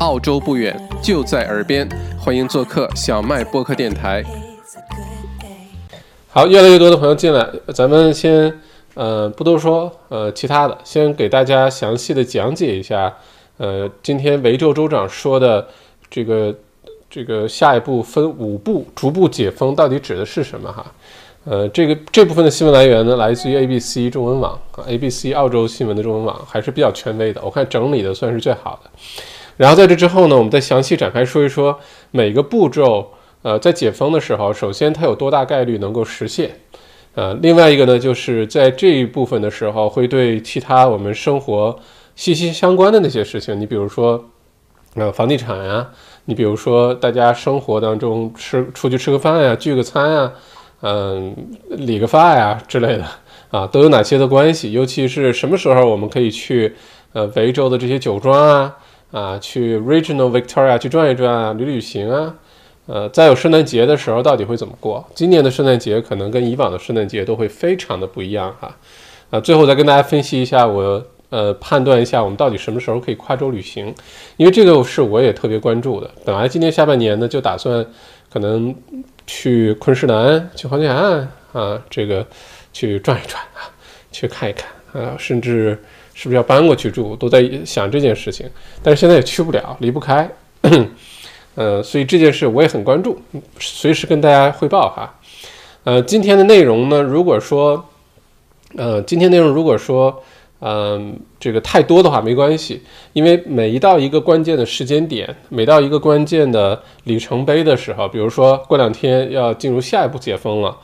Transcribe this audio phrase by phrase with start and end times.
[0.00, 4.22] 澳洲不远，就在耳边，欢迎做客小麦播客电台。
[6.28, 8.52] 好，越来越多的朋友进来，咱们先
[8.94, 13.12] 呃不多说，呃其他的，先给大家详细的讲解一下，
[13.56, 15.66] 呃今天维州州长说的
[16.08, 16.54] 这个
[17.10, 20.86] 这个下一步分五步逐步解封到底指的是什么哈？
[21.44, 28.90] 呃，这个这部分的新闻来源呢，来自于 ABC 中文网啊，ABC 澳洲新闻的中文网还是比较权威的，我看整理的算是最好的。
[29.58, 31.78] 然后在这之后呢，我们再详细展开说一说
[32.10, 33.10] 每个步骤。
[33.42, 36.50] 呃，在解封的时候，首先它有多大概率能够实现？
[37.14, 41.78] 呃，另外一个呢，就是在这一部分的时候，会对其他我们生活
[42.16, 44.24] 息息相关的那些事情，你比如说，
[44.94, 45.86] 呃，房地产呀，
[46.24, 50.32] 你比如说大家生活当中吃出去吃个饭呀，聚个餐呀。
[50.80, 51.34] 嗯，
[51.70, 53.04] 理个发呀之类的
[53.50, 54.70] 啊，都有哪些的关系？
[54.70, 56.72] 尤其是什么时候我们可以去
[57.12, 58.76] 呃维州的这些酒庄啊
[59.10, 62.34] 啊，去 Regional Victoria 去转一转啊，旅旅行啊。
[62.86, 65.06] 呃，再有圣诞节的时候，到底会怎么过？
[65.14, 68.76] 今年的圣诞节可能跟以往的圣诞节都会非常的不一样哈。
[69.30, 73.94] 啊，最后再跟大家分析一下，我呃判断一下我们到底什么时候可以跨州旅行，
[74.36, 76.10] 因为这个是我也特别关注的。
[76.24, 77.84] 本来今年下半年呢，就打算
[78.30, 78.74] 可能。
[79.30, 82.26] 去昆士兰，去黄金海岸啊，这个
[82.72, 83.68] 去转一转啊，
[84.10, 85.78] 去看一看啊，甚至
[86.18, 88.44] 是不是要搬过去住，都在想这件事情。
[88.82, 90.28] 但是现在也去不了，离不开，
[91.54, 93.16] 呃，所以这件事我也很关注，
[93.60, 95.14] 随时跟大家汇报哈。
[95.84, 97.88] 呃，今天的内容呢，如果说，
[98.76, 100.20] 呃，今天内容如果说。
[100.60, 102.82] 嗯，这个太多的话没关系，
[103.12, 110.76] 因为每一到一个关键的时间点，每到一个关键的里程碑的时候，比如说过两天要进入下一步解封了，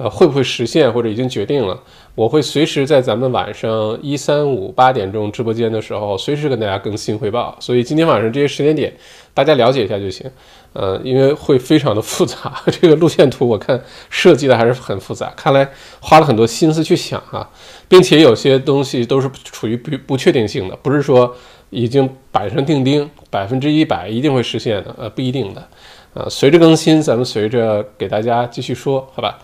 [0.00, 1.78] 呃，会不会实现或者已经决定了，
[2.14, 7.54] 我会随时在咱们晚上一三五八点钟直播间的时候，随时跟大家更新汇报。
[7.60, 8.90] 所以今天晚上这些时间点，
[9.34, 10.30] 大家了解一下就行。
[10.72, 13.78] 呃，因为会非常的复杂， 这个路线图我看
[14.08, 15.68] 设计的还是很复杂，看来
[16.00, 17.46] 花了很多心思去想啊，
[17.86, 21.36] 并且有些东西都是处于不不确定性的，不是说
[21.68, 25.68] 已经板上钉钉，百分之一百一定会实现的，呃，不一定的，
[26.14, 29.38] 呃，随着更新，咱们随着给大家继续说，好吧？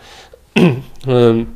[1.07, 1.47] 嗯。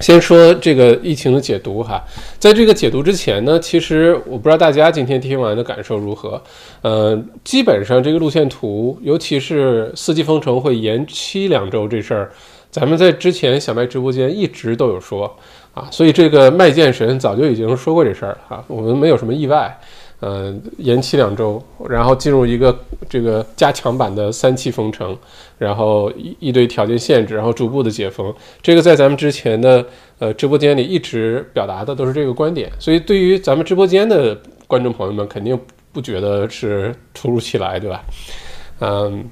[0.00, 2.02] 先说这个疫情的解读哈，
[2.38, 6.42] 在这个解读之前呢，其实我不知道大家今天听完的感受如何。
[6.82, 12.32] 呃，基本上这个路线图，尤其是四季封城会延期两周这事儿，
[12.72, 15.32] 咱们在之前小麦直播间一直都有说
[15.72, 19.78] 啊，所以这个麦剑神早就已经说过这事儿了哈，我们没有什么意外。
[20.24, 22.74] 呃，延期两周，然后进入一个
[23.10, 25.14] 这个加强版的三期封城，
[25.58, 28.34] 然后一一堆条件限制，然后逐步的解封。
[28.62, 29.84] 这个在咱们之前的
[30.18, 35.60] 呃直播间里一直表达的都是这个观点，所以对于咱们直播间的观众朋友们，肯定
[35.92, 38.02] 不觉得是突如其来，对吧？
[38.80, 39.28] 嗯，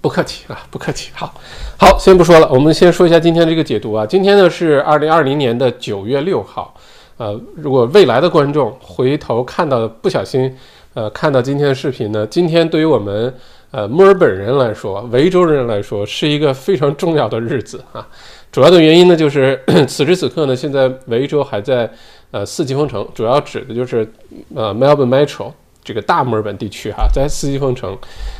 [0.00, 1.10] 不客气啊，不客气。
[1.12, 1.34] 好，
[1.78, 4.06] 好，先不说了，我们先说一下今天这个解读啊。
[4.06, 6.74] 今天呢是二零二零年的九月六号。
[7.18, 10.54] 呃，如果未来的观众回头看到不小心，
[10.94, 13.32] 呃，看到今天的视频呢，今天对于我们
[13.70, 18.06] 呃墨尔本人来说，维州人来说，是一个非常重要的日子啊。
[18.52, 21.90] 主要的原因呢，就是 此时此刻呢，现在维州还在
[22.30, 24.06] 呃四级封城，主要指的就是
[24.54, 25.52] 呃 Melbourne Metro
[25.82, 27.96] 这个大墨尔本地区哈，在四级封城。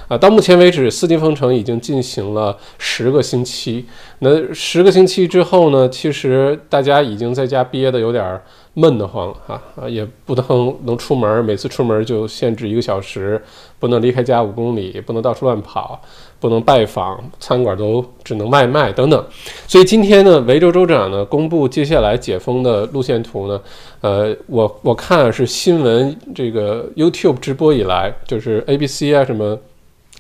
[0.09, 3.85] 啊，到目前为止，四级封城已经进行了十个星期。
[4.21, 8.41] 那十个星期之后呢，其实大家已经在家憋得有点
[8.75, 13.43] 闷得慌了哈啊，也不能能出门，每次出门就限制一个小时，
[13.81, 16.01] 不能离开家五公里，不能到处乱跑，
[16.39, 19.27] 不能拜访，餐馆都只能外卖等等。
[19.67, 23.61] 所以今天呢，维州州长呢公布接下来解封的路线图呢，
[24.03, 29.59] 呃，我我看是新闻这个 YouTube 直播以来，就是 ABC 啊什么。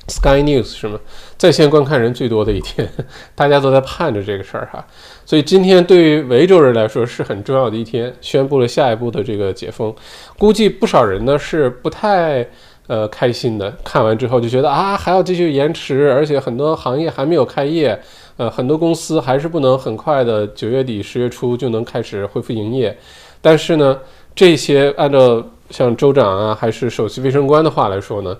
[0.08, 1.00] Sky News 是吗？
[1.36, 2.88] 在线观看人最多的一天，
[3.34, 4.86] 大家都在盼着这个事儿哈。
[5.24, 9.92] 所以今天对于维州人来说是很重要的一天，宣布了下一步的这个解封。
[10.38, 12.48] 估计不少人呢是不太
[12.86, 18.00] 呃开心的，看完之后就觉得啊还要继续延迟，而且很多行业还没有开业，
[18.36, 22.96] 呃很多公司还是不能很快的九月底十月初就能开始恢复营业。
[23.42, 23.98] 但是呢，
[24.36, 28.36] 这些按照像州长啊还是首席卫生官的话来说呢。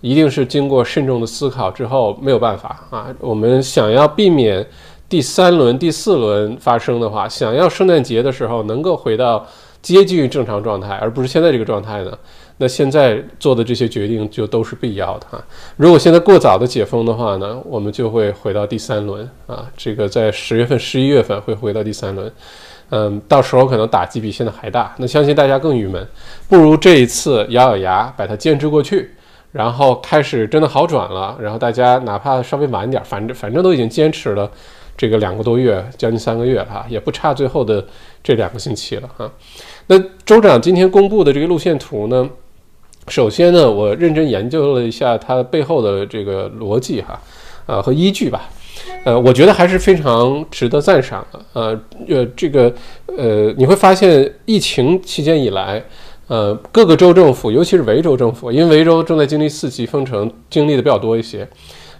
[0.00, 3.06] 一定是经过慎重的思考之后，没有办法啊。
[3.18, 4.66] 我们想要避免
[5.08, 9.46] 第三轮、第四轮发生的话，想要圣诞节的时候能够回到
[9.82, 12.18] 接近于正常状态，而不是现在这个状态呢？
[12.62, 15.42] 那现在做的这些决定就都是必要的哈。
[15.78, 19.64] 如果现在过早的解封的话呢，我们就会回到第三轮啊。
[19.78, 22.30] 这个在十月份、十一月份会回到第三轮。
[22.90, 24.94] 嗯，到时候可能打击比现在还大。
[24.98, 26.06] 那相信大家更郁闷，
[26.48, 29.10] 不如这一次咬咬牙把它坚持过去，
[29.52, 34.50] 然后开始真的好转了，然后大家哪怕稍微晚点，反正反正都已经坚持了
[34.96, 37.84] 这个两个多月，将近三个月了哈，也不差最后的
[38.22, 39.30] 这两个星期了哈。
[39.86, 42.28] 那州长今天公布的这个路线图呢？
[43.08, 47.20] 首先呢，我认真研究了一下它背后的这个逻辑哈，
[47.66, 48.48] 呃和依据吧，
[49.04, 51.40] 呃，我觉得还是非常值得赞赏的。
[51.54, 52.72] 呃呃，这个
[53.06, 55.82] 呃，你会发现疫情期间以来，
[56.30, 61.48] 呃，各个州政府，尤其是维州政府，因为维州正在经历四级封城，经历的比较多一些。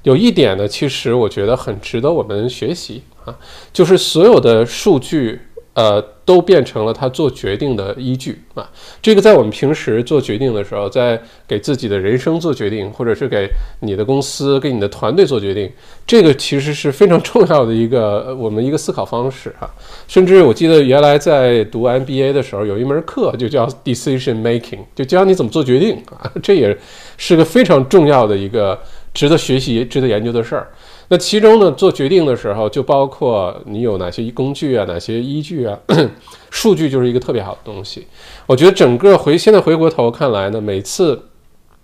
[0.04, 3.36] 有一点呢，其实我觉得很值得我们学习啊，
[3.72, 5.40] 就是所有的数据。
[5.72, 8.68] 呃，都变成了他做决定的依据啊。
[9.00, 13.48] 这个在我们平时做决定的时候，在给自己的人生做决定，或者是给
[13.80, 15.70] 你的公司、给你的团队做决定，
[16.06, 19.70] 这个其实是非常重要的一个我们一个思考方式哈。
[20.08, 26.30] 甚至我记得原来在读 MBA 的时候，有一门课就叫 Decision Making，就教你怎么做决定啊。
[26.42, 26.76] 这也
[27.16, 28.78] 是个非常重要的一个
[29.14, 30.68] 值得学习、值得研究的事儿。
[31.12, 35.76] 那其中呢，做决定的时候就包括你有哪些工具啊，哪些依据啊，
[36.50, 38.06] 数据就是一个特别好的东西。
[38.46, 41.20] 我觉得整个回现在回过头看来呢，每次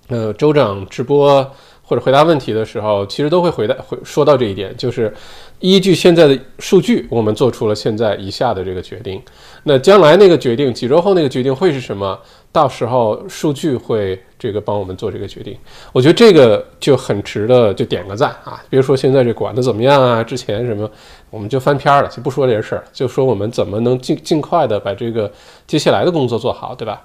[0.06, 1.44] 呃州长直播
[1.86, 5.12] 或者回答问题的时候，其实都会回答会说到这一点，就是
[5.60, 9.22] 依据现在的数据，我们做出了现在以下的这个决定。
[9.62, 12.18] 那将来那个决定，几周后那个决定会是什么？
[12.52, 15.54] 到时候数据会这个帮我们做这个决定，
[15.92, 18.64] 我觉得这个就很值得就点个赞啊！
[18.70, 20.90] 别说现在这管的怎么样啊，之前什么
[21.28, 25.30] 我们就翻篇了，就不说这些事儿，就说我们怎么能尽尽快的把这个
[25.66, 27.02] 接下来的工作做好，对吧？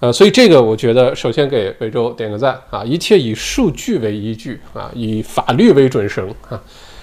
[0.00, 2.84] 呃，所以这个我觉得首先给维州点个赞啊！
[2.84, 6.60] 一切以数据为依据啊，以法律为准绳啊。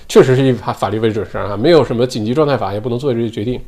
[0.07, 3.59] 确实是以法法律为准绳啊，没有什么紧急状态法也不能做这些决定。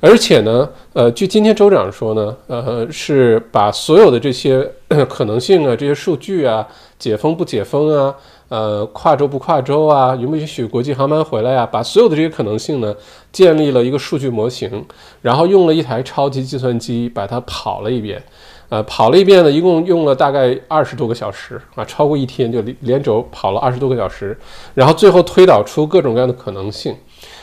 [0.00, 4.66] 而且呢，呃，据今天州长说呢，呃，是把所有的这些
[5.08, 6.66] 可能性啊、这些数据啊、
[6.98, 8.14] 解封不解封啊、
[8.48, 12.94] 呃，跨州不跨州啊、允不允许国际航班回来啊，把所有的这些可能性呢，
[13.30, 14.82] 建立了一个数据模型，
[15.20, 18.22] 然后用了一台超级计算机把它跑了一遍。
[18.68, 24.36] 呃，跑了一遍呢，一共用了大概二十多个小时啊，超过一天就连连轴跑了二十多个小时，
[24.74, 26.94] 然后最后推导出各种各样的可能性，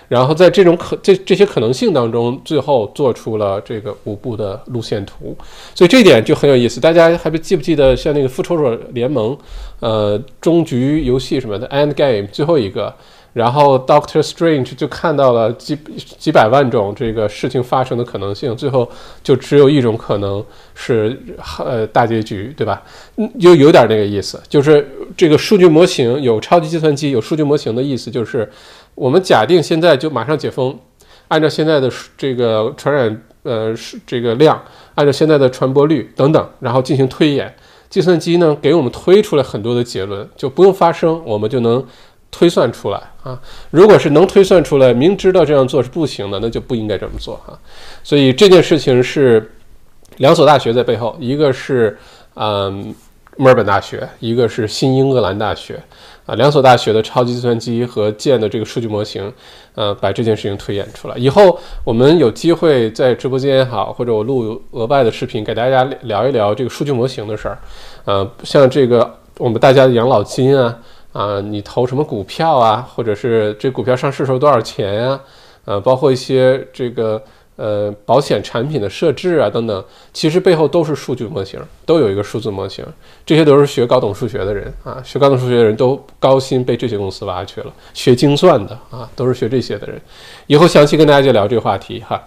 [0.08, 5.36] 然后在这种可这这些可能性当中，最后做出了这个五步的路线图，
[5.74, 6.82] 所以这点就很有意思。
[6.82, 9.38] 大家还记不记得像那个复仇者联盟，
[9.80, 12.94] 呃，终局游戏什么的 End Game 最后一个。
[13.34, 15.78] 然后 Doctor Strange 就看到了几
[16.18, 18.90] 几百万种这个事情发生的可能性，最后
[19.24, 20.44] 就只有一种可能
[20.76, 21.18] 是
[21.60, 22.84] 呃大结局，对吧？
[23.16, 24.86] 嗯，就有点那个意思，就是
[25.16, 28.50] 这个数据模型有超级计算机有数据模型的意思，就是
[28.96, 30.78] 我们假定现在就马上解封，
[31.30, 33.74] 按照现在的这个传染呃
[34.06, 34.62] 这个量，
[34.96, 37.56] 按照现在的传播率等等，然后进行推演，
[37.90, 41.82] 计算机呢给我们推出来很多的结论，就不用发生，我们就能。
[42.32, 43.40] 推算出来啊，
[43.70, 47.54] 如果是能推算出来，明知道这样做是不行的，那就不应该这么做啊。
[48.04, 49.52] 所以这件事情是
[50.18, 51.98] 两所大学在背后，一个是
[52.36, 52.96] 嗯
[53.36, 55.80] 墨尔本大学，一个是新英格兰大学
[56.26, 59.32] 啊，两所大学的超级计算机和建的这个数据模型，
[59.76, 61.16] 呃，把这件事情推演出来。
[61.18, 67.58] 以后我们有机会在直播间也好，或者我录额外的视频给大家聊一聊这个数据模型的事儿，
[68.06, 70.80] 呃，像这个我们大家的养老金啊。
[71.14, 72.88] 啊，你投什么股票啊？
[72.96, 75.20] 或者是这股票上市时候多少钱呀？
[75.66, 77.22] 呃，包括一些这个
[77.62, 82.84] 呃保险产品的设置啊等等，其实背后都是数据模型，都有一个数字模型。
[83.24, 87.72] 这些都是学高等数学的人啊，学高等数学的人都高薪被这些公司挖去了。
[87.94, 90.02] 学精算的啊，都是学这些的人。
[90.48, 92.20] 以后详细跟大家就聊这个话题哈。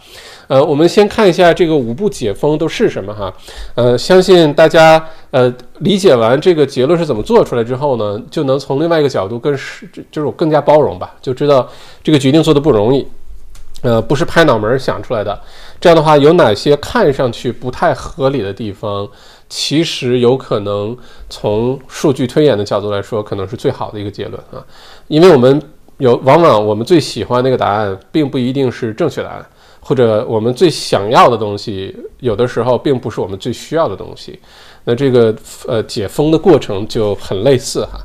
[0.46, 3.32] 呃，我们先看一下这个五步解封都是什么哈。
[3.74, 11.68] 呃，相信大家呃理解完这个结论是怎么做出来之后呢，就能从另外一个角度更是就是更加包容吧，就知道
[12.02, 13.06] 这个决定做的不容易，
[13.84, 15.38] 呃，不是拍脑门想出来的。
[15.78, 19.06] 这样的话，有哪些看上去不太合理的地方，
[19.48, 20.96] 其实有可能
[21.28, 24.64] 从数据推演的角度来说，可能是最好的一个结论啊。
[25.08, 25.62] 因为我们
[25.98, 29.46] 有往往我们最喜欢那个答案，并不一定是正确答案。
[29.86, 34.40] 或者我们最想要的东西，有的时候并不是我们最需要的东西。
[34.84, 35.34] 那这个
[35.68, 38.00] 呃解封的过程就很类似哈。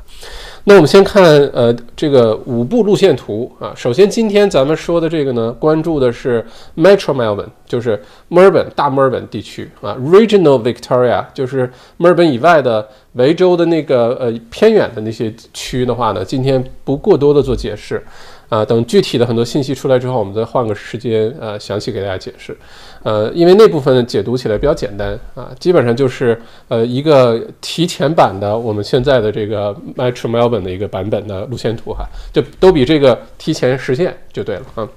[0.64, 3.72] 那我们先看呃这个五步路线图啊。
[3.74, 6.44] 首先今天咱们说的这个呢，关注的是
[6.76, 18.02] Metro Melbourne，就是墨尔本大墨尔本地区啊；Regional Victoria，就是墨尔本以外的维州的那个呃偏远的那些区的话呢，今天不过多的做解释。
[18.50, 22.56] 啊，等具体的很多信息出来之后，我们再换个时间呃详细给大家解释。
[23.02, 34.88] 呃，因为那部分解读起来比较简单啊，基本上就是呃一个提前版的我们现在的这个 Metro Melbourne 的一个版本的路线图哈，就都比这个提前实现就对了啊。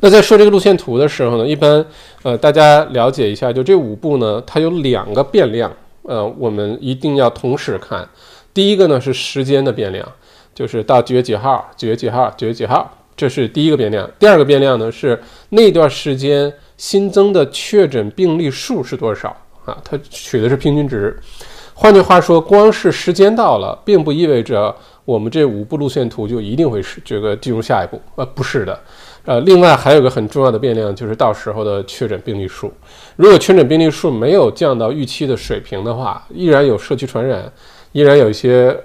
[0.00, 1.84] 那在说这个路线图的时候呢，一般
[2.22, 8.08] 呃大家了解一下，就这五步呢，它有两个变量，呃，我们一定要同时看。
[8.52, 10.06] 第一个呢是时间的变量。
[10.54, 14.10] 就是到几月几号，几月几号，几月几号，这是第一个变量。
[14.18, 15.16] 第二个变量呢是
[15.50, 19.28] 那段时间新增的确诊病例数是多少
[19.66, 19.76] 啊？
[19.84, 21.14] 它取的是平均值。
[21.74, 28.00] 换句话说，光是时间到了，并不意味着我们这五步路线图就一定会是这个进入下一步。
[28.14, 28.80] 呃，不是的。
[29.24, 32.72] 呃，另外还有个很重要的变量，就是到时候的确诊病例数。
[33.16, 37.52] 如果确诊病例数没有降到预期的水平的话，依然有社区传染，
[37.92, 38.76] 依然有一些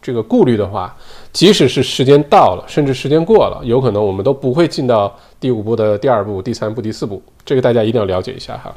[0.00, 0.96] 这个顾虑的话。
[1.32, 7.22] 即使是时间到了，甚至时间过了，有可能我们都不会进到第五步的第二步、第三步、第四步。
[7.44, 8.74] 这个大家一定要了解一下哈。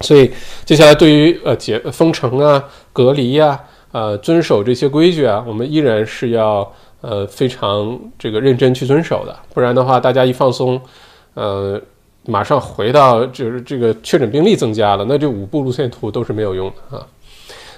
[0.00, 0.30] 所以
[0.64, 3.60] 接下来对于呃解封城啊、隔离呀、
[3.92, 6.68] 呃遵守这些规矩啊，我们依然是要
[7.00, 9.36] 呃非常这个认真去遵守的。
[9.54, 10.80] 不然的话，大家一放松，
[11.34, 11.80] 呃，
[12.26, 17.06] 马上回到就是这个确诊病例增加了，那这五步路线图都是没有用的啊。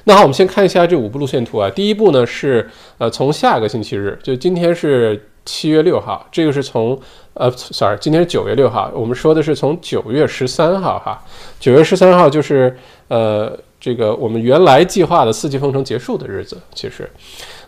[0.05, 1.69] 那好，我们先看一下这五步路线图啊。
[1.71, 6.99] 第一步呢是，呃，从下个星期日，就今天是七月六号，这个是从，
[7.35, 11.23] 呃，sorry，今天是九月六号，我们说的是从九月十三号哈。
[11.59, 12.75] 九月十三号就是，
[13.09, 16.59] 呃，这个我们原来计划的四季封城结束的日子。
[16.75, 17.09] 其实，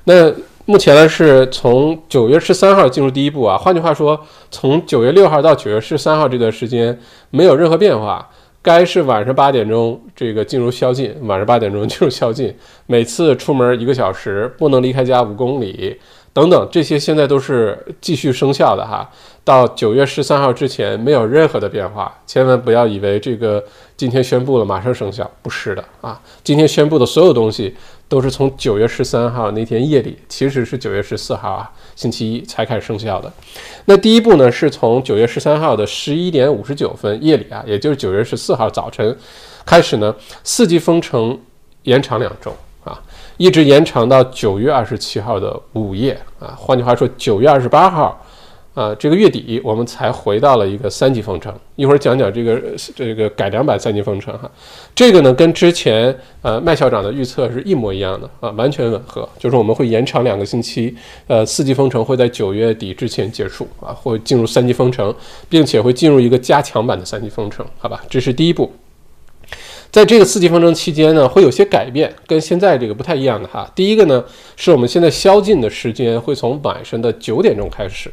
[0.05, 0.33] 那
[0.65, 3.59] 目前呢是从九月十三号进入第一步啊。
[3.59, 4.19] 换句话说，
[4.51, 6.99] 从九月六号到九月十三号这段时间
[7.31, 8.31] 没有任何变化。
[8.63, 12.55] 该是晚上八点钟这个进入宵禁，晚上八点钟进入宵禁，
[12.87, 15.99] 每次出门一个小时，不能离开家五公里，
[16.33, 19.11] 等等，这些现在都是继续生效的哈。
[19.45, 23.63] 到九月十三号之前没有任何的变化，千万不要以为这个
[23.97, 26.21] 今天宣布了马上生效，不是的啊。
[26.45, 27.75] 今天宣布的所有东西
[28.13, 33.33] 都是从九月十三号那天夜里，其实是九月十四号啊，星期一才开始生效的。
[33.87, 39.17] 那第一步呢，是从九月十三号的十一点五十九分夜里啊，也就是九月十四号早晨
[39.65, 40.15] 开始呢，
[40.45, 41.41] 四级封城
[41.85, 42.55] 延长两周
[42.85, 43.01] 啊，
[43.39, 46.55] 一直延长到九月二十七号的午夜啊。
[46.55, 48.23] 换句话说，九月二十八号。
[48.75, 51.55] 啊，这个月底我们才回到了一个三级封城。
[51.77, 52.59] 一会儿讲讲这个
[52.97, 54.51] 这个改良版三级封城哈。
[54.95, 59.29] 这个呢，跟之前呃麦校长的预测是一模一样的啊，完全吻合。
[59.39, 65.15] 就是我们会延长两个星期，呃，四级封城会在九月底之前结束啊，会进入三级封城，
[65.51, 68.03] 并且会进入一个加强版的三级封城，好吧？
[68.09, 68.73] 这是第一步。
[69.91, 73.71] 在这个四级封城期间呢，会有些改变，跟现在这个不太一样的哈。
[73.75, 74.25] 第一个呢，
[74.57, 78.11] 是我们现在宵禁的时间会从晚上的九点钟开始。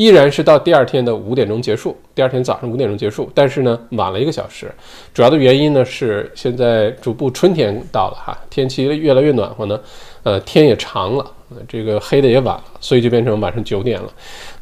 [0.00, 4.72] 依然是到第二天的五点钟结束，第二天早上五点钟结束，但是呢晚了一个小时，
[5.12, 9.78] 主要的原因呢是现在逐步春天到了哈，天气越来越暖和呢，
[10.22, 11.26] 呃天也长了，
[11.68, 14.10] 这个黑的也晚了，所以就变成晚上九点了。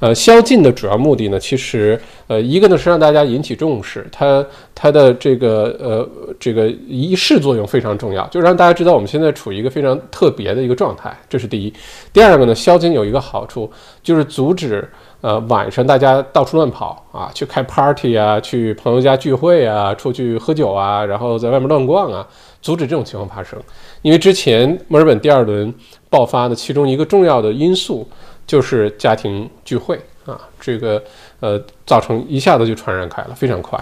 [0.00, 6.08] 呃，宵禁的主要目的呢，其实呃一个呢是让大家引起重视，它它的这个呃
[6.40, 11.72] 这个仪式作用非常重要，就让大家知道我们现在处于一个非常特别的一个状态，这是第一。
[12.12, 13.70] 第二个呢，宵禁有一个好处
[14.02, 14.88] 就是阻止。
[15.20, 22.26] 呃，晚上大家到处乱跑啊，去开 party 啊，去朋友家聚会啊，出去喝酒啊，然后在外面乱逛啊，
[22.62, 23.58] 阻止这种情况发生。
[24.02, 25.74] 因为之前墨尔本第二轮
[26.08, 28.08] 爆发的其中一个重要的因素
[28.46, 31.02] 就是家庭聚会啊，这个
[31.40, 33.78] 呃造成一下子就传染开了，非常快。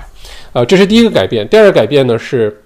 [0.54, 1.46] 呃，这是第一个改变。
[1.48, 2.62] 第二个改变呢是。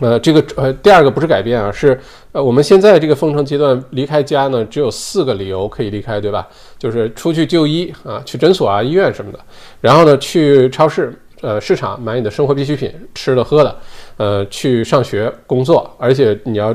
[0.00, 2.00] 呃，这个呃，第二个不是改变啊，是
[2.30, 6.46] 呃，我们现在这个封城阶段离开家呢，只有四个理由可以离开，对吧？
[6.78, 9.38] 就是出去就医啊，去诊所啊、医院什么的，
[9.80, 13.76] 然后呢，去超市、呃市场买你的生活必需品、吃的喝的，
[14.16, 16.74] 呃，去上学、工作，而且你要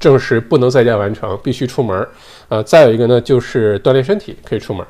[0.00, 2.06] 证实不能在家完成，必须出门。
[2.48, 4.86] 呃，再有一个呢，就是锻炼身体可以出门。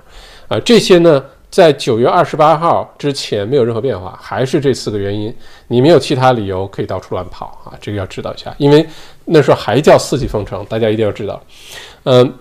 [0.49, 1.25] 啊，这些呢。
[1.52, 5.31] 在九月二十八号之前没有任何变化，还是这四个原因，
[5.69, 7.76] 你没有其他理由可以到处乱跑啊！
[7.78, 8.87] 这个要知道一下，因为
[9.26, 11.38] 那时候还叫四级封城，大家一定要知道。
[12.04, 12.35] 嗯，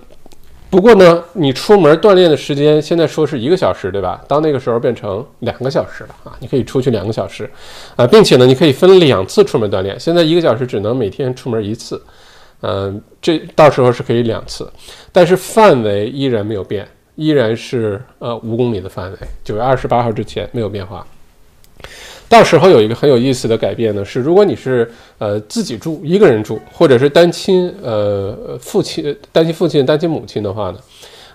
[0.71, 4.23] 不过呢，你出门锻炼的时间现在说是一个小时，对吧？
[4.25, 6.31] 到那个时候变成两个小时了啊！
[6.39, 7.47] 你可以出去两个小时
[7.97, 9.99] 啊，并且呢，你可以分两次出门锻炼。
[9.99, 12.01] 现在一个小时只能每天出门一次，
[12.61, 14.71] 嗯，这到时候是可以两次，
[15.11, 16.87] 但是范围依然没有变。
[17.15, 21.05] 依然是呃五公里的范围，九月二十八号之前没有变化。
[22.31, 30.77] 到时候有一个很有意思的改变呢，是如果你是呃自己住一个人住，或者是单亲呃父亲单亲父亲单亲母亲的话呢，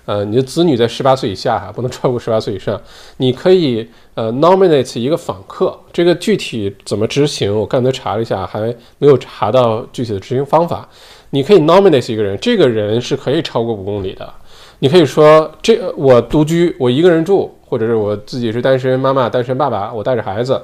[0.07, 2.81] 呃，你的子女在十八岁以下哈，不能超过十八岁以上，
[3.19, 10.88] 你可以呃 nominate 一个访客，这个具体怎么执行，我刚才查了一下，还没有查到具体的执行方法。
[11.31, 14.33] 你可以 nominate 一个人，这个人是可以超过五公里的。
[14.78, 20.61] 你可以说，这我独居，我一个人住，或者是我自己是单身妈妈、单身爸爸，我带着孩子，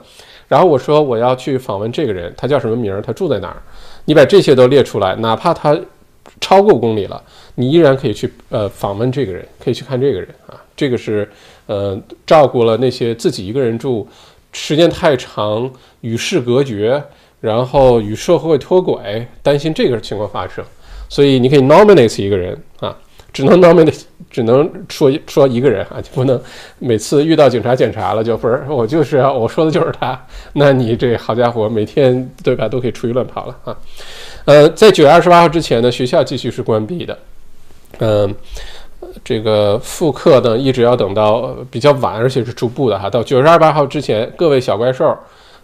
[0.49, 3.63] 然后我说我要去访问这个人，他叫什么名儿，他住在哪儿？
[4.05, 5.79] 你把这些都列出来，哪怕他
[6.41, 7.23] 超过公里了，
[7.55, 10.61] 你依然可以去呃访问这个人，可以去看这个人啊。
[10.77, 11.29] 这个是
[11.67, 14.07] 呃照顾了那些自己一个人住
[14.53, 15.71] 时间太长、
[16.03, 17.03] 与世隔绝，
[17.41, 20.65] 然后与社会脱轨，担心这个情况发生，
[21.09, 22.97] 所以你可以 nominate 一个人啊。
[23.33, 26.41] 只能 nominate，只能说说一个人啊，就不能
[26.79, 30.21] 每次遇到警察检查了就不是我就是我说的就是他，
[30.53, 33.77] 那你这好家伙，每天对吧都可以出去乱跑了啊。
[34.45, 37.19] 呃，在九月二十八号之前呢，学校继续是关闭的。
[37.99, 38.35] 嗯，
[39.25, 45.17] 这个复课呢一直要等到比较晚，而且是逐步的哈，到九月二十八号之前，各位小怪兽，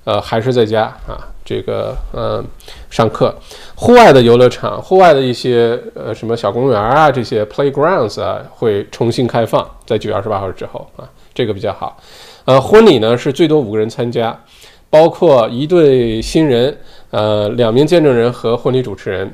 [0.04, 1.28] 呃，还是在家啊。
[1.48, 2.44] 这个嗯，
[2.90, 3.34] 上课，
[3.74, 11.96] 户外的游乐场，户外的一些呃什么小公园啊，这些 playgrounds 啊，会重新开放，在九月二十八号之后啊，这个比较好。
[12.44, 14.38] 呃，婚礼呢是最多五个人参加，
[14.90, 16.76] 包括一对新人，
[17.12, 19.32] 呃，两名见证人和婚礼主持人。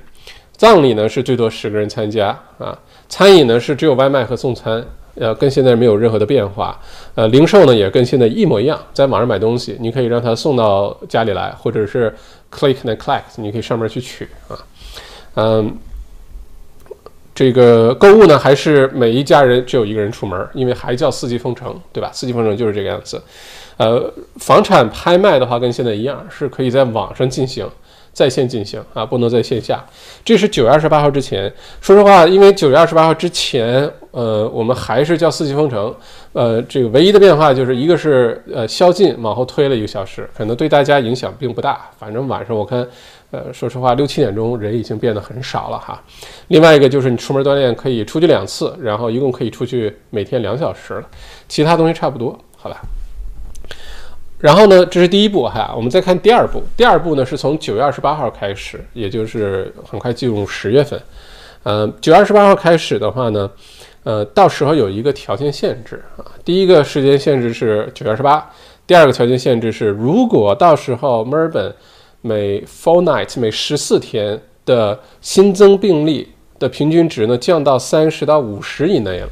[0.57, 2.29] 葬礼呢是最多十个人参加
[2.59, 2.79] 啊，
[3.09, 4.85] 餐饮呢是只有外卖和送餐。
[5.17, 6.79] 呃，跟现在没有任何的变化。
[7.15, 12.15] 呃，零售呢也跟现在一模一样，在网上买东西，你可以让他送到家里来，或者是
[12.51, 14.59] click and collect，你可以上门去取啊。
[15.37, 15.77] 嗯，
[17.35, 22.11] 这个购物呢，还是每一家人只有一个人出门，因为还叫四季封城，对吧？
[22.13, 23.23] 四季封城就是这个样子。
[23.77, 27.69] 呃，房产拍卖的话，跟现在一样，是可以在网上进行。
[28.15, 29.85] 在线进行啊，不能在线下。
[30.25, 31.53] 这是九月二十八号之前。
[31.83, 35.95] 说实话，因为九月二十八号之前，呃，我们还是叫四季封城。
[36.33, 41.91] 呃，这个唯一的变化就是一个是呃宵禁往后推了一个小时，可能对大家影响并不大。
[41.99, 42.87] 反正晚上我看，
[43.31, 46.01] 呃，说实话六七点钟人已经变得很少了哈。
[46.49, 51.05] 另外一个就是你出门锻炼可以出去两次，然后一共可以出去每天两小时了。
[51.49, 52.81] 其他东西差不多，好吧。
[54.45, 56.63] 然后呢，这是第一步哈，我们再看第二步。
[56.77, 61.01] 第二步呢，是从九月二十八号开始，也就是很快进入十月份。
[61.63, 63.51] 嗯，九月二十八号开始的话呢，
[64.03, 66.29] 呃，到时候有一个条件限制啊。
[66.45, 68.51] 第一个时间限制是九月二十八，
[68.87, 71.75] 第二个条件限制是，如果到时候墨尔本
[72.21, 76.29] 每 four night 每十四天的新增病例
[76.59, 79.31] 的平均值呢降到三十到五十以内了，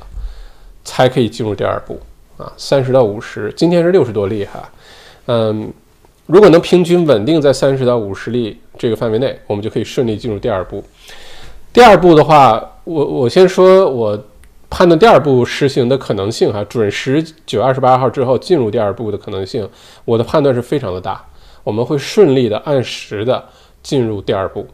[0.84, 2.00] 才可以进入第二步
[2.38, 2.50] 啊。
[2.56, 4.66] 三十到五十，今天是六十多例哈。
[5.26, 5.72] 嗯，
[6.26, 10.82] 如果能平均稳定在三十到五十例这个范围内，我们就可以顺利进入第二步。
[11.72, 14.20] 第二步的话，我我先说，我
[14.68, 19.68] 判断第二步实行的可能性哈，准时九月二十八号之后进入第二步的可能性，
[20.04, 21.24] 我的判断是非常的大，
[21.62, 23.44] 我们会顺利的按时的
[23.82, 24.66] 进入第二步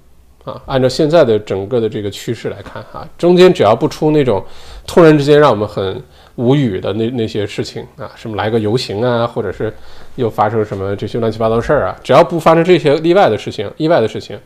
[0.44, 0.60] 啊。
[0.66, 4.42] 按照现在的整个的这个趋势来看哈，中间只要不出那种
[4.86, 6.02] 突然之间让我们很。
[6.38, 9.74] 无语的那那些事情啊，什么来个游行啊，或者是
[10.14, 14.38] 又发生什么这些乱七八糟事儿啊，只要不发生这些例外的事情、意外的事情，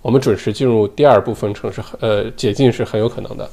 [0.00, 3.46] 我们准时进入第二部分城市，呃，解禁是很有可能的。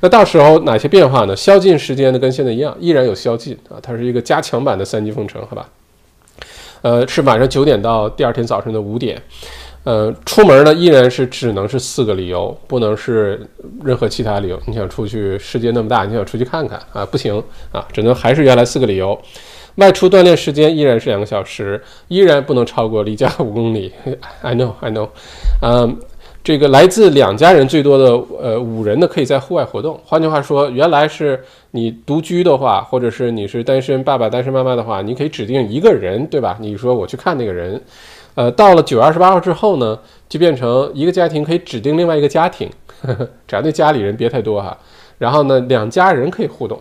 [0.00, 1.36] 那到时候哪些变化呢？
[1.36, 5.68] 宵禁时间呢，跟现在一样，依然有宵禁啊，它是一个加强版的三级封城，好吧？
[6.82, 9.22] 呃，是晚上九点到第二天早晨的五点。
[9.86, 13.40] 呃，出门呢依然是只能是四个理由，不能是
[13.84, 14.60] 任何其他理由。
[14.66, 19.16] 你想出去，世界那么大，你想出去看看啊，不行啊，只能还是原来四个理由。
[19.76, 23.92] 外出锻炼时间依然是两个小时，依然不能超过离家五公里。
[24.42, 25.08] I know, I know。
[25.62, 25.96] 嗯，
[26.42, 28.06] 这个来自两家人最多的
[28.42, 30.00] 呃五人呢，可以在户外活动。
[30.04, 36.58] 换句话说，原来是你独居的话，或者是你是单身爸爸、单身妈妈的话，你可以指定一个人，对吧？
[36.60, 37.80] 你说我去看那个人。
[38.36, 42.70] 呃，到了九月二十八号之后呢，就变成一个家庭可以指定另外一个家庭，
[43.48, 44.76] 只要那家里人别太多哈。
[45.18, 46.78] 然后呢，两家人可以互动，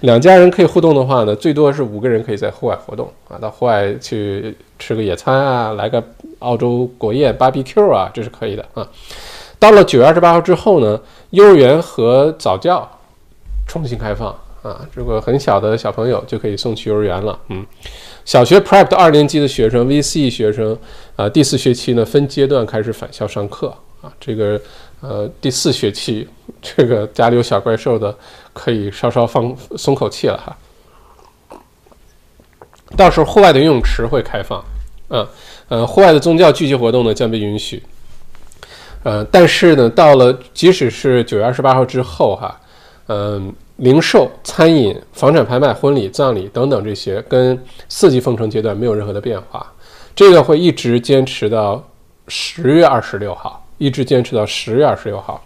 [0.00, 6.02] 两家人可以互动的话呢，最多是五个人可以在户外活动啊，到户外去吃个野餐啊，来个
[6.38, 8.88] 澳洲国宴 BBQ 啊，这是可以的啊。
[9.58, 10.98] 到了九月二十八号之后呢，
[11.28, 12.90] 幼儿园和早教
[13.68, 17.66] 重新开放啊，如果很小的小朋友就可以送去幼儿园了，嗯。
[18.24, 20.76] 小学 Prep 的二年级的学生，VC 学生，
[21.16, 24.12] 啊，第四学期呢分阶段开始返校上课啊。
[24.20, 24.60] 这个
[25.00, 26.28] 呃第四学期，
[26.60, 28.14] 这个家里有小怪兽的
[28.52, 30.56] 可以稍稍放松口气了哈。
[32.96, 34.58] 到时候户外的游泳池会开放，
[35.08, 35.28] 啊，
[35.68, 37.82] 呃，户外的宗教聚集活动呢将被允许，
[39.04, 42.60] 呃，但是呢，到了即使是九月二十八号之后哈，
[43.06, 49.66] 嗯，零售、餐饮、房产拍卖、婚礼、葬礼等等这些，跟四级封城阶段没有任何的变化。
[50.14, 51.82] 这个会一直坚持到
[52.28, 55.42] 十月二十六号，一直坚持到十月二十六号。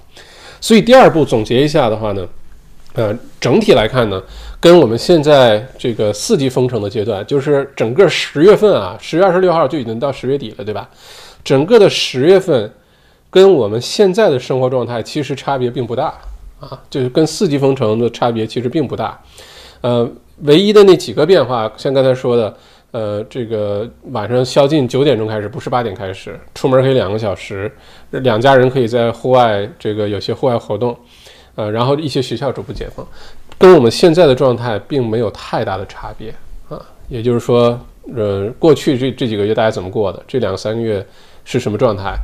[0.61, 2.27] 所以第二步总结一下的话呢，
[2.95, 4.21] 呃，整体来看呢，
[4.59, 10.89] 跟我们现在这个四级封城的阶段，就是整个十月份啊，十月二十六号就已经到十月底了，对吧？
[11.45, 12.73] 整个的十月份
[13.31, 16.13] 跟我们现在的生活状态其实差别并不大
[16.71, 19.21] 啊，就是跟四级封城的差别其实并不大。
[19.81, 20.09] 呃，
[20.43, 22.57] 唯一的那几个变化，像刚才说的。
[22.95, 27.69] 呃，这个晚上宵禁九点钟开始，不是八点开始，出门可以两个小时，
[28.11, 30.97] 两家人可以在户外这个有些户外活动，
[31.57, 33.05] 呃，然后一些学校逐步解封，
[33.59, 36.33] 跟我们现在的状态并没有太大的差别
[36.69, 36.81] 啊。
[37.09, 37.77] 也就是说，
[38.15, 40.23] 呃，过去这这几个月大家怎么过的？
[40.29, 41.05] 这两三个月
[41.45, 42.15] 是什么状态？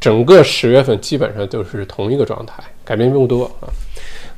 [0.00, 3.70] 整个十月份基本上都是同一个状态，改变并不多啊。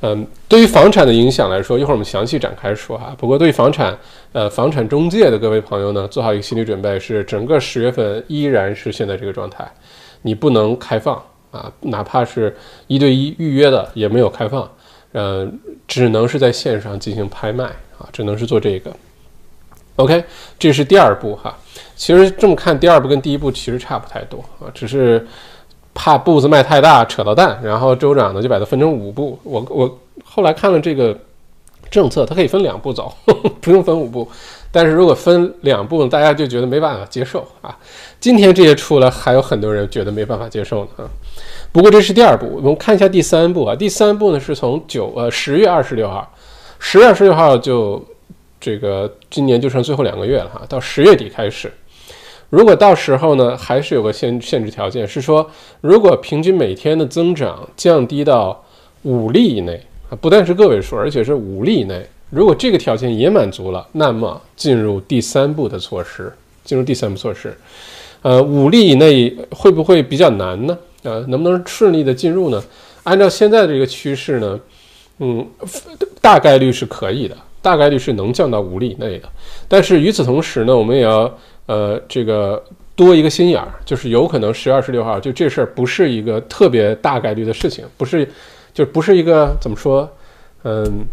[0.01, 3.13] 嗯，对于房产的影响来说，一会儿我们详细展开说哈。
[3.19, 3.99] 不过对于房产，
[4.33, 9.69] 呃，房产中介的各位朋友呢，做好一个心理准备，是整个十月份依然是现在这个状态，
[10.23, 12.57] 你不能开放啊，哪怕是
[12.87, 14.71] 一对一预约的也没有开放，
[15.11, 15.51] 呃，
[15.89, 17.65] 只能是在线上进行拍卖
[17.99, 18.95] 啊，只能是做这个。
[19.97, 20.23] OK，
[20.61, 21.59] 这是第二步哈。
[21.97, 25.27] 其实这么看，第二步跟第一步其实差不太多啊，只是。
[26.01, 29.37] 怕步子迈太大扯到蛋，然后州长呢就把它分成五步。
[29.43, 31.19] 我我后来看了这个
[31.91, 33.13] 政策，它可以分两步走，
[33.61, 34.29] 不用分五步。
[34.71, 37.77] 但是如果分两步，大家就觉得没办法接受啊。
[38.21, 41.03] 今天这些出来，还有很多人觉得没办法接受呢啊。
[41.73, 43.75] 不过这是第二步，我们看一下第三步啊。
[43.75, 46.33] 第三步呢是从九呃十月二十六号，
[46.79, 48.01] 十月二十六号就
[48.61, 51.73] 这个今年就剩最后两个月了哈，到十月底开始。
[52.51, 55.49] 如果到时候呢，还是有个限限制条件，是说
[55.83, 58.65] 如果平均每天的增长降低到
[59.03, 66.33] 五例以内啊，不但是个位数，而且是五例以内，如果这个条件也满足了，那么进入第三步的措施，
[66.65, 67.55] 进入第三步措施，
[68.23, 70.79] 呃，五例以内会不会比较难呢？
[71.03, 72.65] 呃，能不能顺利的进入呢？
[73.03, 74.59] 按照现在的这个趋势呢，
[75.19, 75.47] 嗯，
[76.23, 79.29] 大概率是可以的，大概率是能降到五例以内的。
[79.69, 81.31] 但是与此同时呢，我们也要。
[81.69, 82.61] 呃，这个
[82.97, 88.29] 多一个心眼儿，就是有可能十月二十六号就这事儿不是一个特别大概率的事情，不是，
[88.75, 90.11] 就不是一个怎么说，
[90.65, 91.07] 嗯。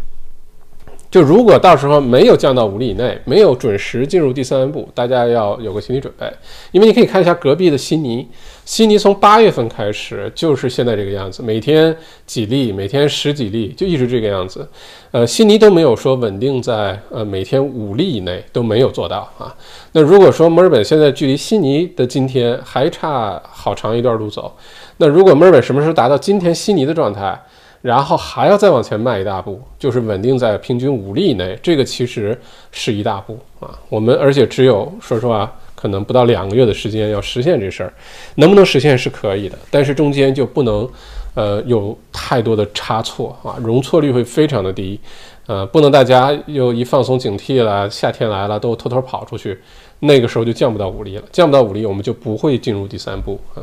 [1.16, 6.30] 就如果到时候没有降到五例以内，没有准时进入第三步，大家要有个心理准备。
[6.72, 8.28] 因为你可以看一下隔壁的悉尼，
[8.66, 14.68] 悉尼从八月份开始就是现在这个样子，每天几例，每天十几例，就一直这个样子。
[15.10, 19.56] 呃，悉尼都没有说稳定在呃每天五例以内，都没有做到啊。
[19.92, 24.54] 那如果说墨尔本现在距离悉尼的今天还差好长一段路走，
[24.98, 27.42] 那如果墨尔本什么时候达到今天悉尼的状态？
[27.82, 32.38] 然后还要再往前迈一大步，就是稳定在平均五例以内，这个其实
[32.72, 33.78] 是一大步啊。
[33.88, 37.92] 我们而且只有说实话，可能不到两个月的时间要实现这事儿，
[38.36, 40.88] 能不能实现是可以的，但是中间就不能，
[41.34, 44.98] 呃，有太多的差错啊，容错率会非常的低，
[45.46, 49.56] 呃，不能大家又一放松警惕了，夏天来了都偷偷跑出去，
[50.00, 53.62] 那个时候就降不到五例了，降不到五例，我们就不会进入第三步啊。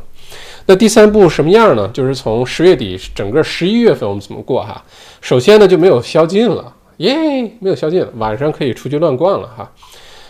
[0.65, 1.89] 那第三步什么样呢？
[1.93, 4.83] 就是从十月底整个十一月份我们怎么过哈？
[5.21, 7.15] 首先呢就没有宵禁了，耶，
[7.59, 9.71] 没有宵禁了，晚上可以出去乱逛了哈。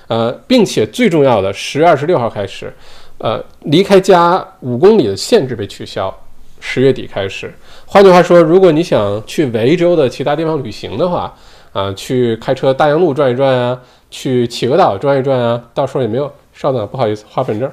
[0.07, 2.73] 呃，并且最重要的，十月二十六号开始，
[3.17, 6.15] 呃，离开家五公里的限制被取消。
[6.59, 7.53] 十月底开始，
[7.85, 11.33] 换句话说，如果你想去维州的其他地方旅行的话，
[11.73, 16.31] 啊，去开车大洋路转一转啊，去企鹅岛转一转啊，到时候也没有。
[16.53, 17.71] 稍等，不好意思，花粉症。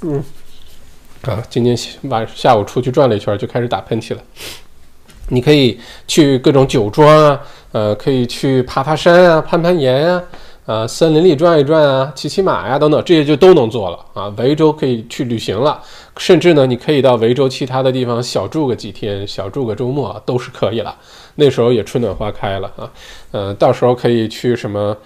[0.00, 0.24] 嗯。
[1.28, 4.22] 啊，今天晚下午出去转了一圈，就开始打喷嚏了。
[5.28, 7.40] 你可以去各种酒庄啊，
[7.72, 10.22] 呃，可以去爬爬山啊，攀攀岩呀，
[10.64, 14.32] 呃，森林里转一转啊，骑骑马呀，等等，这些就都能做了啊。
[14.38, 15.78] 维州可以去旅行了，
[16.16, 20.96] 甚至呢，你可以到维州其他的地方小住个几天，小住个周末都是可以了。
[21.34, 22.90] 那时候也春暖花开了啊，
[23.32, 24.96] 呃，到时候可以去什么？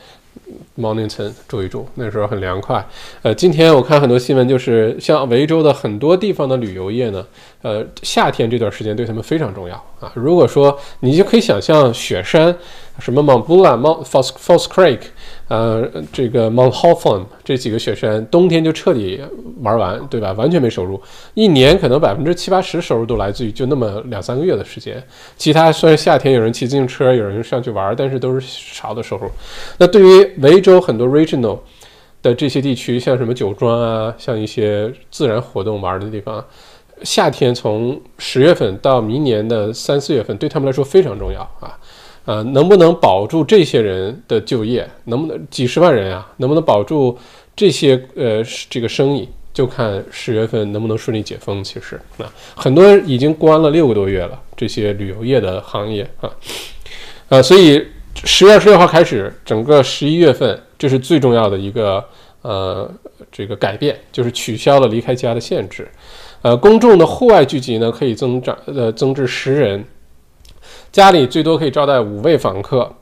[0.79, 2.85] Mornington 住一住，那时候很凉快。
[3.23, 7.27] 呃，今天我看很多新闻，就是像维州的很多地方的旅游业呢，
[7.61, 10.11] 呃，夏天这段时间对他们非常重要啊。
[10.14, 12.55] 如果说你就可以想象雪山，
[13.03, 15.01] 什么 Mount Buller、Mount False False Creek。
[15.49, 19.21] 呃，这个 Mount Hawthorn 这几个雪山，冬天就彻底
[19.61, 20.33] 玩完，对吧？
[20.33, 20.99] 完全没收入，
[21.35, 25.03] 一年可能百分之七八十收入都来自于就那么两三个月的时间。
[25.37, 29.29] 其他虽然夏天有人骑自行车，有人上去玩，但是都是少的收入。
[29.77, 31.59] 那对于维州很多 regional
[32.23, 36.43] 的这些地区，像什么酒庄啊，像一些自然活动玩的地方，
[37.03, 41.77] 夏天从十月份到明年的三四月份，对他们来说非常重要啊。
[42.25, 44.89] 呃，能不能保住这些人的就业？
[45.05, 46.33] 能不能几十万人啊？
[46.37, 47.19] 能不能保住
[47.57, 49.29] 这些呃这个生意？
[49.53, 51.63] 就看十月份能不能顺利解封。
[51.63, 56.31] 其实啊，很多已经关了六个多月了，这些旅游业的行业啊，
[57.29, 57.87] 呃，所以
[58.25, 62.03] 十月二十六号开始，整个十一月份，这是最重要的一个
[62.41, 62.91] 呃
[63.31, 65.87] 这个改变，就是取消了离开家的限制。
[66.41, 69.85] 呃，公众的户外聚集呢，可以增长呃增至十人。
[70.92, 72.92] 家里最多可以招待五位访客，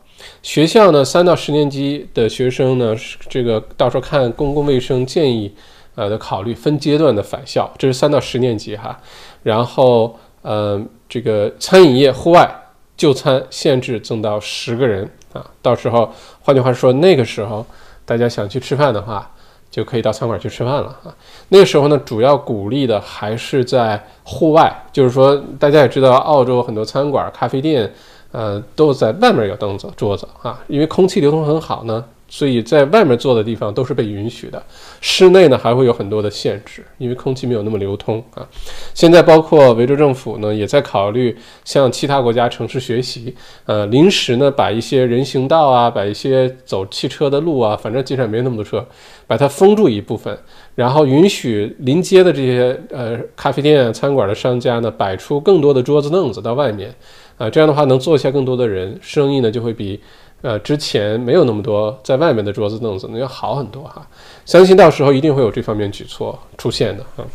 [0.45, 2.95] 学校呢，三到十年级的学生呢，
[3.29, 5.53] 这个到时候看公共卫生建议，
[5.97, 8.97] 呃的考虑分阶段的返校，这是三到十年级哈。
[9.43, 12.49] 然后，呃，这个餐饮业户外
[12.97, 16.09] 就餐限制增到十个人啊，到时候，
[16.43, 17.67] 换句话说，那个时候
[18.05, 19.29] 大家想去吃饭的话。
[19.71, 21.15] 就可以到餐馆去吃饭了啊。
[21.49, 27.93] 那个时候呢，主要鼓励的还是在户外，就是说，大家也知道，澳洲很多餐馆、咖啡店，
[28.33, 32.05] 呃，都在外面有凳子、桌子啊，因为空气流通很好呢。
[32.31, 34.63] 所以在外面坐的地方都是被允许的，
[35.01, 38.49] 室内呢还会有很多的限制，因为空气没有那么流通啊。
[38.95, 43.35] 现在包括维州政府呢也在考虑向其他国家城市学习，
[43.67, 48.87] 呃，临时呢把一些人行道啊，把一些走汽车的路啊，反正街上没那么多车，
[49.27, 50.39] 把它封住一部分，
[50.77, 56.95] 然后允许临街的这些呃咖啡店、餐馆的商家呢摆出更多的桌子凳子到外面，
[57.37, 60.01] 啊，这样的话能坐下更多的人，生意呢就会比。
[60.43, 64.07] 呃，之前没有那么多在外面的桌子凳子，那要好很多哈。
[64.47, 67.27] 相信到时候一定会有这方面举措出现的啊。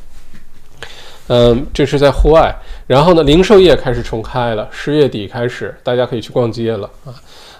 [1.28, 2.56] 嗯，这是在户外，
[2.88, 7.14] 然后呢，零售业开始重开了，十月底开始，大家可以去逛街了啊。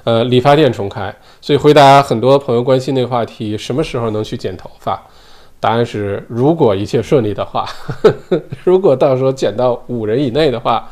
[0.04, 5.00] 呃，理发店重开，所以回答很多朋友关心那个话题，什么时候能去剪头发？
[5.60, 7.68] 答案是，如果一切顺利的话，
[8.64, 10.90] 如果到时候剪到五人以内的话。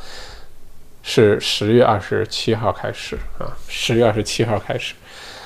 [1.03, 4.95] 是十月二十七号开始啊，十月二十七号开始，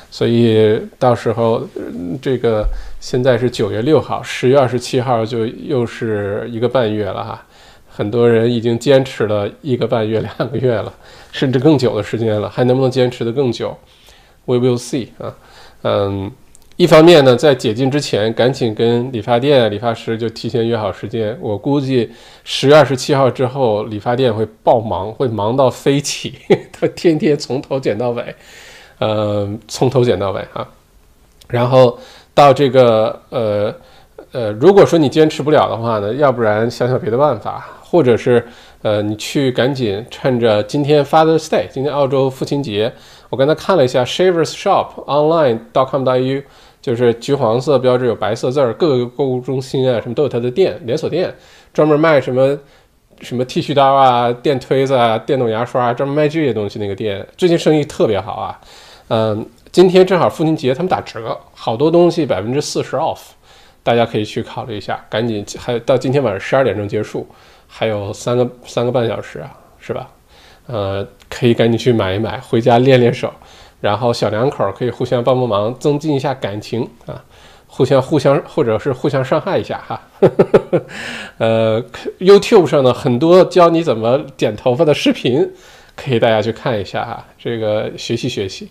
[0.10, 1.68] 所以到时候
[2.22, 2.66] 这个
[3.00, 7.44] 现在是九月六号，十月二十七号就又是一个半月了哈。
[7.90, 10.94] 很多人已经坚持了一个半月、两个月了，
[11.34, 13.76] 甚至更久的时间了，还能不能坚持的更久
[14.46, 15.36] ？We will see 啊，
[15.82, 16.32] 嗯。
[16.78, 21.36] 一方面呢，在解禁之前，赶紧跟理发店、理发师就提前约好时间。
[21.42, 22.12] 我估计
[22.44, 26.36] 十月二十七号之后，理发店会爆忙，会忙到飞起，
[26.72, 28.36] 他天天从头剪到尾，
[29.00, 30.70] 呃，从头剪到尾哈。
[31.48, 31.98] 然后
[32.36, 33.74] 到这个呃
[34.32, 38.48] 呃，如果说你坚持不了的话呢，要不然想想别的办法，或者是
[38.84, 42.94] 呃，你去赶紧趁着今天 Father's Day，今天澳洲父亲节，
[43.30, 46.44] 我刚才看了一下 ShaversShopOnline.com.au
[46.88, 51.36] 就是橘黄色标志有白色字儿，各个购物中心啊什么都有它的店，连锁店
[51.74, 52.58] 专门卖什么
[53.20, 56.80] 什么剃须刀啊、电推子啊、电动牙刷啊，专门卖这些东西。
[56.80, 58.58] 那个店最近生意特别好啊。
[59.10, 63.20] 嗯，今天正好父亲节，他们打折，好多东西百分之四十 off，
[63.84, 64.98] 大家可以去考虑一下。
[65.10, 67.28] 赶紧，还到今天晚上十二点钟结束，
[67.68, 70.10] 还有三个三个半小时啊，是吧？
[70.68, 73.30] 呃，可以赶紧去买一买，回家练练手。
[73.80, 77.24] 然后小两口可以互相帮帮忙，增进一下感情啊，
[77.68, 80.02] 互相互相或者是互相伤害一下哈。
[81.38, 81.84] 呃
[82.20, 85.48] ，YouTube 上呢很多教你怎么剪头发的视频，
[85.96, 88.68] 可以大家去看一下哈，这个学习学习。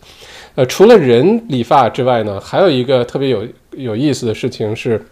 [0.56, 5.06] 呃，除了人理发之外呢，还有一个特别有有意思的事情是，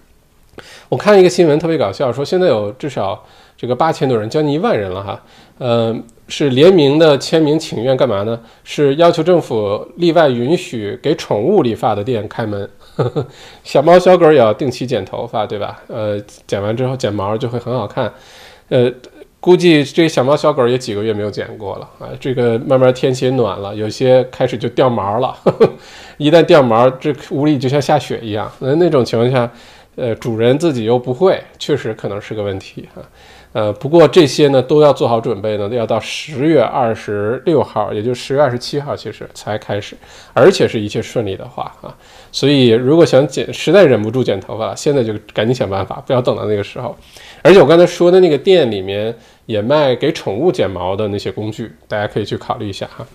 [0.88, 3.24] 我看一个新闻特别搞笑，说现在有至少
[3.56, 5.22] 这个八千多人，将近一万人了哈，
[5.58, 5.96] 呃。
[6.26, 8.40] 是联名的签名请愿干嘛呢？
[8.64, 12.68] 是要求政府例外允许给宠物理发的店开门，
[13.62, 15.82] 小猫小狗也要定期剪头发，对吧？
[15.88, 18.12] 呃，剪完之后剪毛就会很好看。
[18.70, 18.90] 呃，
[19.38, 22.08] 估计这小猫小狗也几个月没有剪过了啊。
[22.18, 25.36] 这个慢慢天气暖了，有些开始就掉毛了。
[26.16, 28.50] 一旦掉毛，这屋里就像下雪一样。
[28.60, 29.50] 那那种情况下，
[29.96, 33.02] 呃，主人自己又不会，确实可能是个问题哈。
[33.54, 39.96] 呃，不过这些呢都要做好准备呢，要到十月二十六号，也就十月二十七号，其实才开始，
[40.32, 41.94] 而且是一切顺利的话啊，
[42.32, 46.96] 所以如果想剪，实在忍不住剪头发了，现在就赶紧想办法，不要等到那个时候。
[47.42, 53.06] 而且我刚才说的那个店里面也卖给宠物剪毛的那些工具，大家可以去考虑一下哈。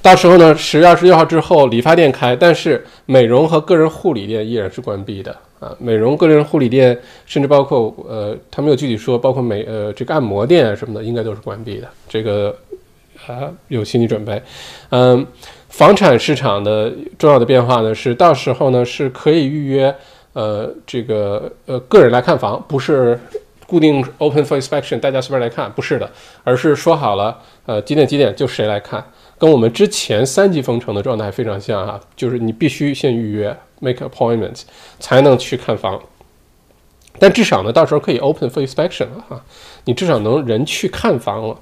[0.00, 5.36] 到时候呢，十月二十六号之后，理发店开，但是美容和个人护理店依然是关闭的。
[5.60, 11.88] 啊，美容个人护理店，甚至包括呃，他没有具体说，包括美呃这个按摩店什么的，应该都是关闭的。
[12.08, 12.56] 这个
[13.26, 14.40] 啊，有心理准备。
[14.90, 15.26] 嗯，
[15.68, 19.94] 房产市场的重要的变化呢，是到时候呢是可以预约
[20.32, 23.18] 呃这个呃个人来看房，不是
[23.66, 26.08] 固定 open for inspection，大家随便来看，不是的，
[26.44, 29.04] 而是说好了，呃，几点几点就谁来看，
[29.38, 34.62] 跟我们之前三级封城的状态非常像啊，就是你必须先预约 make appointment
[34.98, 36.00] 才能去看房，
[37.18, 39.44] 但至少呢，到时候可以 open for inspection 了哈，
[39.84, 41.56] 你至少能人去看房了。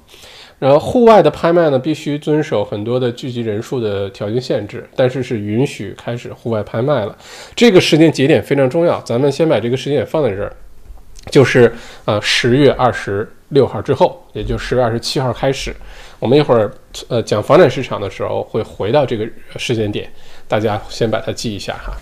[0.59, 7.15] 然后户外的拍卖呢，必须遵守很多的聚集人数的条件限制，但是是允许开始户外拍卖了。
[7.55, 10.51] 这个时间节点非常重要，咱们先把这个时间点放在这儿，
[11.29, 11.73] 就是
[12.05, 15.75] 呃十月二十六号之后，也就十月二十七号开始。
[16.19, 16.71] 我们一会儿
[17.07, 20.11] 呃讲房产市场的时候会回到这个时间点，
[20.47, 21.93] 大家先把它记一下哈。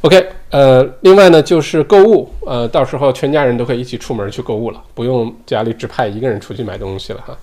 [0.00, 7.38] OK，呃，另外呢就是购物，呃，到时候全家人都可以一起出门去购物了，不用家里只派一个人出去买东西了哈。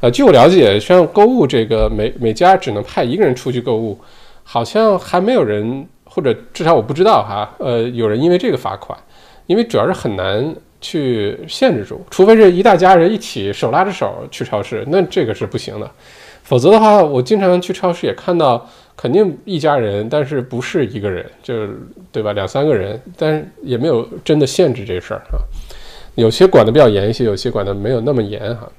[0.00, 3.98] 呃，据我了解，像购物这个每每家只能派一个人出去购物，
[4.42, 7.54] 好像还没有人，或者至少我不知道哈。
[7.58, 8.98] 呃，有人因为这个罚款，
[9.48, 15.90] 因为主要是很难去限制住，除非是一大家人一起手拉着手去超市，那这个是不行的。
[16.44, 21.78] 否则的话，我经常去超市也看到，肯定一家人，但是不是一个人，就是
[22.12, 22.32] 对吧？
[22.32, 25.40] 两三个人，但是也没有真的限制这事儿啊。
[26.14, 28.70] 有些管得比较严一些，有些管得没有那么严哈。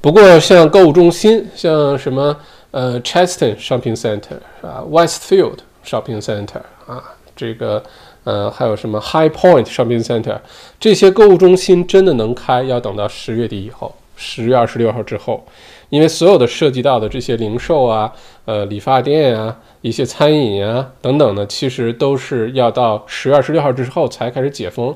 [0.00, 2.36] 不过，像购物中心，像什么
[2.70, 7.82] 呃 Cheston Shopping Center 啊，Westfield Shopping Center 啊，这个
[8.24, 10.38] 呃还有什么 High Point Shopping Center，
[10.78, 15.46] 这些购物中心真的能开，要等到十月底以后，十月二十六号之后，
[15.88, 18.12] 因为所有的涉及到的这些零售啊、
[18.44, 24.94] 呃理发店啊、一些餐饮啊等等呢，其实都是要到十月二十六号之后才开始解封。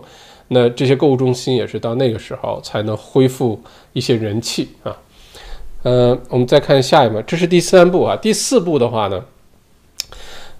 [0.48, 3.62] 那这些购物中心也是到那个时候才能恢复
[3.94, 4.94] 一些人气啊。
[5.84, 8.14] 呃，我们再看下一步，这是第三步啊。
[8.14, 9.24] 第四步的话呢，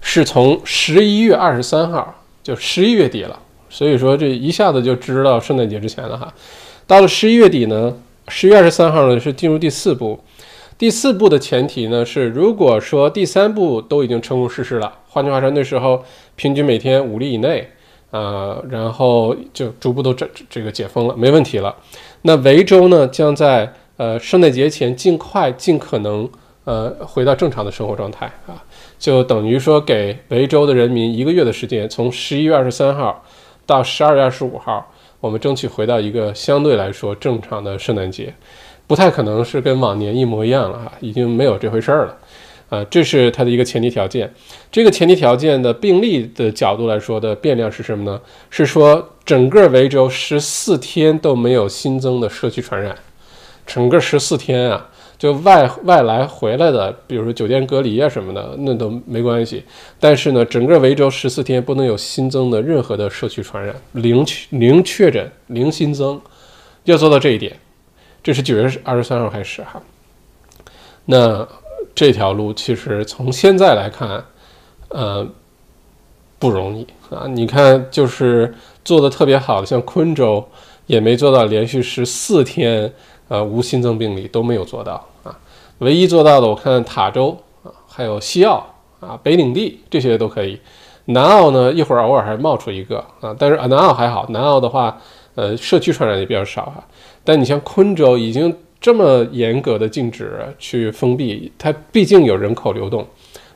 [0.01, 3.37] 是从十一月二十三号，就十一月底了。
[3.67, 6.31] 所以说这一下子就知道圣诞节之前了哈。
[6.85, 10.19] 到了十一月底呢，十月二十三号呢是进入第四步。
[10.77, 16.05] 第四步的前提呢是，如果说第三步都已经成功实施了，换句话说，那时候
[16.35, 17.69] 平均每天五例以内。
[18.11, 21.75] 呃，然后就逐步都这这个解封了，没问题了。
[22.21, 26.29] 那维州呢，将在呃圣诞节前尽快、尽可能
[26.63, 28.63] 呃回到正常的生活状态啊，
[29.05, 33.23] 就等于说给维州的人民一个月的时间，从十一月二十三号
[33.63, 38.33] 到十二月二十五号，我们争取回到一个相对来说正常的圣诞节，
[38.87, 42.17] 不太可能是跟往年一模一样了哈，已经没有这回事儿了。
[42.69, 44.33] 呃，这是它的一个前提条件。
[44.71, 48.19] 这个前提条件的病例的角度来说的变量是什么呢？
[48.49, 52.95] 是说整个维州十四天都没有新增的社区传染，
[53.67, 59.63] 整个十四天啊，就外外来回来的，比如说酒店隔离啊什么的，那都没关系。
[59.99, 66.19] 但是呢，整个维州十四天不能有新增的任何的社区传染，零零确诊，零新增，
[66.83, 67.57] 要做到这一点。
[68.23, 69.81] 这是九月二十三号开始哈。
[71.05, 71.47] 那。
[71.93, 74.21] 这条路其实从现在来看，
[74.89, 75.25] 呃，
[76.37, 77.25] 不容易啊。
[77.25, 80.45] 你看，就是做的特别好的，像昆州
[80.87, 82.91] 也没做到连续十四天
[83.27, 85.37] 呃无新增病例都没有做到啊。
[85.79, 88.65] 唯一做到的，我看塔州啊，还有西澳
[88.99, 90.59] 啊、北领地这些都可以。
[91.05, 94.97] 南澳呢，一会儿偶尔还冒出一个啊，但是南澳还好，南澳的话，
[95.35, 96.83] 呃，社区传染也比较少啊。
[97.23, 98.55] 但你像昆州已经。
[98.81, 103.03] 这么严格的禁止去封闭，它毕竟有人口流动，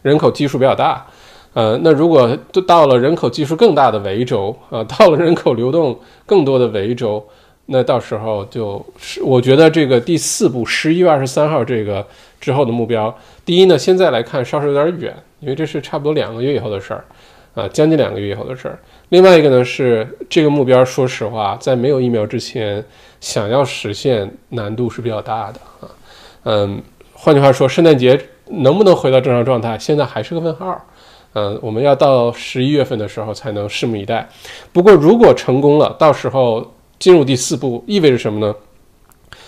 [0.02, 1.06] 人口基数比较大，
[1.54, 7.24] 呃，那如果都到了人口基数更大的维州啊，到了人口流动更多的维州，
[7.72, 12.06] 那到时候就是我觉得这个第四步十一月二十三号这个
[12.42, 17.06] 之后的目标，第一呢，现在来看稍稍有点远，因为这是差不多两个月以后的事儿，
[17.54, 18.80] 啊，将近两个月以后的事儿。
[19.10, 22.84] 另外一个呢是这个目标，说实话，在没有疫苗之前。
[23.22, 25.92] 想要实现难度是比较大的啊，
[26.44, 30.82] 嗯，换句话说，圣诞节能不能回到正常状态，现在还是个问号。
[31.34, 34.26] 嗯，我们要到十一月份的时候才能拭目以待。
[34.72, 36.66] 不过，如果成功了，到时候
[37.00, 38.54] 进入第四步，意味着什么呢？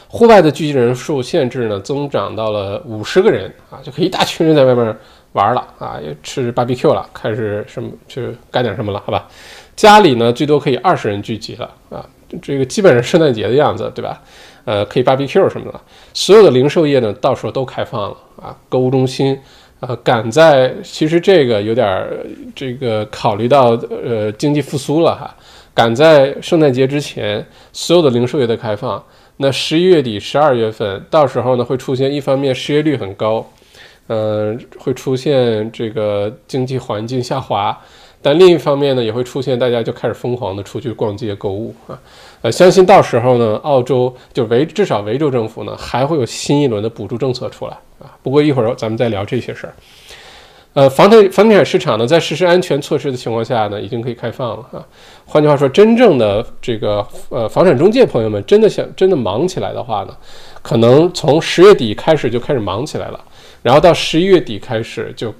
[0.07, 4.97] 户外的聚集人数限制呢，增长到了五十个人啊，就可以一大群人在外面
[5.33, 9.27] 玩了啊，也吃 BBQ 了，开始什么去干点什么了，好吧？
[9.75, 12.05] 家里呢，最多可以二十人聚集了啊。
[12.41, 14.21] 这个基本上圣诞节的样子，对吧？
[14.63, 15.81] 呃，可以 BBQ 什么的，
[16.13, 18.55] 所有的零售业呢，到时候都开放了啊。
[18.69, 19.37] 购物中心，
[19.79, 22.07] 啊，赶在其实这个有点
[22.53, 23.69] 这个考虑到
[24.03, 25.35] 呃经济复苏了哈，
[25.73, 29.03] 赶在圣诞节之前，所有的零售业的开放。
[29.37, 33.43] 那十一月底、十二月份，到时候呢会出现一方面失业率很高，
[34.07, 37.75] 呃，会出现这个经济环境下滑。
[38.21, 41.99] 但另一方面呢，也会出现大家就开始疯狂的出去逛街购物啊。
[42.43, 48.13] 呃，相信到时候呢，澳洲就维至少维州政府呢还会有新一轮的补助政策出来啊。
[48.21, 49.73] 不过一会儿咱们再聊这些事儿。
[50.73, 54.79] 呃，房地房地产市场呢，在实施安全措施的情况下呢，已经可以开放了啊。
[55.25, 60.15] 换句话说，真正的这个呃房产中介朋友们，真的想真的忙起来的话呢，
[60.61, 63.19] 可能从十月底开始就开始忙起来了，
[63.61, 65.33] 然后到十一月底开始就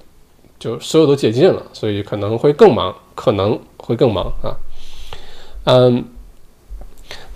[0.59, 4.51] 就所有都解禁了，所以可能会更忙，可能会更忙啊。
[5.63, 6.03] 嗯，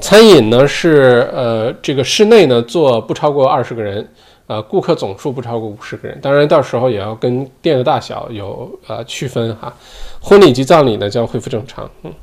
[0.02, 4.06] 餐饮呢是呃这个室内呢坐不超过二十个人。
[4.48, 9.74] 呃，顾客总数不超过五十个人，当然到时候也要跟店的大小有呃区分哈。
[10.22, 12.14] 婚礼及葬礼呢将恢复正常，嗯，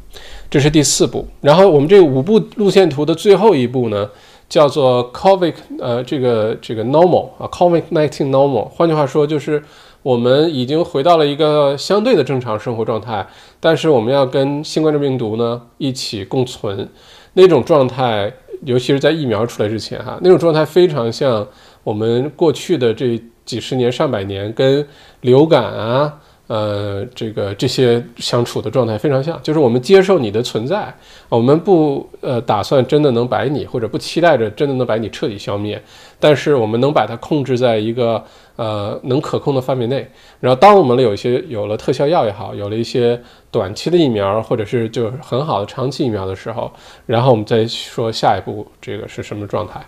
[0.48, 1.26] 这是第四步。
[1.40, 4.08] 然后我们这五步路线图的最后一步呢，
[4.48, 8.66] 叫做 COVID 呃这个这个 normal 啊，COVID-19 normal。
[8.66, 9.60] 换句话说，就是
[10.04, 13.26] 我们已经回到了一个相对的正常生活状态，
[13.58, 16.88] 但是我们要跟新冠病毒呢一起共存，
[17.32, 21.44] 那种状态，尤其是在疫苗出来之前哈，那种状态非常像。
[21.84, 24.86] 我们过去的这几十年、上百年，跟
[25.22, 30.94] 流感啊，呃，这个这些相处的状态非常像，就是我们接受你的存在，
[31.28, 35.82] 我们不呃打算真的能把你，或者不期待着真的能把你彻底消灭，
[36.20, 38.22] 但是我们能把它控制在一个
[38.56, 40.08] 呃能可控的范围内。
[40.40, 43.20] 然后，当我们有一些有了特效药也好，有了一些
[43.50, 46.70] 短期的疫苗，或者是就是很好的长期疫苗的时候，
[47.06, 49.80] 然后我们再说下一步这个是什么状态。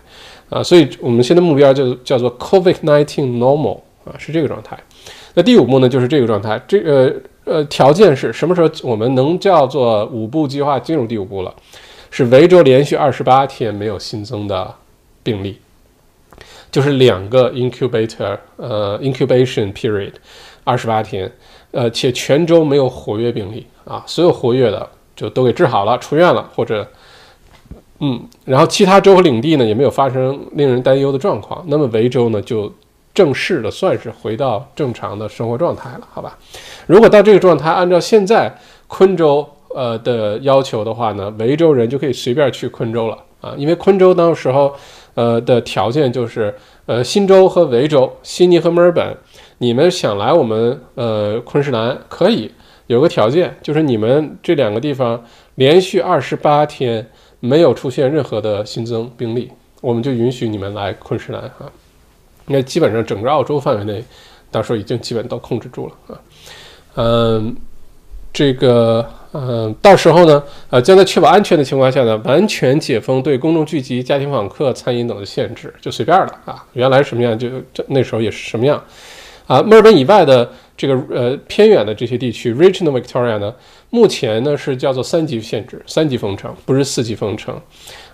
[0.49, 4.77] 啊，所以我们现在目标就叫做 COVID-19 normal 啊，是这个状态。
[5.33, 6.61] 那第五步呢，就是这个状态。
[6.67, 7.13] 这个
[7.45, 11.53] 呃条件是什么时候我们能叫做五步计划进入第五步了？
[12.11, 14.73] 是维州连续二十八天没有新增的
[15.23, 15.57] 病例，
[16.71, 20.13] 就是两个 incubator 呃 incubation period
[20.63, 21.29] 二十八天，
[21.71, 26.87] 呃且全州没有活跃病例啊，所有活跃的就都给治好了，出院了或者。
[27.99, 32.69] 嗯，然后其他州和领地呢也没有发生令人担忧的状况，那么维州呢就
[33.13, 36.37] 正式的算是回到正常的生活状态了，好吧？
[36.87, 38.53] 如果到这个状态，按照现在
[38.87, 44.75] 昆州呃的要求的话呢，维州人就可以随便去昆州了啊，因为昆州当时候
[45.13, 46.53] 呃的条件就是
[46.87, 49.15] 呃新州和维州，悉尼和墨尔本，
[49.59, 52.51] 你们想来我们呃昆士兰可以，
[52.87, 55.23] 有个条件就是你们这两个地方
[55.55, 57.09] 连续二十八天。
[57.45, 61.71] 没有出现任何的新增病例，我们就允许你们来昆士兰哈。
[62.47, 64.03] 那基本上整个澳洲范围内，
[64.51, 66.21] 到时候已经基本都控制住了啊。
[66.95, 67.55] 嗯，
[68.33, 76.65] 这个嗯，到时候呢，呃，将在确保安全的情况下呢，完全解封对公众聚集、家庭访客、餐饮等的限制，就随便了啊。
[76.73, 78.81] 原来什么样就这那时候也是什么样
[79.47, 79.61] 啊。
[79.61, 83.53] 墨尔本以外的这个呃偏远的这些地区，Regional Victoria 呢？
[83.89, 87.57] 目前呢是叫做三级限制，三级封城，不是四级封城。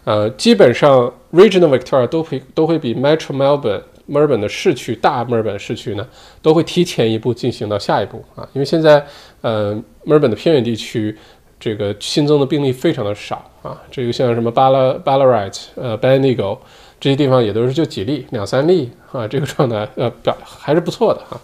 [0.03, 6.05] 呃，基本上 Regional Victoria 都会都会比 Metro Melbourne 墨尔本的市区大墨尔本市区呢
[6.41, 9.03] 都会提前一步进行到下一步啊，因为现在
[9.41, 11.15] 呃墨尔本的偏远地区
[11.59, 16.59] 这个新增的病例非常的少啊，这个像什么巴拉巴拉 r i t 呃 b a n i g o
[16.99, 21.39] 这些地方也都是就几例两三例啊，这个状态呃表还是不错的哈。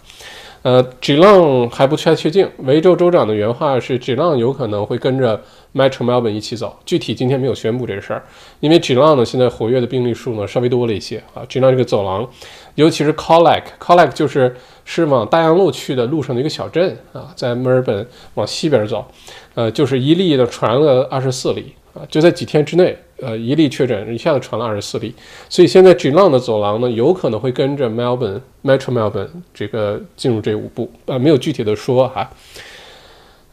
[0.62, 2.48] 呃，G 浪还不太确定。
[2.58, 5.40] 维州州长的原话是，G 浪有可能会跟着
[5.72, 6.76] Metro Melbourne 一起走。
[6.84, 8.24] 具体今天没有宣布这个事儿，
[8.60, 11.44] 因为 G 浪呢现在活跃的病例数呢稍微多了一些啊。
[11.48, 12.28] G 浪这个走廊，
[12.74, 19.06] 尤其是 Colac，Colac 就是是往大洋路去的路上的一个小镇啊，在墨尔本往西边走，
[19.54, 22.96] 呃，就是一例的传了二十四例啊，就在几天之内。
[23.20, 25.12] 呃，一例确诊一下子传了二十四例，
[25.48, 32.30] 所以现在 Glen 的走廊呢，有可能会跟着 Melbourne Metro Melbourne 这个进入这五步，呃，没有具体的说哈。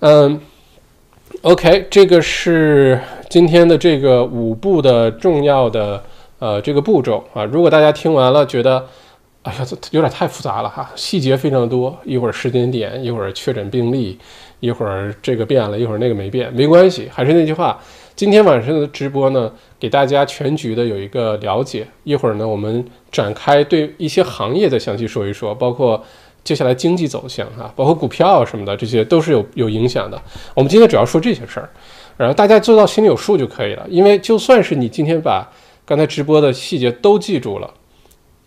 [0.02, 0.40] 嗯
[1.42, 6.04] ，OK，这个是今天的这个五步的重要的
[6.38, 7.44] 呃这个步骤啊。
[7.44, 8.86] 如果大家听完了觉得，
[9.42, 14.20] 哎呀，这有点太复杂了哈，细节非常多，一会儿时间点，一会儿确诊病例，
[14.66, 17.80] 一会儿这个变了，一会儿那个没变，没关系，还是那句话。
[18.16, 21.86] 今天晚上的直播呢，给大家全局的有一个了解。
[22.04, 26.04] 一会儿呢，我们展开对一些行业再详细说一说，包括
[26.44, 30.20] 接下来经济走向哈，包括股票什么的，这些都是有有影响的。
[30.56, 31.70] 我们今天主要说这些事儿，
[32.18, 33.86] 然后大家做到心里有数就可以了。
[33.90, 35.48] 因为就算是你今天把
[35.86, 37.72] 刚才直播的细节都记住了，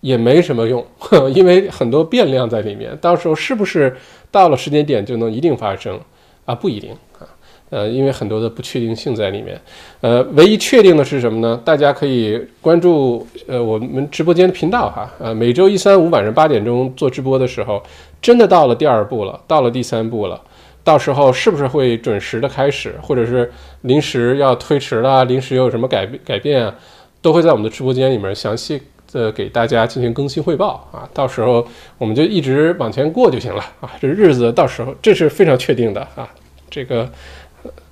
[0.01, 0.85] 也没什么用，
[1.35, 2.97] 因为很多变量在里面。
[3.01, 3.97] 到时候是不是
[4.31, 5.99] 到了时间点就能一定发生
[6.45, 6.55] 啊？
[6.55, 7.27] 不一定啊。
[7.71, 9.61] 呃，因为很多的不确定性在里面，
[10.01, 11.61] 呃，唯一确定的是什么呢？
[11.63, 17.83] 大家可以关注呃我们直播间的频道哈，呃，每周一、三、五晚上八点钟做直播的时候，
[18.23, 20.41] 真的到了第二步了，到了第三步了，
[20.83, 26.75] 到时候是不是会准时的开始，或者是临时要推迟了，临时又有什么改改变啊，
[27.21, 28.81] 都会在我们的直播间里面详细
[29.13, 31.09] 的给大家进行更新汇报啊。
[31.13, 31.67] 到时候
[31.99, 33.91] 我们就一直往前过就行了啊。
[34.01, 36.29] 这日子到时候这是非常确定的啊。
[36.71, 37.11] 这个，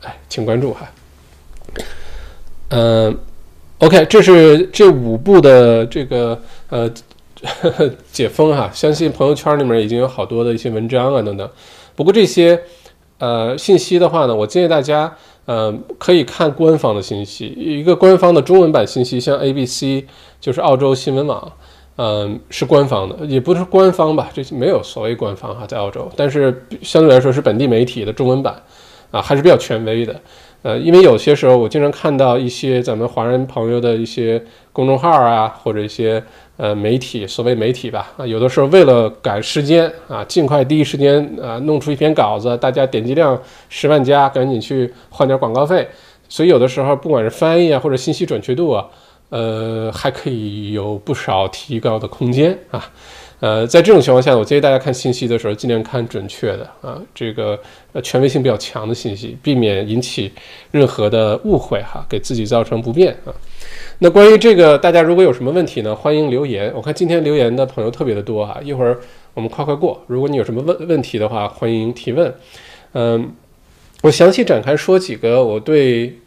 [0.03, 0.87] 哎，请关注哈。
[2.69, 3.19] 嗯
[3.79, 6.39] ，OK，这是这五部的这个
[6.69, 6.91] 呃
[8.13, 11.49] 解封哈，相信朋友圈里面已经有好多的一些文章啊等等。
[11.95, 12.61] 不过这些
[13.19, 20.05] 呃信息的话呢，我建议大家呃可以看官方的信息，一个官方的中文版信息，像 ABC
[20.41, 21.53] 就是澳洲新闻网，
[21.97, 28.63] 嗯是官方的，也不是官方吧，这没有所谓官方哈，在澳洲，但是相对来说是本地媒体的中文版
[29.11, 30.21] 啊，还是比较权威的。
[30.63, 34.43] 呃，因为有些时候我经常看到一些咱们华人朋友的一些
[34.73, 36.21] 公众号啊，或者一些
[36.57, 45.87] 呃媒体，所谓媒体吧，啊，有的时候为了赶时间啊，尽快第一时间啊弄出一篇稿子，大家点击量十万加，赶紧去换点广告费，
[46.29, 48.87] 所以有的时候不管是翻译啊，或者信息准确度啊，
[49.29, 52.91] 呃，还可以有不少提高的空间啊。
[53.39, 57.61] 呃，在这种情况下，我建议大家看信息的时候，尽量看准确的啊，这个
[57.93, 60.33] 呃权威性比较强的信息，避免引起
[60.71, 63.29] 任何的误会哈，给自己造成不便啊。
[63.99, 66.71] 那关于这个，大家如果有什么问题呢，欢迎留言。
[66.75, 68.99] 我看今天留言的朋友特别的多啊，一会儿
[69.33, 70.03] 我们快快过。
[70.07, 72.35] 如果你有什么问问题的话，欢迎提问。
[72.93, 73.33] 嗯，
[74.03, 76.19] 我详细展开说几个我对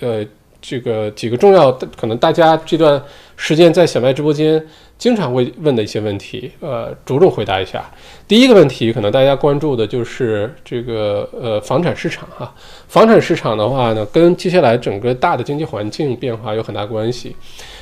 [0.00, 0.22] 呃
[0.60, 3.02] 这个几个重要的，可能大家这段
[3.36, 4.64] 时间在小麦直播间。
[4.96, 7.84] 经常会问的一些问题，呃，着重回答一下。
[8.28, 12.54] 第一个问题，可能大家关注的就是这个呃房产市场哈。
[12.86, 17.34] 房产市场的话呢，跟接下来整个大的经济环境变化有很大关系。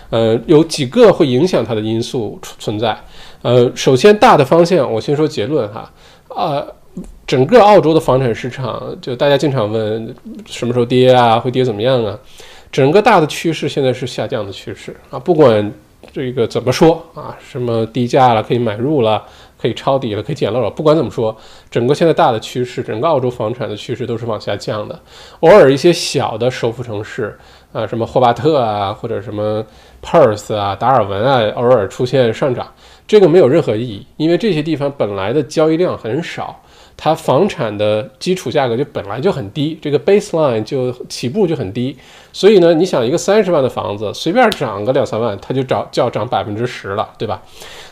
[0.09, 2.99] 呃，有几个会影响它的因素存在。
[3.43, 5.93] 呃，首先大的方向，我先说结论哈。
[6.29, 6.65] 啊，
[7.27, 10.15] 整个澳洲的房产市场，就大家经常问
[10.47, 12.19] 什么时候跌啊，会跌怎么样啊？
[12.73, 15.73] 整个大的趋势现在是下降的趋势啊，不管。
[16.13, 17.39] 这个怎么说啊？
[17.41, 19.23] 什么低价了可以买入了，
[19.57, 20.69] 可以抄底了，可以捡漏了。
[20.69, 21.35] 不管怎么说，
[21.71, 25.01] 整个现在大的趋势，整个澳洲房产的趋势都是往下降的。
[25.41, 27.39] 偶尔一些小的首府城市
[27.73, 29.65] 啊，什么霍巴特啊，或者什么
[30.03, 32.67] Perth 啊、达尔文啊，偶尔出现上涨，
[33.07, 36.61] 这个没有任何意义，因为这些地方本来的交易量很少。
[36.97, 41.97] 它房产的基础价格就本来就很低，这个 baseline 就起步就很低，
[42.33, 47.43] 所以呢，你想一个三十万的房子随便涨个两三万，它就涨就要涨百分之十了，对吧？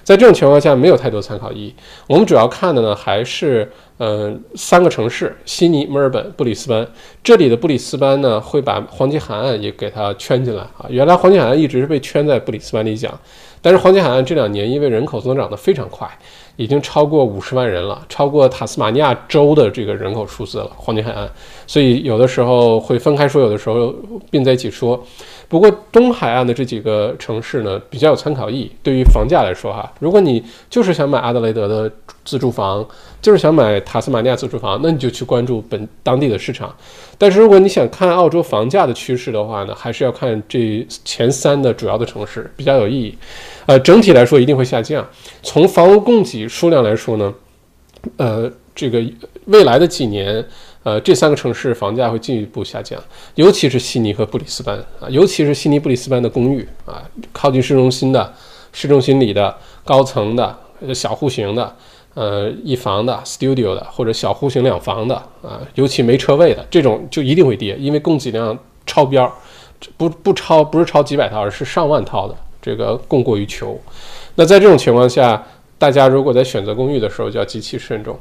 [0.02, 1.74] 在这种情况下，没有太多参考意义。
[2.06, 6.86] 我们主要看的呢，还是嗯三个城市：悉尼、墨尔本、布里斯班。
[7.22, 10.86] 这里的布里斯班呢，会把黄金海岸也给它圈进来啊。
[10.88, 13.12] 原来黄金海岸一直是被圈在布里斯班里讲，
[13.60, 16.08] 但是黄金海岸这两年因为人口增长的非常快。
[16.60, 20.70] 已经超过五十万人了，超过塔斯马尼亚州的这个人口数字了。
[20.76, 21.26] 黄金海岸，
[21.66, 23.94] 所以有的时候会分开说，有的时候
[24.30, 25.02] 并在一起说。
[25.48, 28.70] 不过东海岸的这几个城市呢，比较有参考意义。
[28.82, 31.90] 对于房价来说，哈，如果你就是想买阿德雷德的
[32.24, 32.86] 自住房，
[33.22, 36.72] 就是想买塔斯马尼亚自住房，那你就去关注本当地的市场。
[37.16, 43.16] 但是如果你想看澳洲房价的趋势的话呢，还是要看这前三的主要的城市比较有意义。
[43.70, 45.08] 呃，整体来说一定会下降。
[45.44, 47.32] 从房屋供给数量来说呢，
[48.16, 49.00] 呃，这个
[49.44, 50.44] 未来的几年，
[50.82, 53.00] 呃，这三个城市房价会进一步下降，
[53.36, 57.00] 尤其是悉尼和布里斯班啊，尤其是悉尼、布里斯班的公寓啊，
[57.32, 58.34] 靠近市中心的、
[58.72, 60.58] 市中心里的高层的、
[60.92, 61.76] 小户型的、
[62.14, 65.14] 呃，一房的、studio 的或者小户型两房的
[65.44, 69.32] 啊，尤其没车位的这种就一定会跌，因为供给量超标，
[69.96, 72.34] 不不超不是超几百套，而是上万套的。
[72.62, 73.78] 这个供过于求，
[74.34, 75.42] 那在这种情况下，
[75.78, 78.18] 大家如果在选择公寓的时候就要极其慎重。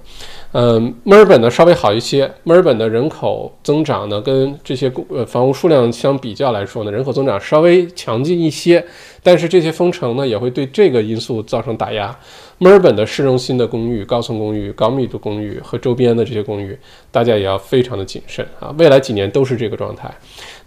[0.53, 8.83] 嗯，墨尔本呢稍微好一些，墨尔本的人口增长呢跟这些公呃房屋数量相比较来说呢，人口增长稍微强劲一些，
[9.21, 12.17] 但是这些封城呢也会对这个因素造成打压。
[12.59, 16.77] 墨尔本的市中心的公寓、高层公寓、高密度公寓和周边的这些公寓，
[17.11, 18.73] 大家也要非常的谨慎啊！
[18.77, 20.13] 未来几年都是这个状态。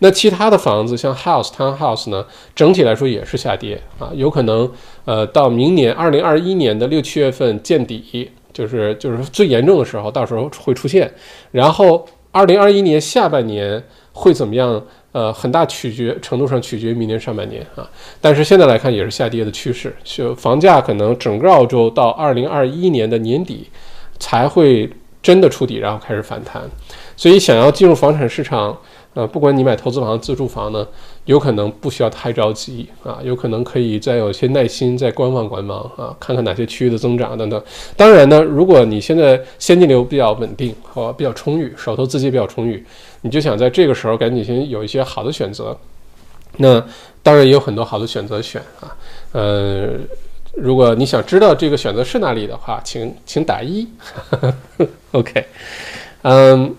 [0.03, 4.71] 那其他的房子，像 house、townhouse 呢，整体来说也是下跌啊，有可能
[5.05, 11.11] 呃到明年二零二一年的六七月份见底，就是就是最严重的时候，到时候会出现。
[11.53, 13.83] 然后二零二一年下半年
[14.13, 14.83] 会怎么样？
[15.13, 17.87] 呃，很大取决程度上取决于明年上半年啊，
[18.19, 23.69] 但是现在来看也是下跌的趋势，就房价可能整个澳洲到二零二一年的年底
[24.19, 24.91] 才会
[25.23, 26.63] 真的触底，然后开始反弹。
[27.15, 28.75] 所以想要进入房产市场，
[29.15, 30.89] 呃，不管你买投资房、自住房呢，
[31.27, 37.63] 有可能不需要太着急啊，有可能可以再有些耐心，再观望观望啊，看看哪些区域的增长等等。
[37.95, 42.83] 当然呢，如果你现在现金流比较稳定和比较充裕，手头资金比较充裕，
[43.21, 45.77] 你就想在这个时候赶紧先有一些好的选择，
[46.57, 46.83] 那
[47.23, 48.97] 当然也有很多好的选择选啊。
[49.33, 49.91] 呃，
[50.55, 53.87] 如果你想知道这个选择是哪里的话，请请打一。
[55.13, 55.45] OK，
[56.23, 56.75] 嗯。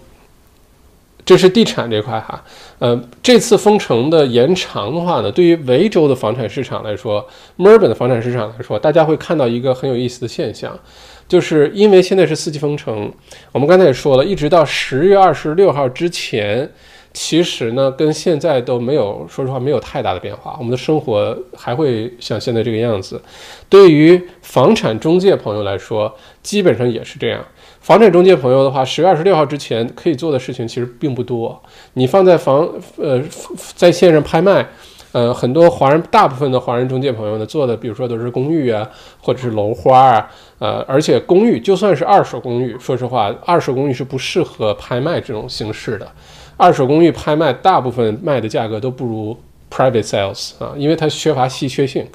[1.25, 2.43] 这是地产这块哈，
[2.79, 10.77] 呃，这次封城的延长的话呢，对于维州的房产市场来说，墨尔本的房产市场来说，大家会看到一个很有意思的现象，
[11.27, 13.09] 就是因为现在是四季封城，
[13.53, 16.69] 我们刚才也说了，一直到十月二十六号之前，
[17.13, 23.21] 其实呢，跟现在都没有，说实话没有太大的变化，我们的生活还会像现在这个样子。
[23.69, 27.41] 对于房产中介朋友来说，基本上也是这样。
[27.83, 31.61] 房产中介朋友的话，十月二十六号之前可以做的事情其实并不多。
[31.95, 32.65] 你放在房
[32.95, 33.21] 呃
[33.75, 34.65] 在线上拍卖，
[35.11, 46.09] 呃，很多华人大部分的华人中介朋友呢做的，比如说都是公寓啊，或者是楼花啊，呃，而且公寓就算是二手公寓，说实话，二手公寓是不适合拍卖这种形式的。
[46.55, 49.37] 二手公寓拍卖大部分卖的价格都不如
[49.69, 52.07] private sales 啊，因为它缺乏稀缺性。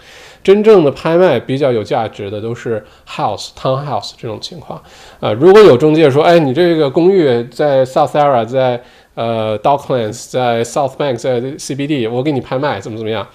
[0.42, 4.80] 真正的拍卖比较有价值的都是 house townhouse 这种情况，
[5.20, 8.82] 啊，如果有中介说，哎，你这个公寓在 South a r a 在
[9.14, 13.26] 呃 Docklands，在 South Bank，在 CBD，我给你拍卖，怎么怎么样？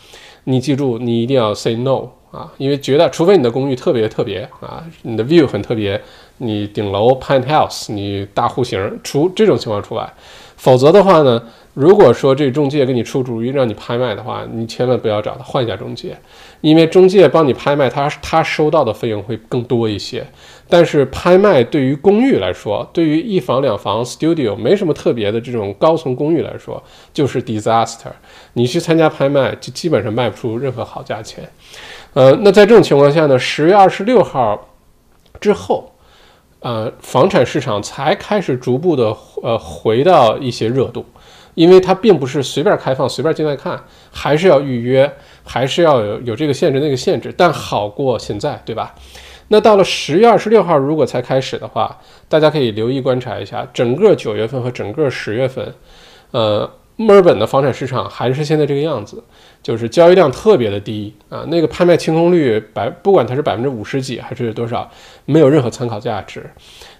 [0.45, 6.01] 你记住，你一定要 say no 啊，因为觉得除非你的公寓特别特别啊，你的 view 很特别，
[6.37, 10.13] 你顶楼 penthouse，你大户型，除这种情况除外，
[10.57, 11.41] 否则的话呢？
[11.73, 16.15] 如果说这中介给你出主意让你拍卖的话，你千万不要找他，换一家中介，
[16.61, 20.23] 因为中介帮你拍卖，他他收到的费用会更多一些。
[20.69, 28.11] 但是拍卖对于公寓来说，对于一房两房 studio 没什么特别的这种高层公寓来说，就是 disaster。
[28.53, 31.49] 你去参加拍卖，就基本上卖不出任何好价钱。
[32.13, 34.69] 呃，那在这种情况下呢，十月二十六号
[35.41, 35.91] 之后，
[36.59, 41.03] 呃，房产市场才开始逐步的呃回到一些热度。
[41.55, 43.81] 因为它并不是随便开放、随便进来看，
[44.11, 45.11] 还是要预约，
[45.43, 48.95] 还是要有有这个限制、那个限制，但好过现在，对吧？
[49.49, 55.73] 那到了十月二十六号，如果才开始的话，大家可以留意观察一下，整个九月份和整个十月份，
[56.31, 59.23] 呃，墨尔本的房产市场还是现在这个样子，
[59.61, 64.89] 就是交易量特别的低啊，那个拍卖清空率百，不管它是百分之五十几还是多少，
[65.25, 66.49] 没有任何参考价值，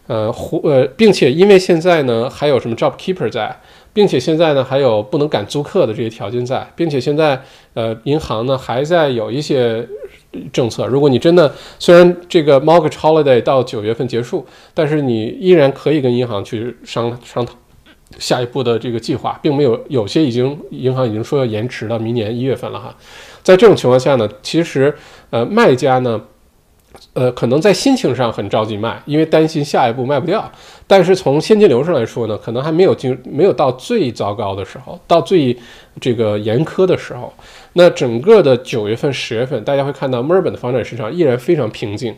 [0.06, 3.58] 呃，或呃，并且因为现在呢，还有什么 job keeper 在。
[3.94, 7.40] 并且现在呢，还有不能赶租客的这些条件在，并且现在，
[7.76, 9.88] 呃，银行呢还在有一些
[10.52, 10.88] 政策。
[10.88, 17.54] 如果你真的虽然这个 mortgage holiday 到九月份结束，但是你依然可以跟银行去商商讨
[18.18, 22.96] 下一步的这个计划，并没有有些已经银行已经说要延迟到明年一月份了哈。
[23.44, 24.94] 在这种情况下呢，其实
[25.30, 26.20] 呃卖家呢。
[27.14, 30.52] 呃，可能在心情上很着急卖，因为担心下一步卖不掉。
[30.88, 35.56] 但是从现金流上来说呢，可能还没有进，没有到最糟糕的时候，到最
[36.02, 37.32] 这个严苛的时候。
[37.74, 42.16] 那整个的九月份、十月份，大家会看到墨尔本的房产市场依然非常平静，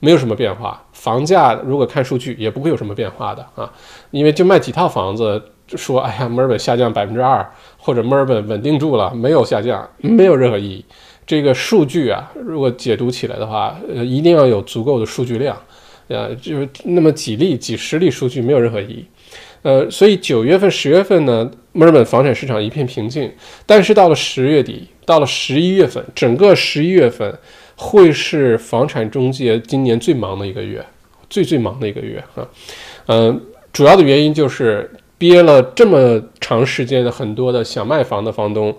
[0.00, 0.82] 没有什么变化。
[0.92, 3.70] 房价如果看数据，也不会有什么变化的啊，
[4.10, 5.42] 因为就卖几套房子，
[5.76, 7.46] 说哎呀，墨尔本下降百分之二，
[7.76, 10.82] 或者墨尔本稳定住了，没有下降，没有任何意义。
[11.28, 15.54] 这个数据啊，如果解读起来的话，呃，一定要有足够的数据量，
[16.06, 19.04] 呃，就是那么几例、几十例数据没有任何意义，
[19.60, 23.30] 呃，所以九月份、十月份呢，墨尔本房产市场一片平静，
[23.66, 27.38] 但是到了十月底，到了十一月份，整个十一月份
[27.76, 30.82] 会是房产中介今年最忙的一个月，
[31.28, 32.48] 最最忙的一个月啊，
[33.08, 33.38] 嗯，
[33.70, 38.74] 主要的原因就是憋了这么长时间的很多的想卖房的房东。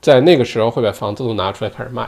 [0.00, 2.02] 在那个时候会把房子都拿出来开始卖，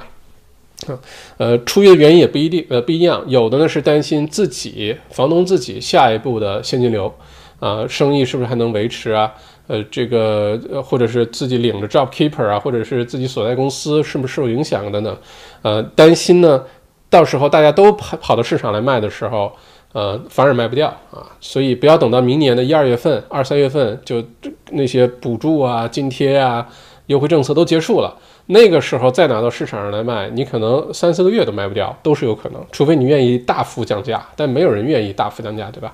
[0.86, 0.98] 啊，
[1.38, 3.22] 呃，出于的原因也不一定，呃，不一样。
[3.26, 7.12] 有的呢是担心自己房东自己下一步的现金流，
[7.58, 9.32] 啊，生意是不是还能维持啊？
[9.66, 15.16] 呃，这个或者是自己领着 job keeper 啊，或者是自己所在公司是不是受影响等等，
[15.62, 16.64] 呃，担心呢，
[17.08, 19.52] 到时候大家都跑跑到市场来卖的时候，
[19.92, 21.26] 呃，反而卖不掉啊。
[21.40, 24.24] 所以不要等到明年的一二月份、二三月份就
[24.72, 26.66] 那些补助啊、津贴啊。
[27.10, 32.64] 优惠政策都结束了，那个时候再拿到市场上来卖，你可能三四个月都卖不掉，都是有可能。
[32.70, 35.92] 除非你愿意大幅降价，但没有人愿意大幅降价，对吧？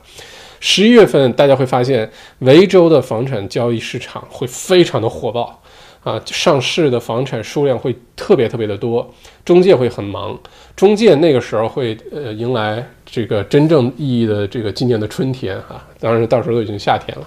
[0.61, 2.11] 十一月份大家会发现，
[2.41, 5.59] 维州的房产交易市场会非常的火爆
[6.05, 9.11] 啊，上市的房产数量会特别特别的多，
[9.43, 10.39] 中介会很忙，
[10.77, 17.27] 中介那个时候会呃迎来这个真正意义的这个今年的春天啊，当然到时候都已经夏天了，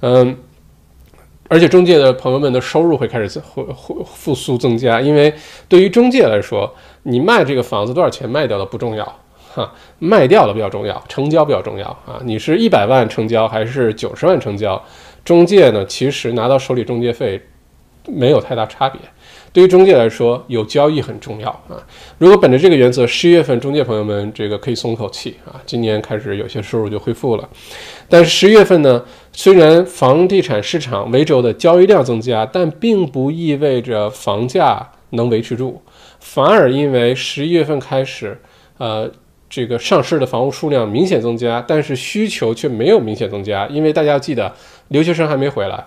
[0.00, 0.36] 嗯。
[1.54, 5.32] 而且中介的朋友们的收入会开始会会复苏增加，因为
[5.68, 6.68] 对于中介来说，
[7.04, 9.04] 你卖这个房子多少钱卖掉的不重要，
[9.54, 12.20] 哈，卖掉了比较重要，成交比较重要啊。
[12.24, 14.84] 你是一百万成交还是九十万成交，
[15.24, 17.40] 中介呢其实拿到手里中介费
[18.08, 19.00] 没有太大差别。
[19.52, 21.78] 对于中介来说，有交易很重要啊。
[22.18, 27.48] 如果本着这个原则，十一月份中介朋友们这个可以松口气啊，今年开始有些收入就恢复了。
[28.08, 29.00] 但是十一月份呢，
[29.36, 35.82] 虽然房地产市场维州的交易量增加，但并不意味着房价能维持住，
[36.20, 38.40] 反而因为十一月份开始，
[38.78, 39.10] 呃，
[39.50, 44.52] 这个上市的房屋数量明显增加，但是需求却没有明显增加，因为大家要记得，
[44.88, 45.84] 留学生还没回来，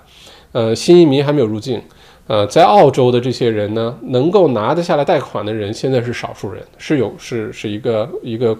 [0.51, 1.81] 呃，新移民还没有入境。
[2.27, 8.57] 呃，在澳洲的这些人呢，能够拿得下来贷款的人，现在是少数人，是有是是一个一个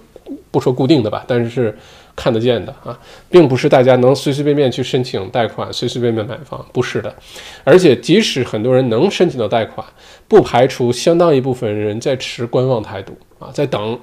[0.50, 1.78] 不说固定的吧，但是
[2.18, 3.00] 看得见的啊，
[3.30, 7.16] 并不是大家能随随便便去申请贷款，随随便便买房，不是的。
[7.64, 9.88] 而且即使很多人能申请到贷款，
[10.28, 13.98] 不排除相当一部分人在持观望态度啊，在等。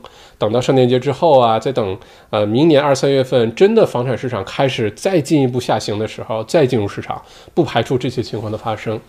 [0.45, 7.20] 等到圣诞节之后啊，再等呃明年二三月份真的房产市场开始再进一步下行的时候，再进入市场，
[7.55, 9.01] 不排除这些情况的发生。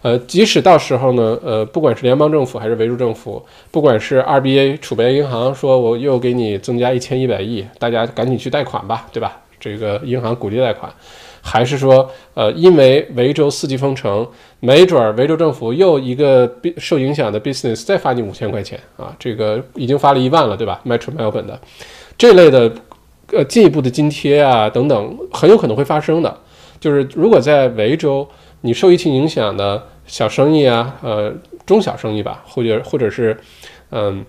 [0.00, 9.40] 呃，即使到时候呢，呃，不管是联邦政府还是维州政府，不管是 RBA 储备银行说我又给你增加一千一百亿，大家赶紧去贷款吧，对吧？
[9.60, 10.90] 这个银行鼓励贷款。
[11.50, 14.28] 还是说，呃，因为维州四级封城，
[14.60, 16.46] 没准儿维州政府又一个
[16.76, 21.58] 受影响的 business 再发你五千块钱啊，这个已经发了一万了，对吧？Metro Melbourne 的
[22.18, 22.70] 这类的，
[23.32, 26.36] 呃，进一步的津贴啊等等，很有可能会发生的。
[26.78, 28.28] 就是如果在维州
[28.60, 31.32] 你受疫情影响的小生意啊，呃，
[31.64, 33.34] 中小生意吧，或者或者是，
[33.90, 34.24] 嗯。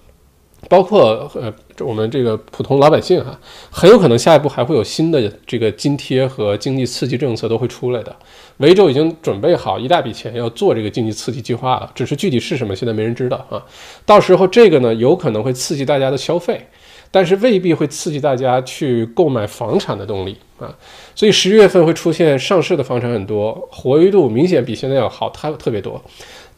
[0.67, 3.39] 包括呃，我们这个普通老百姓哈，
[3.71, 8.15] 很有可能下一步还会有新的这个津贴和经济刺激政策都会出来的。
[8.57, 13.63] 维州已经准备好一大笔钱要做这个经济刺激计划了，只是具体是什么，现在没人知道啊。
[14.05, 16.67] 到时候这个呢，有可能会刺激大家的消费，
[17.09, 20.75] 但是未必会刺激大家去购买房产的动力啊。
[21.15, 26.01] 所以十一月份会出现上市的房产很多，活跃度明显比现在要好，它特别多。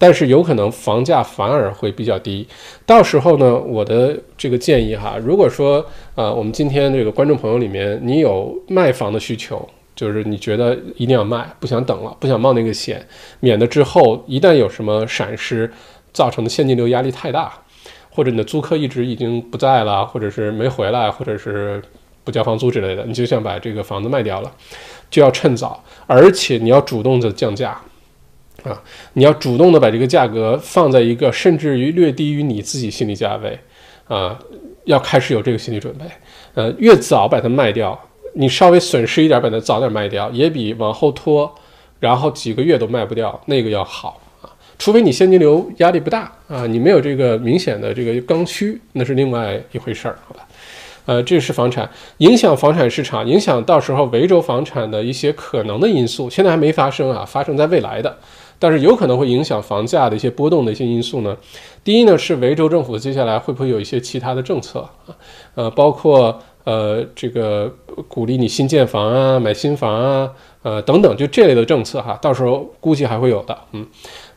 [0.02, 2.48] 但是有可能房价反而会比较低，
[2.88, 5.86] 到时候呢，我的这个建议哈，如果说
[6.16, 9.64] 呃，我们今天这个观众朋友里面你有卖房的需求，
[9.96, 13.08] 就是你觉得一定要卖，不想等了，不想冒那个险，
[13.42, 15.72] 免得之后一旦有什么闪失，
[16.12, 17.54] 造成的现金流压力太大，
[18.10, 21.80] 或者你的租客一直已经不在了，或者是没回来，或者是
[22.24, 24.52] 不交房租之类的，你就想把这个房子卖掉了，
[25.12, 27.80] 就要趁早，而且你要主动的降价。
[28.64, 28.82] 啊，
[29.14, 33.58] 你要主动的把这个价格放在一个甚至于略低于你自己心理价位，
[34.08, 34.38] 啊，
[34.86, 36.06] 要开始有这个心理准备。
[36.54, 38.00] 呃，越早把它卖掉，
[38.34, 41.52] 你稍微损失一点，把它早点卖掉，也比往后拖，
[42.00, 44.50] 然后几个月都卖不掉那个要好啊。
[44.78, 50.48] 除非你现金流压力不大啊，你没有这个明显的这个刚需，那是另外一回事儿，好吧？
[51.08, 58.16] 呃，这是房产影响房产市场，影响到时候维州房产的一些可能的因素，现在还没发生啊，发生在未来的。
[58.62, 61.36] 但是有可能会影响房价的一些波动的一些因素呢？
[61.84, 65.18] 第一呢是维州政府接下来会不会有一些其他的政策啊？
[65.56, 67.74] 呃，包括呃这个
[68.08, 70.30] 鼓励你新建房啊、买新房啊、
[70.62, 73.58] 呃等等，就这类的政策哈，到时候估计还会有的。
[73.72, 73.84] 嗯，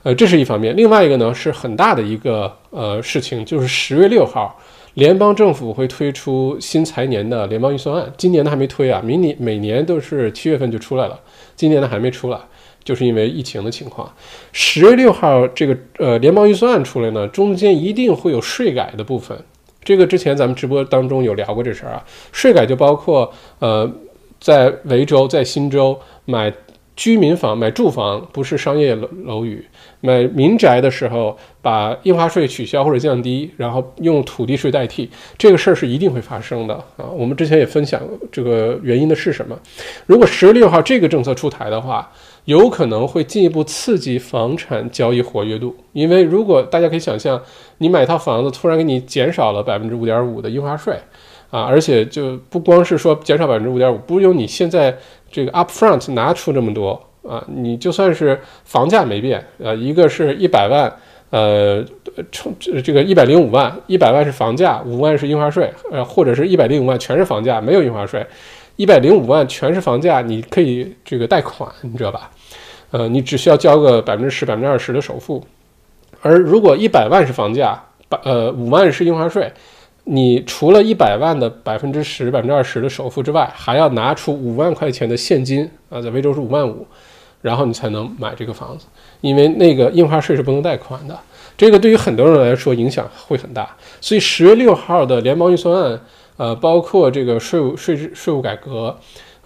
[0.05, 0.75] 呃，这是一方面。
[0.75, 4.59] 另外一个呢是很大的一个呃事情，就是十月六号，
[4.95, 8.11] 联邦政府会推出新财年的联邦预算案。
[8.16, 11.20] 今年的还没推啊，明年每年都是七月份就出来了，
[11.55, 12.39] 今年的还没出来。
[12.85, 14.12] 就是因为疫情的情况，
[14.53, 19.37] 十月六号这个呃联邦预算案出来呢，中间一定会有税改的部分。
[19.82, 22.05] 这个之前咱们直播当中有聊过这事儿啊。
[22.32, 23.91] 税改就包括呃
[24.39, 26.53] 在维州、在新州买
[26.97, 29.64] 居民房、买住房，不是商业楼楼宇，
[30.01, 37.05] 买民宅的时候把印花税取消或者降低，然后用土地税代替，这个事儿是一定会发生的啊。
[37.12, 39.59] 我们之前也分享这个原因的是什么。
[40.07, 42.11] 如果十月六号这个政策出台的话，
[42.45, 47.40] 有可能会进一步刺激房产交易活跃度，因为如果大家可以想象，
[47.78, 50.95] 你买套房子突然给你减少了百分之五点五的印花税，
[51.51, 54.95] 啊，而且就不光是说减少百分之五点五，不用你现在
[55.30, 60.92] 这个 upfront 拿出这么多啊，你就算是房价没变，呃，一个是一百万，
[61.30, 61.82] 呃，
[62.30, 68.26] 充这个一百零五万，一百万是房价，五万是印花税，呃，或者是一百零五万全是房价，没有印花税。
[68.76, 72.28] 一百零五万全是房价，你可以这个贷款，你知道吧？
[72.95, 75.45] 呃，你只需要交个百分之十、百分之二十的首付。
[76.22, 79.53] 而如果一百万是房价，百呃五万是印花税，
[80.05, 86.86] 你除了一百万的百分之十、百分之二十的首付之外，还要拿出五万块钱的现金啊，在维州是五万五，
[87.42, 88.86] 然后你才能买这个房子，
[89.20, 91.18] 因为那个印花税是不能贷款的。
[91.57, 93.68] 这个对于很多人来说影响会很大。
[94.01, 96.01] 所以十月六号的联邦预算案，
[96.36, 98.97] 呃，包括这个税务税制税务改革，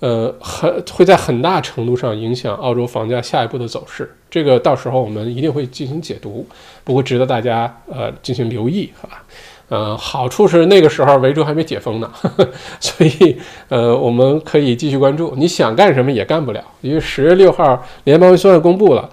[0.00, 4.14] 呃，很会在很大程度上影响澳洲房价下一步的走势。
[4.30, 6.46] 这个到时候我们一定会进行解读，
[6.84, 9.24] 不过值得大家呃进行留意，好吧？
[9.70, 12.10] 呃，好处是那个时候维州还没解封呢，
[12.80, 13.36] 所以
[13.68, 15.34] 呃，我们可以继续关注。
[15.36, 19.10] 你想干什么也干不了，因为十月六号联邦预算公布了，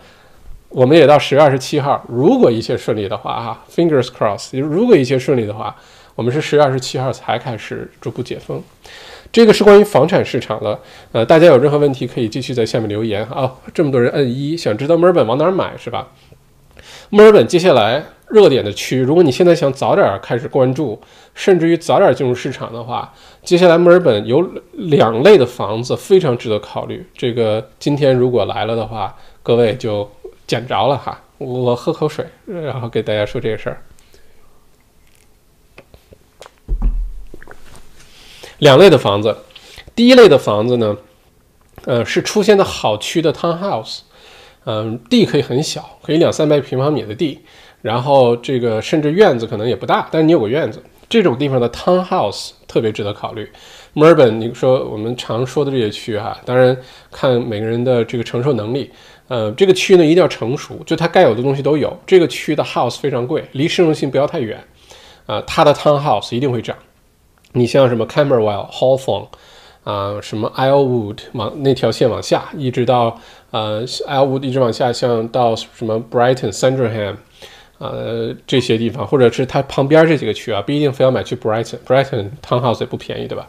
[0.69, 5.75] 我们也到十月二十七号，如果一切顺利的话，哈，fingers crossed，如果一切顺利的话，
[6.15, 8.63] 我们是十月二十七号才开始逐步解封。
[9.35, 10.79] 这个是关于房产市场的，
[11.11, 13.53] 呃，大家有任何问题可以继续在下面留言啊。
[13.73, 16.07] 这么多人摁一，想知道墨尔本往哪儿买是吧？
[17.09, 18.01] 墨尔本接下来。
[18.29, 20.99] 热点的区，如果你现在想早点开始关注，
[21.33, 23.13] 甚至于早点进入市场的话，
[23.43, 27.05] 接下来墨尔本有两类的房子非常值得考虑。
[27.13, 29.13] 这个今天如果来了的话，
[29.43, 30.09] 各位就
[30.47, 31.21] 捡着了哈。
[31.37, 33.81] 我喝口水，然后给大家说这个事儿。
[38.65, 39.37] 两类的房子，
[39.95, 40.97] 第一类的房子呢，
[41.83, 43.99] 呃，是出现的好区的 townhouse，
[44.65, 47.41] 嗯，地可以很小，可以两三百平方米的地。
[47.83, 53.47] 然后这个甚至院子可能也不大，但是你有个院子，这种地方的 townhouse 特别值得考虑。
[53.93, 56.75] 墨尔本，你说我们常说的这些区哈，当然
[57.11, 58.89] 看每个人的这个承受能力。
[59.27, 61.95] 呃，这个区呢一定要成熟，就它该有的东西都有。
[62.07, 64.59] 这个区的 house 非常贵，离市中心不要太远。
[65.27, 66.75] 啊，它的 townhouse 一定会涨。
[67.55, 69.27] 你像什么 Camberwell、Hawthorn
[69.83, 73.19] 啊，什么 Ilwood 往那条线往下，一直到
[73.51, 77.15] 呃 Ilwood 一直往下，像到什么 Brighton、Sandringham。
[77.77, 83.45] 呃，这些地方，或者是它旁边这几个区啊，不一定非要买去 Brighton，Brighton townhouse 也不便宜，对吧？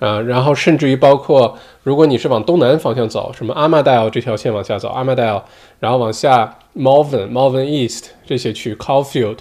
[0.00, 5.42] 呃，然后甚至于包括，如果你是往东南方向走，什么 Armadale 这条线往下走，Armadale，
[5.78, 9.36] 然后往下 Malvern，Malvern East 这些区，Caulfield，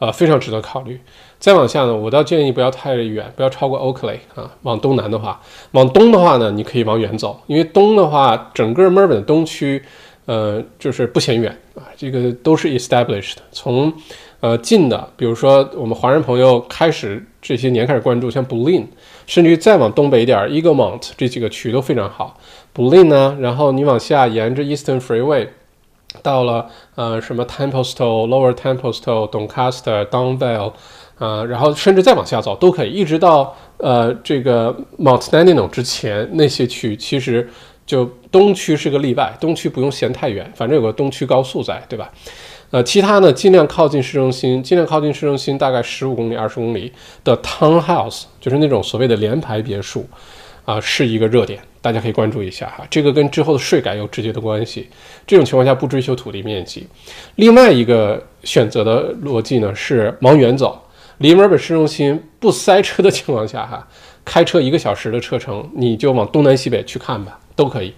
[0.00, 0.98] 呃，非常值得考虑。
[1.38, 4.50] 再往下呢，我倒建议不要太远，不要超过 Oakley 啊。
[4.62, 5.40] 往东南的话，
[5.70, 9.80] 往东的话呢，你可以往远走，因为东的话，整个墨尔本的东区。
[10.26, 13.34] 呃，就是不嫌远啊，这个都是 established。
[13.50, 13.92] 从
[14.38, 18.86] 呃近的，比如说我们华人朋友开始这些年开始关注，像 b u l i n
[19.26, 22.38] 甚至于再往东北一点，Eaglemont 这几个区都非常好。
[22.72, 25.48] b u l i n 呢，然后你往下沿着 Eastern Freeway
[26.22, 30.72] 到了呃什么 Templestowe、Lower Templestowe、Doncaster、Downvale，
[31.18, 37.48] 呃，然后甚至再往下走都可以，一直到呃这个 Mount Dandenong 之前那些区，其实。
[37.86, 42.08] 就东区是个例外，东区不用嫌太远，反正有个东区高速在，对吧？
[42.70, 46.92] 呃，其他呢，尽量靠近市中心，尽量靠近市中心，大概十五公里、二十公里
[47.24, 50.06] 的 townhouse，就是那种所谓的联排别墅，
[50.64, 52.86] 啊，是一个热点，大家可以关注一下哈。
[52.90, 54.88] 这个跟之后的税改有直接的关系。
[55.26, 56.86] 这种情况下不追求土地面积。
[57.36, 60.80] 另外一个选择的逻辑呢是往远走，
[61.18, 63.86] 离墨尔本市中心不塞车的情况下哈，
[64.24, 67.38] 开车一个小时的车程，你就往东南西北去看吧。
[67.56, 67.92] 都可以。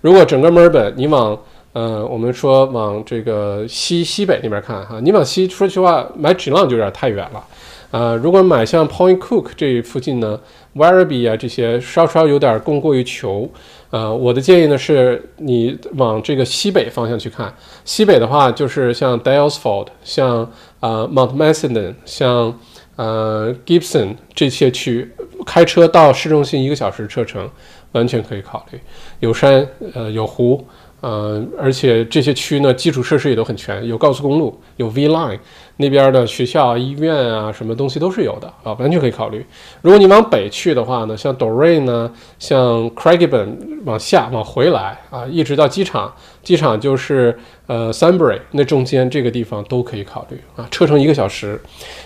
[0.00, 1.38] 如果整个墨尔本你往
[1.74, 7.44] 呃，我们说往这个西西北那边看哈，你往西，说实话买纸浪就有点太远了。
[7.92, 10.40] 呃，如果买像 Point Cook 这附近呢
[10.74, 13.48] ，Werribee 啊这些稍稍有点供过于求。
[13.90, 17.54] 呃，我的建议呢是你往这个西北方向去看。
[17.84, 22.58] 西北的话就是像 Dalesford，像呃 Mount Macedon，像
[22.96, 25.12] 呃 Gibson 这些区，
[25.46, 27.48] 开车到市中心一个小时车程。
[27.92, 28.80] 完全可以考虑，
[29.20, 30.66] 有山，呃，有湖，
[31.02, 35.36] 呃，而且这些区呢，基础设施也都很全，有高速公路，有 V Line，
[35.78, 39.44] 那边的学校、医院啊，什么东西都是有的啊，完全可以考虑。
[39.80, 47.36] 如果你往北去的话呢，像 Doreen 呢，像 Craigieburn 往下往回来啊，一直到机场，机场就是
[47.66, 51.60] 呃 Sunbury 那中间这个地方都可以考虑啊，车程一个小时，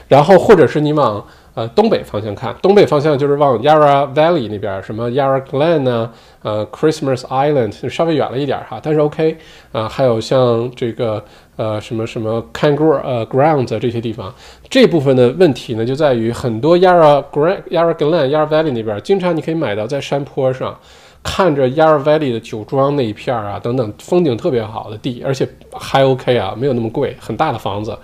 [0.08, 1.22] 然后或者是你往。
[1.56, 6.12] 呃，东北方向看，东北方向就是往 Yarra Valley 那边，什么 Yarra Glen 呢？
[6.42, 9.38] 呃，Christmas Island 稍微远了一点哈，但是 OK。
[9.72, 11.24] 啊，还有像这个
[11.56, 14.34] 呃什么什么 Kangaroo 呃 Grounds 这些地方，
[14.68, 20.78] 这部分的问题呢，就在于很多 Yarra Glen、Yarra Glen、Yarra Valley 那边，经常你可以买到在山坡上，
[21.22, 27.96] 看着 Yarra Valley 的酒庄那一片儿啊，等等，风景特别好的地，而且还 OK 啊，没有那么贵，很大的房子。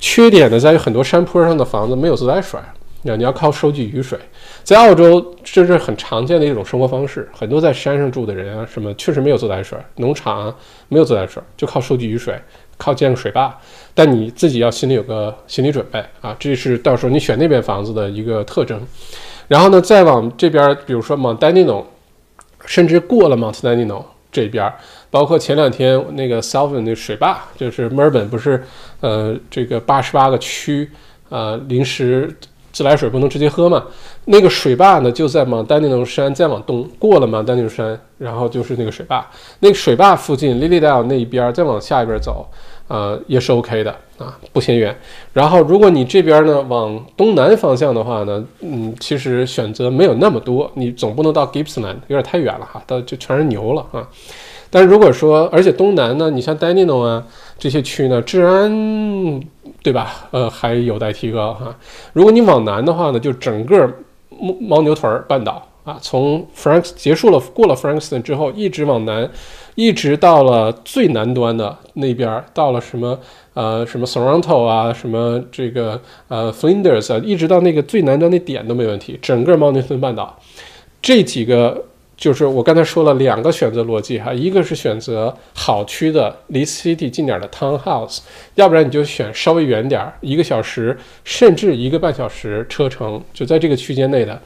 [0.00, 4.18] 缺点呢，在于很多山坡上的房子没有自来水，啊，你要靠收集雨水。
[4.64, 7.28] 在澳洲，这是很常见的一种生活方式。
[7.32, 10.54] 很多在山上住的人啊，什么确实没有自来水，农场
[10.88, 12.34] 没有自来水，就靠收集雨水，
[12.78, 13.54] 靠建个水坝。
[13.94, 18.80] 但你自己要心里有个心理准备啊，这是到时候你选那边房子的一个特征。
[19.48, 21.84] 然后呢，再往这边，比如说 Mount Daniel，
[22.64, 24.72] 甚至过了 Mount Daniel 这边，
[25.10, 28.62] 包括前两天那个 Salvin 那水坝，就是墨尔本不是
[29.00, 30.88] 呃这个八十八个区
[31.28, 32.34] 啊临时。
[32.72, 33.84] 自来水不能直接喝嘛？
[34.26, 39.28] 那个水坝呢，就在蒙丹尼农山，再往东过了蒙丹尼农山，然后就是那个水坝。
[39.58, 42.48] 那个水坝附近，Lilydale 那一边，再往下一边走，
[42.86, 44.96] 呃，也是 OK 的啊，不嫌远。
[45.32, 54.06] 然后，如果你这边呢往东南方向的话呢，嗯，其实选择没有那么多，你总不能到 Gippsland，有点太远了哈，到就全是牛了啊。
[54.70, 57.26] 但如果说，而且东南呢，你像丹尼农啊
[57.58, 59.40] 这些区呢，治安。
[59.82, 60.28] 对吧？
[60.30, 61.74] 呃，还有待提高哈。
[62.12, 63.90] 如果你往南的话呢，就整个
[64.28, 69.30] 牦牦牛屯半岛啊，从 Frank 结束了，过了 Frankston 之后，一直往南，
[69.76, 73.18] 一直到了最南端的那边，到了什么
[73.54, 75.98] 呃什么 Sorrento 啊，什么这个
[76.28, 79.18] 呃 Flinders 啊，一直到那个最南端那点都没问题。
[79.22, 80.38] 整个猫牛屯半岛
[81.00, 81.86] 这几个。
[82.20, 88.18] 就是我刚才说了两个选择逻辑哈，一个是选择好区的离 city 近点的 townhouse，
[88.56, 90.94] 要不然你就选稍微远点儿，一个小时
[91.24, 94.38] 甚至一个半小时车程，就在这个区间内的，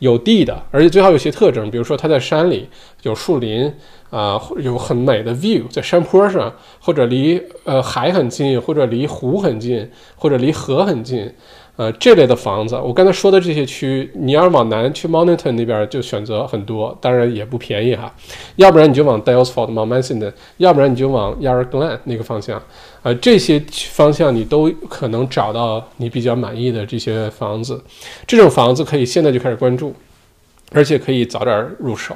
[0.00, 2.68] 有地的，而且最好有些特征，比如说它在山里
[3.02, 3.72] 有树林
[4.10, 11.32] 啊，有很美的 view 在山坡上，或者离呃海很近，或者离湖很近，或者离河很近。
[11.80, 18.14] 呃，这类的房子，我刚才说的这些区，你要是往南去 Moniton 那边就选择很多，当然也不便宜哈。
[18.56, 22.62] 要不然你就往 Dalesford、Mount Mason 要不然你就往 Yarra Glen 那个方向，
[23.02, 23.58] 呃，这些
[23.92, 27.82] 方向你都可能找到你比较满意的这些房子。
[28.26, 29.94] 这种房子可以现在就开始关注，
[30.72, 32.14] 而且可以早点入手。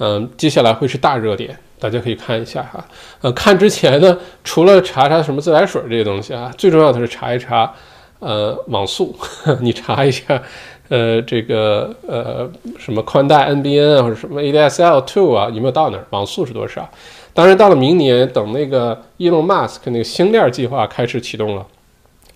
[0.00, 2.84] 嗯，接下来会是大热点，大家可以看一下哈。
[3.20, 7.72] 呃，看之前呢，除了查查什么自来水这些东西啊，最重要的是查一查。
[8.20, 9.14] 呃，网速，
[9.60, 10.42] 你查一下，
[10.88, 16.04] 呃，这个呃，什么宽带 NBN 啊，或者什么 ADSL two 啊，有没有到那儿？
[16.10, 16.88] 网速是多少？
[17.32, 21.64] 当然，到了明年，等那个 Elon Musk 那个星链计划开始启动了，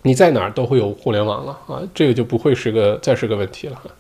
[0.02, 3.90] 你在哪儿都会有互联网了啊，这个就不会是个再是个问题了哈。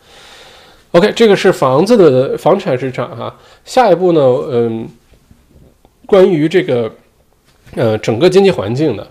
[0.92, 3.34] OK，这个是房子的房产市场哈。
[3.64, 4.88] 下一步呢，嗯，
[6.06, 6.92] 关于这个
[7.74, 9.04] 呃整个经济环境的。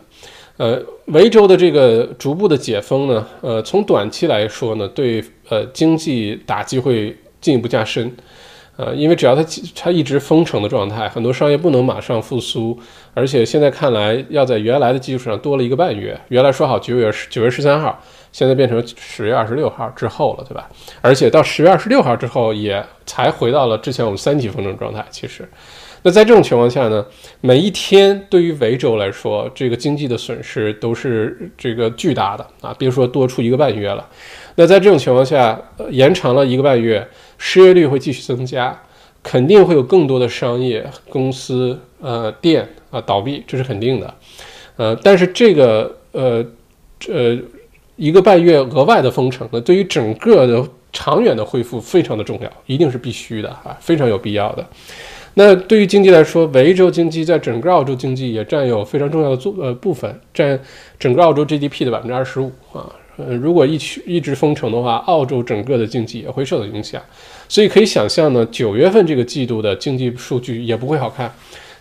[0.62, 8.16] 呃，维州的这个逐步的解封呢，呃，从短期来说呢，对呃经济打击会进一步加深，
[8.78, 9.44] 呃，因为只要它
[9.74, 12.78] 它一直封城的状态，很多商业不能马上复苏，
[13.16, 18.00] 而且现在看来要在原来的基础上多了一个半月，原来说好九月十九月十三号，
[18.32, 20.70] 现在变成十月二十六号之后了，对吧？
[21.02, 25.50] 而且到十月二十六号之后，也才回到了之前我们三级封城状态，其实。
[26.04, 27.06] 那在这种情况下呢，
[27.42, 32.76] 每一天对于维州来说，这个经济的损失都是这个巨大的啊！
[32.80, 34.08] 别说多出一个半月了，
[34.56, 38.82] 那在这种情况下，延长了一个半月，失业率会继续增加，
[39.22, 44.12] 肯定会有更多的商业公司、呃店啊倒闭，这是肯定的。
[44.78, 46.44] 呃，但是这个呃
[47.10, 47.38] 呃
[47.96, 54.68] 一个半月额外的封城呢，对于整个的长远的恢复非常的重要，一定是必须的啊，非常有必要的。
[55.36, 60.60] 那对于经济来说，维州经济在整个澳洲经济也占有非常重要的作呃部分，占
[61.00, 62.90] 整个澳洲 GDP 的百分之二十五啊。
[63.18, 67.02] 呃，如果一去一直封城的话，澳洲整个的经济也会受到影响。
[67.48, 71.32] 所以可以想象呢，九月份这个季度的经济数据也不会好看。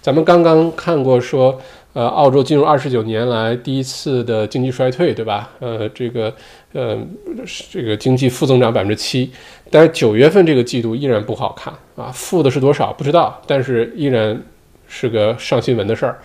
[0.01, 1.61] 咱们刚刚看过说。
[1.93, 5.51] 呃，澳洲进入二十九年来第一次的经济衰退，对吧？
[5.59, 6.33] 呃，这个，
[6.73, 6.97] 呃，
[7.73, 9.29] 这个经济负增长百分之七，
[9.73, 14.41] 但是九月份这个季度依然不好看啊，负的是多少不知道，但是依然
[14.89, 16.19] 是个上新闻的事儿。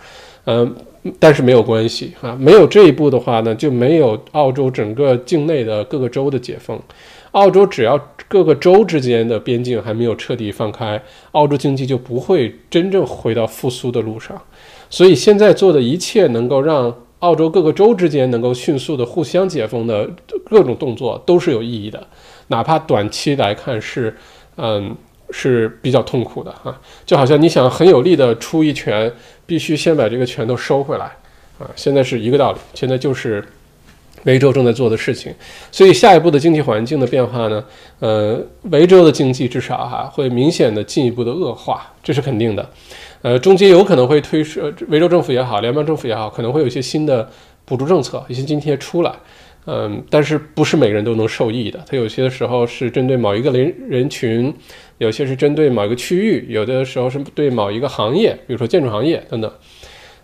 [0.46, 0.76] 嗯，
[1.20, 6.80] 但是没有关系啊，没有这一步的话呢，就没有澳洲整个境内的各个州的解封。
[7.32, 8.00] 澳洲只要
[8.30, 11.02] 各个州之间的边境还没有彻底放开，
[11.32, 14.42] 澳洲经济就不会真正回到复苏的路上。
[14.90, 20.08] 所以现在做的一切能够让澳洲各个州之间能够迅速的互相解封的
[20.46, 22.08] 各种动作都是有意义的，
[22.48, 24.16] 哪怕短期来看是，
[24.58, 24.96] 嗯，
[25.32, 26.80] 是比较痛苦的哈。
[27.06, 29.12] 就好像你想很有力的出一拳，
[29.46, 31.06] 必须先把这个拳头收回来，
[31.60, 32.60] 啊，现在是一个道理。
[32.74, 33.44] 现在就是
[34.24, 35.34] 维州正在做的事情。
[35.72, 37.64] 所以下一步的经济环境的变化呢，
[38.00, 38.40] 呃，
[38.72, 42.70] 维州的经济至少哈会明显的进一步的恶化，这是肯定的。
[43.22, 47.28] 呃，中间有可能会推出，维州政府也好，联邦政府也好，可能会有一些新的
[47.66, 49.12] 补助政策，一些津贴出来，
[49.66, 51.84] 嗯，但是不是每个人都能受益的。
[51.90, 54.54] 它有些时候是针对某一个人人群，
[54.98, 59.52] 有些是针对某一个区域，有的时候是对某一个行业，比如说建筑行业等等。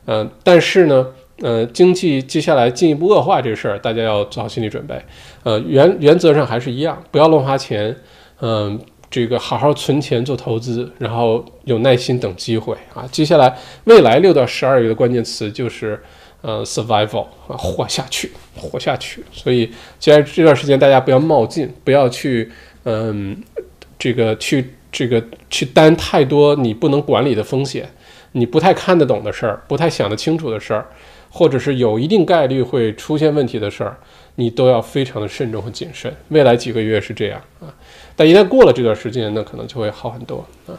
[0.06, 1.08] 嗯，但是呢，
[1.42, 4.96] 呃，经济接下来进一步恶化这事儿，大家要做好心理准备。
[5.44, 7.96] 呃，原原则上还是一样，不要乱花钱，
[8.42, 8.80] 嗯。
[9.14, 13.06] 这个好好存钱做投资，然后有耐心等机会啊。
[13.12, 13.54] 接下来
[13.84, 16.02] 未来六到十二月的关键词就是
[16.42, 19.22] 呃 survival 啊，活下去，活下去。
[19.34, 19.66] 所以
[20.00, 22.50] 接下来这段时间大家不要冒进，不要去
[22.86, 23.36] 嗯
[24.02, 27.88] 这个去这个去担太多你不能管理的风险，
[28.32, 30.88] 你不太看得懂的事儿，不太想得清楚的事儿，
[31.30, 33.96] 或者是有一定概率会出现问题的事儿。
[34.36, 36.12] 你都要非常的慎重和谨慎。
[36.30, 37.68] 未来几个月是这样啊，
[38.16, 40.74] 但一旦过了这段时间，那可能就会好很多啊。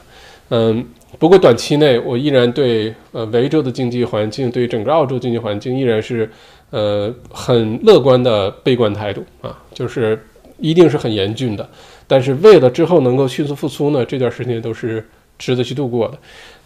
[0.48, 0.84] 嗯，
[1.18, 6.28] 不过短期内我依然对呃维州的经济环境，对整个澳洲经济环境依然是
[6.70, 10.18] 呃很乐观的悲观态度啊，就是
[10.58, 11.70] 一定是很严峻的。
[12.06, 15.06] 但是为了之后能够迅速复苏呢，这段时间都是
[15.38, 16.18] 值得去度过的。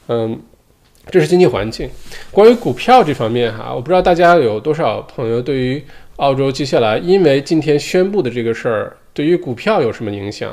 [0.08, 0.40] 嗯，
[1.10, 1.88] 这是经济环境。
[2.30, 5.82] 关于股票这方面哈，我不知道大家有多少朋友对于。
[6.16, 10.50] 澳洲接下来，因为今天宣布的这个事儿，对于股票有什么影响？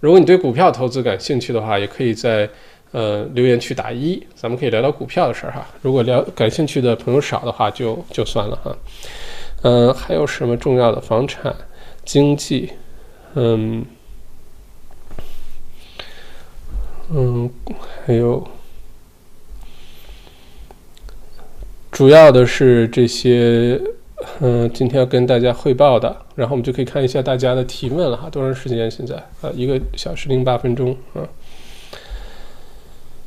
[0.00, 2.50] 如果你对股票投资感兴趣的话，也可以在
[2.90, 5.64] 呃留言区打一，咱们可以聊聊股票的事儿哈。
[5.82, 8.76] 如果聊感兴趣的朋友少的话，就就算了哈。
[9.62, 11.00] 嗯，还有什么重要的？
[11.00, 11.54] 房产、
[12.04, 12.72] 经济，
[13.36, 13.84] 嗯
[17.12, 17.50] 嗯，
[18.06, 18.46] 还有
[21.90, 23.80] 主要的是这些。
[24.40, 28.30] 嗯，今天要跟大家汇报的，然后我们就可以看一下大家的提问了哈。
[28.30, 28.90] 多长时间？
[28.90, 31.20] 现在啊，一个小时零八分钟啊。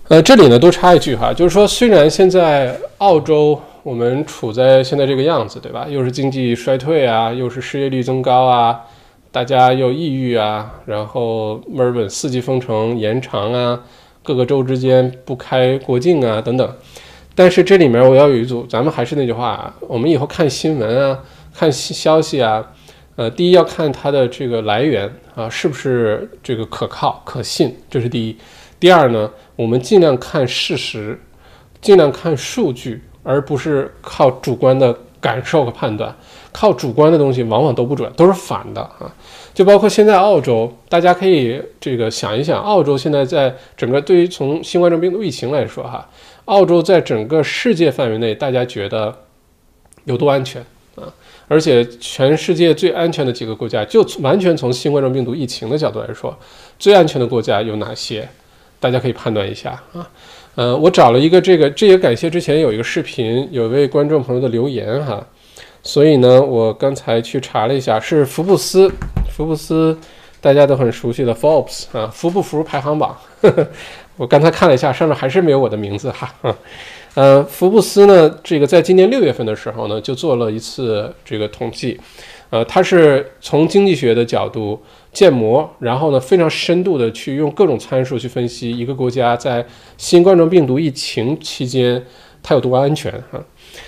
[0.07, 5.85] 呃，这里呢多插一句哈，就是说，虽然现在澳洲我们处在现在这个样子，对吧？
[5.87, 8.81] 又是经济衰退啊，又是失业率增高啊，
[9.37, 13.79] 大家又抑郁啊，然后墨尔本四季封城延长啊，
[14.23, 16.75] 各个州之间不开国境啊，等等。
[17.35, 21.19] 但是这里面我要有一组，咱们还是那句话啊，我们以后看新闻啊，
[21.53, 22.65] 看消息啊，
[23.15, 28.35] 呃，第一要看它的这个来源啊，是不是这个可靠可信，这是第一。
[28.79, 31.21] 第二呢，我们尽量看事实，
[31.79, 36.15] 尽量看数据，而不是靠主观的感受和判断。
[36.59, 39.13] 靠主观的东西往往都不准，都是反的啊。
[39.53, 46.09] 就包括现在澳洲，大家可以这个想一想，澳洲现在在整个对于从新冠状病毒疫情来说哈。
[46.45, 49.15] 澳洲在整个世界范围内，大家觉得
[50.05, 50.59] 有多安全
[50.95, 51.13] 啊？
[51.47, 56.35] 而且全世界最安全的几个国家，就完全从新冠状病毒疫情的角度来说，
[56.79, 58.27] 最安全的国家有哪些？
[58.79, 60.09] 大家可以判断一下啊。
[60.55, 65.23] 呃，我找了一个这个，这也感谢之前有一个视频，有一位观众朋友的留言哈。
[65.87, 68.91] 所以呢，我刚才去查了一下，是福布斯，
[69.31, 69.97] 福布斯
[70.41, 73.17] 大家都很熟悉的 Forbes 啊，福不福排行榜。
[74.17, 76.29] 我刚才看了一下，上面还是没有我的名字哈。
[77.15, 81.97] 呃，福布斯呢，这个在今年六月份的时候呢，就做了一次这个统计，
[82.49, 84.77] 呃，它是从经济学的角度
[85.13, 89.65] 建模，然后呢，非常深度的去用各种参数去分析一个国家在
[89.95, 92.05] 新冠状病毒疫情期间
[92.43, 93.41] 它有多安全哈。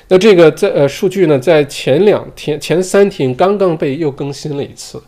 [0.08, 5.02] 那这个在呃数据呢，在前两天、前三天刚刚被又更新了一次，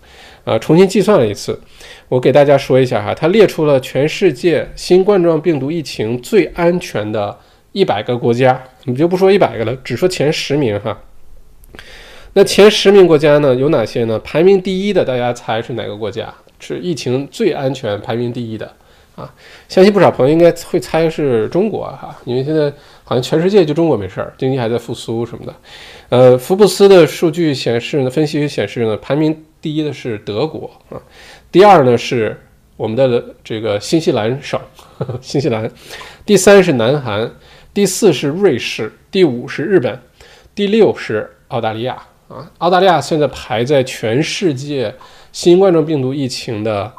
[0.44, 1.60] 啊，重新计算了一次。
[2.08, 7.38] 我给大家说一下哈，它列出了全世界新冠状病毒疫情最安全的
[7.72, 11.02] 一百个国家，我们就不说一百个了，只说前十名哈。
[12.34, 14.20] 那前十名国家呢有哪些呢？
[14.20, 16.34] 排名第一的，大家猜是哪个国家？
[16.60, 18.72] 是疫情最安全排名第一的
[19.16, 19.34] 啊？
[19.68, 22.72] 相信不少朋友应该会猜是中国哈，因为现在
[23.12, 25.54] 好像全世界就中国没事儿，经济还在复苏什么的。
[26.08, 30.96] 呃，福布斯的数据显示呢，分析显示呢，排名第一的是德国啊。
[31.52, 32.40] 第二呢是
[32.78, 34.58] 我们的这个新西兰省，
[35.20, 35.70] 新西兰，
[36.26, 37.30] 第三是南韩，
[37.74, 40.00] 第四是瑞士，第五是日本，
[40.56, 42.50] 第六是澳大利亚啊。
[42.60, 44.96] 澳大利亚现在排在全世界
[45.34, 46.90] 新冠状病毒疫情的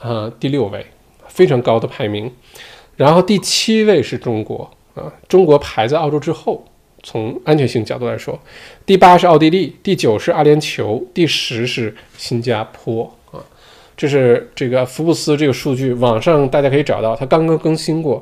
[0.00, 0.86] 呃第六位，
[1.28, 2.32] 非常高的排名。
[2.96, 6.64] 然后第七位是中国啊，中国排在澳洲之后，
[7.02, 8.38] 从安全性角度来说，
[8.84, 13.04] 第八是奥地利，第九是阿联酋，第十是新加坡。
[13.30, 13.40] 啊
[13.94, 18.20] 这是这个福布斯这个数据，网上大家可以找到，它刚刚更新过。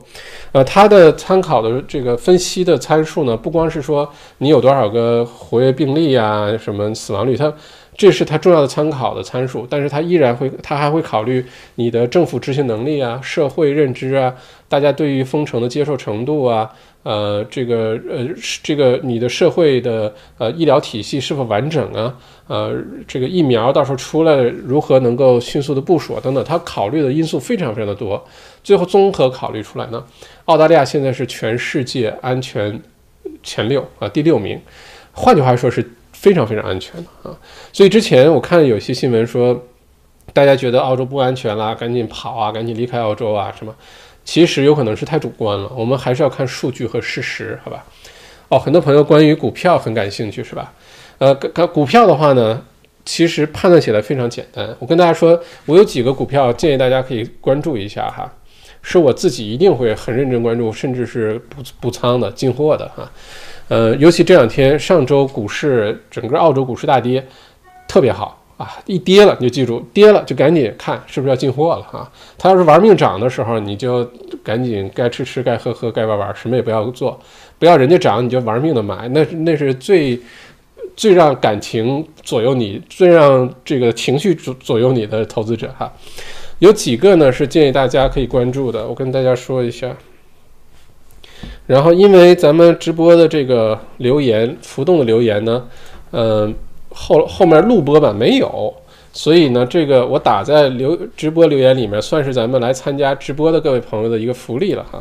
[0.53, 4.07] 呃，它的参考的这个分析的参数呢，不光是说
[4.39, 7.51] 你有多少个活跃病例啊，什么死亡率，它
[7.97, 11.45] 这是它重要的参考的参数，但是它依然会，它还会考虑
[11.75, 14.35] 你的政府执行能力啊，社会认知啊，
[14.69, 16.71] 大家对于封城的接受程度啊。
[17.03, 18.29] 呃，这个呃，
[18.63, 22.15] 这个你的社会的呃医疗体系是否完整啊？
[22.47, 22.77] 呃，
[23.09, 28.23] 这个疫苗到时候出来如何能够迅速的部署等等，它考虑的因素非常非常的多。
[28.63, 30.05] 最后综合考虑出来呢，
[30.45, 32.79] 澳大利亚现在是全世界安全
[33.43, 34.61] 前六啊，第六名。
[35.13, 37.37] 换句话说，是非常非常安全的啊。
[37.73, 39.67] 所以之前我看有些新闻说，
[40.33, 43.75] 大家觉得澳洲不安全啦，赶紧跑啊，赶紧离开澳洲啊，什么？
[44.25, 47.85] 其实有可能是太主观了，我们还是要看数据和事实，好吧？
[48.49, 50.73] 哦，很多朋友关于股票很感兴趣，是吧？
[51.19, 52.63] 呃，股股票的话呢，
[53.05, 54.77] 其实判断起来非常简单。
[54.79, 58.31] 我跟大家说，我有几个股票建议大家可以关注一下哈，
[58.83, 63.11] 是我自己一定会很认真关注，甚至是补补仓的、进货的哈。
[63.71, 67.25] 呃，尤其这两天，上周股市整个澳洲股市大跌，
[67.87, 68.37] 特别好。
[68.57, 72.07] 啊，一跌了你就记住，跌了就赶紧看是不是要进货了啊。
[72.37, 74.07] 他要是玩命涨的时候，你就
[74.45, 77.19] 赶紧该吃吃，该喝喝，该玩玩，什么也不要做，
[77.59, 80.21] 不要人家涨你就玩命的买，那那是最
[80.95, 85.91] 最让感情左右你，最让这个情绪左左右你的投资者哈。
[86.59, 89.97] 有几个呢是建议大家可以关注的，我跟大家说一下。
[91.67, 95.65] 然后因为咱们直播的这个留言浮动的留言呢，
[96.13, 96.55] 嗯。
[96.93, 98.75] 后后面录播版没有，
[99.13, 105.01] 所以呢，这个我打在留直播留言里面，算是咱们来参加直播的各位朋友的一个福利了哈。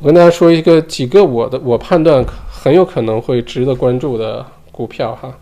[0.00, 5.32] 我跟大家说一个几个我的我判断很有可能会值得关注的股票哈。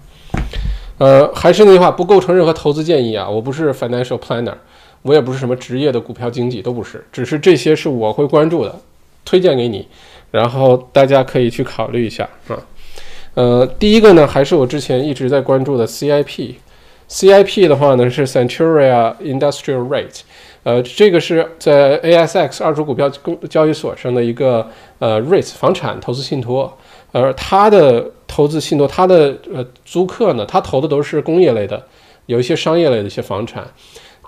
[0.99, 4.53] 呃，还是那句话，不构成任何投资建议啊，我不是 financial planner，
[5.01, 8.79] 我也不是什么职业的股票经纪，都不是，只是这些是我会关注的，
[9.25, 9.87] 推荐给你，
[10.31, 12.59] 然后大家可以去考虑一下啊。
[13.35, 20.23] 呃，第一个呢，还是我之前一直在关注的 CIP，CIP 的话呢是 Centuria Industrial Rate，
[20.65, 23.09] 呃，这个是在 ASX 二手股票
[23.49, 24.69] 交易所上的一个
[24.99, 26.77] 呃 REIT 房产投资信托，
[27.13, 31.81] 而它的投资信托，它的呃租客呢，它投的都是工业类的，
[32.27, 33.65] 有一些商业类的一些房产。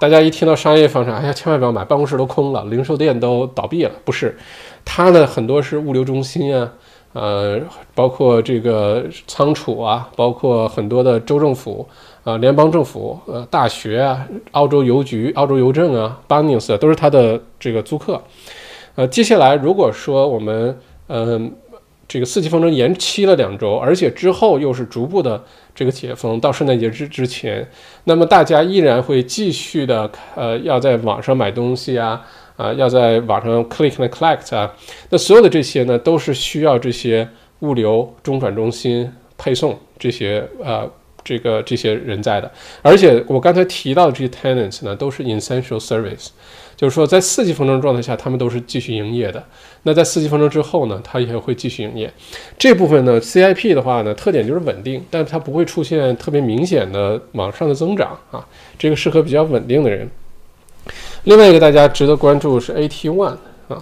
[0.01, 4.37] 大家一听到商业房产，哎呀，千万不要买，办公室都空了，零售店都倒闭了，不是，
[4.85, 6.73] 它呢很多是物流中心啊。
[7.15, 7.61] 呃，
[7.95, 11.87] 包括这个仓储啊，包括很多的州政府
[12.25, 18.19] 啊、联邦政府、呃大学啊、澳洲邮局、澳洲邮政啊、Bunnings 都是它的这个租客。
[18.95, 20.79] 呃，接下来如果说我们
[21.09, 21.53] 嗯
[22.09, 25.45] 这个四季风筝延期了两周，而且之后又是逐步的
[25.75, 27.69] 这个解封，到圣诞节之之前，
[28.05, 32.23] 那么大家依然会继续的呃要在网上买东西啊。
[32.57, 34.73] 啊，要在网上 click and collect 啊，
[35.11, 37.29] 那所有的这些呢，都是需要这些
[37.61, 40.91] 物流中转中心配送这些呃
[41.25, 42.51] 这个这些人在的。
[42.83, 46.29] 而且我刚才提到的这些 tenants 呢，都是 essential service，
[46.77, 49.43] 就是说在四级风筝状态下，他们都是继续营业的。
[49.85, 52.13] 那在四级风筝之后呢，它也会继续营业。
[52.59, 58.47] 这部分呢，CIP 的话呢，特点就是稳定，但它不会出现特别明显的往上的增长啊。
[58.79, 60.09] 这个适合比较稳定的人。
[61.25, 63.37] 另外一个大家值得关注是 AT One
[63.69, 63.81] 啊，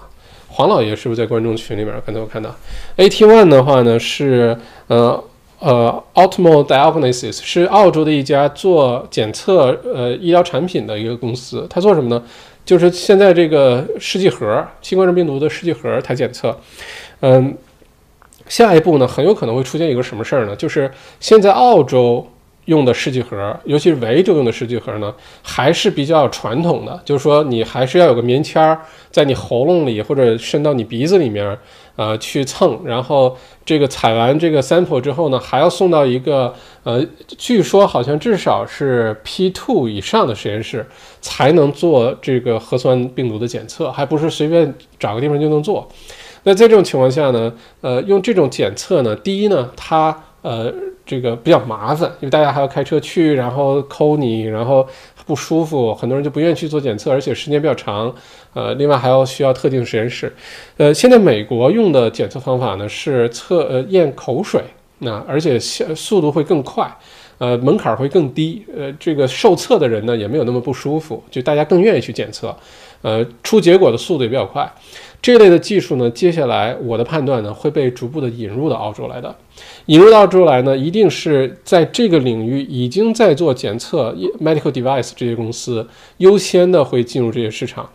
[0.49, 1.95] 黄老爷是不是在观众群里面？
[2.05, 2.55] 刚才我看到
[2.99, 4.55] AT One 的话呢是
[4.89, 5.25] 呃
[5.59, 11.67] 呃 Optimal Diagnosis 是澳洲的一家做检测呃医疗产品的一个公司。
[11.71, 12.23] 它做什么呢？
[12.67, 16.55] 就是现在这个试剂盒，新冠状病毒的试剂盒它检测。
[17.21, 17.57] 嗯，
[18.49, 20.55] 下一步呢很有可能会出现一个什么事儿呢？
[20.55, 22.29] 就是现在澳洲。
[22.71, 28.81] 用的试剂盒，尤其是维州用的试剂盒呢，还是比较传统的，就是说你还是要有个棉签儿
[29.11, 31.59] 在你喉咙里或者伸到你鼻子里面，
[31.97, 37.05] 呃，去蹭，然后这个采完这个 sample 之后呢，还要送到一个呃，
[37.37, 40.87] 据说好像至少是 P two 以上的实验室
[41.21, 45.89] 才能做这个核酸病毒的检测，还不是随便找个地方就能做。
[46.45, 50.73] 那在这种情况下呢，呃，用这种检测呢，第一呢，它呃。
[51.07, 54.87] 这个比较麻烦，因为大家还要开车去，然后抠你，然后
[55.27, 58.15] 不舒服，很多人就不愿意去做检测，而且时间比较长。
[58.55, 60.33] 呃，另外还要需要特定实验室。
[60.77, 64.63] 呃，现在美国用的检测方法呢是测呃验口水，
[64.99, 66.89] 那而且速度会更快，
[67.39, 72.55] 呃门槛会更低，呃这个受测的人呢也没有那么不舒服，就大家更愿意去检测，
[73.03, 74.73] 呃出结果的速度也比较快。
[75.23, 79.37] 这类的技术呢，接下来我的判断呢会被逐步的引入到澳洲来的。
[79.87, 85.87] 引入到澳洲来呢，一定是在这个领域已经在做检测 medical device 这些公司
[86.19, 87.89] 优先的会进入这些市场。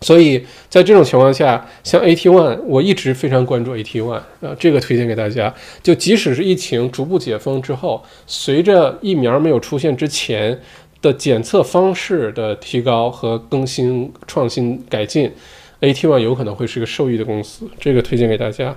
[0.00, 5.52] 所以在这种情况下，像 AT One，我一直非常关注 AT One，呃，这个推荐给大家。
[5.82, 10.60] 就即使是疫情逐步解封之后，随着疫苗没有出现之前
[11.00, 15.30] 的检测方式的提高和更新、创新、改进。
[15.82, 18.74] AT One 有可能会是个受益的公司，这个推荐给大家。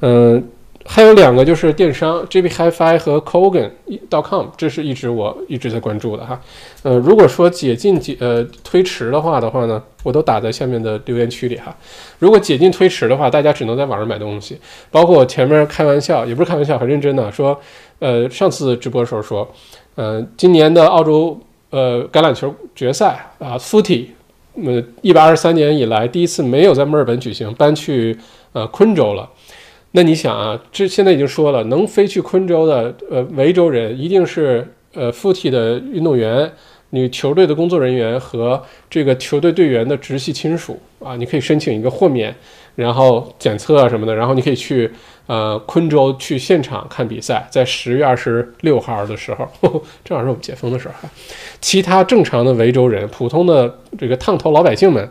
[0.00, 0.46] 嗯，
[0.84, 6.38] 还有两个就是电商，JB Hi-Fi 和 Kogan.com，这是一直我一直在关注的哈。
[6.82, 11.74] 呃，如果说解禁解呃推迟的话的话呢，我都打在下面的留言区里哈。
[12.18, 14.58] 如果解禁推迟的话，大家只能在网上买东西。
[14.90, 17.58] 包括我前面开玩笑，也不是开玩笑，很认真的说，
[18.00, 19.48] 呃，上次直播的时候说，
[19.94, 21.40] 呃，今年的澳洲。
[21.70, 24.06] 呃橄榄球决赛啊，Footy，
[24.64, 28.16] 呃，一百二十三年以来第一次没有在墨尔本举行，搬去
[28.52, 29.28] 呃昆州了。
[29.92, 36.50] 那你想啊，这现在已经说了，能飞去昆州的呃维州人，一定是呃附体的运动员。
[36.90, 42.32] 你球队的工作人员和这个球队队员的直系亲属啊，你可以申请一个豁免，
[42.76, 44.88] 然后检测啊什么的，然后你可以去
[45.26, 49.48] 呃昆州去现场看比赛，在十月二十六号的时候，
[50.04, 51.08] 正好是我们解封的时候。
[51.60, 55.10] 其他正常的维州人、普通的这个烫头老百姓们，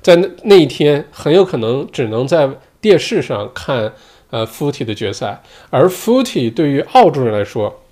[0.00, 2.48] 在那那一天很有可能只能在
[2.80, 3.92] 电视上看
[4.30, 7.82] 呃 Footy 的决赛，而 Footy 对于澳洲人来说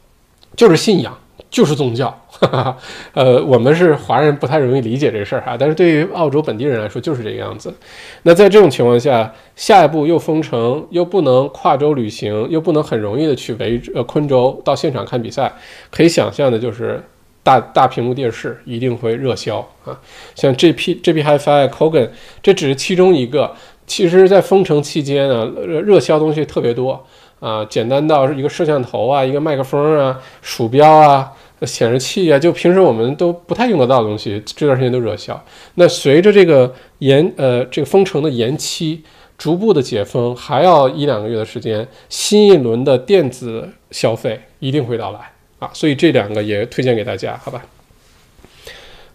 [0.57, 1.19] 就是信仰。
[1.51, 2.77] 就是宗教， 哈哈，
[3.13, 5.57] 呃，我们是华人，不太容易理解这事儿哈。
[5.59, 7.75] 但是对于澳洲本地人来说，就是这个样子。
[8.23, 15.53] 那在这种情况下，下一步又封城，又不能跨州旅行，又不能很容易的去维呃昆州到现场看比赛，
[15.91, 17.03] 可以想象的就是
[17.43, 19.99] 大大屏幕电视一定会热销啊。
[20.37, 22.11] 像 G P G P HiFi Kogan，
[22.43, 23.53] 这只是其中一个。
[23.87, 27.05] 其实，在封城期间呢，热热销东西特别多
[27.41, 31.33] 啊，简单到一个摄像头啊，一个麦克风啊，鼠标啊。
[31.67, 35.45] 显示器啊，就平时我们都不太用得到的东西，这段时间都热销。
[35.75, 39.03] 那随着这个延呃这个封城的延期，
[39.37, 45.21] 逐步的解封，还要一两个月的时间，新一轮的电子消费一定会到来
[45.59, 45.71] 啊。
[45.73, 47.63] 所以这两个也推荐给大家，好吧？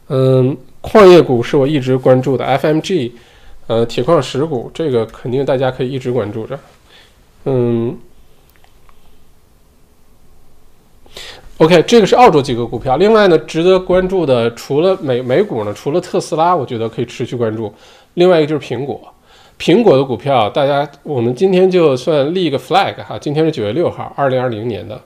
[0.10, 3.12] 嗯，矿业股是我一直关注的，FMG，
[3.68, 6.60] 呃，铁矿石股这个肯定大家可以一直关注着，
[7.46, 7.98] 嗯。
[11.58, 12.98] OK，这个是澳洲几个股票。
[12.98, 17.74] 另外呢，值得关注的除了美美股呢，除了特斯拉，我觉得可以持续关注。
[18.16, 19.00] 另外一个就是苹果，
[19.58, 25.00] 苹果的股票，大家我们今天就算立一个 flag 哈，今天是九月六号，二零二零年的。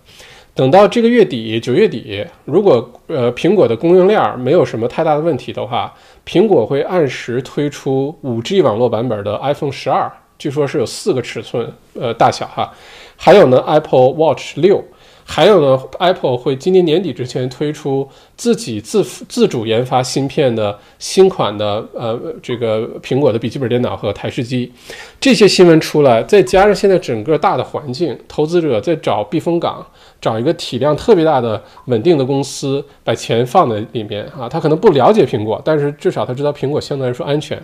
[0.55, 5.93] 等到这个月底，九月底，如果呃苹果的供应链没有什么太大的问题的话，
[6.25, 12.73] 苹果会按时推出五 G 网络版本的 iPhone 十二，据说是有四个尺寸呃大小哈，
[13.15, 14.83] 还有呢 Apple Watch 六。
[15.31, 24.71] 还有呢，Apple 会今年年底之前推出自己自自主研发芯片的新款的呃这个苹果的笔记本电脑和台式机，
[25.19, 29.85] 这些新闻出来，再加上现在整个大的环境，投资者在找避风港，
[30.19, 37.61] 找一个体量特别大的稳定的公司，把钱放在里面啊，他可能不了解苹果，但是至少他知道苹果相对来说安全。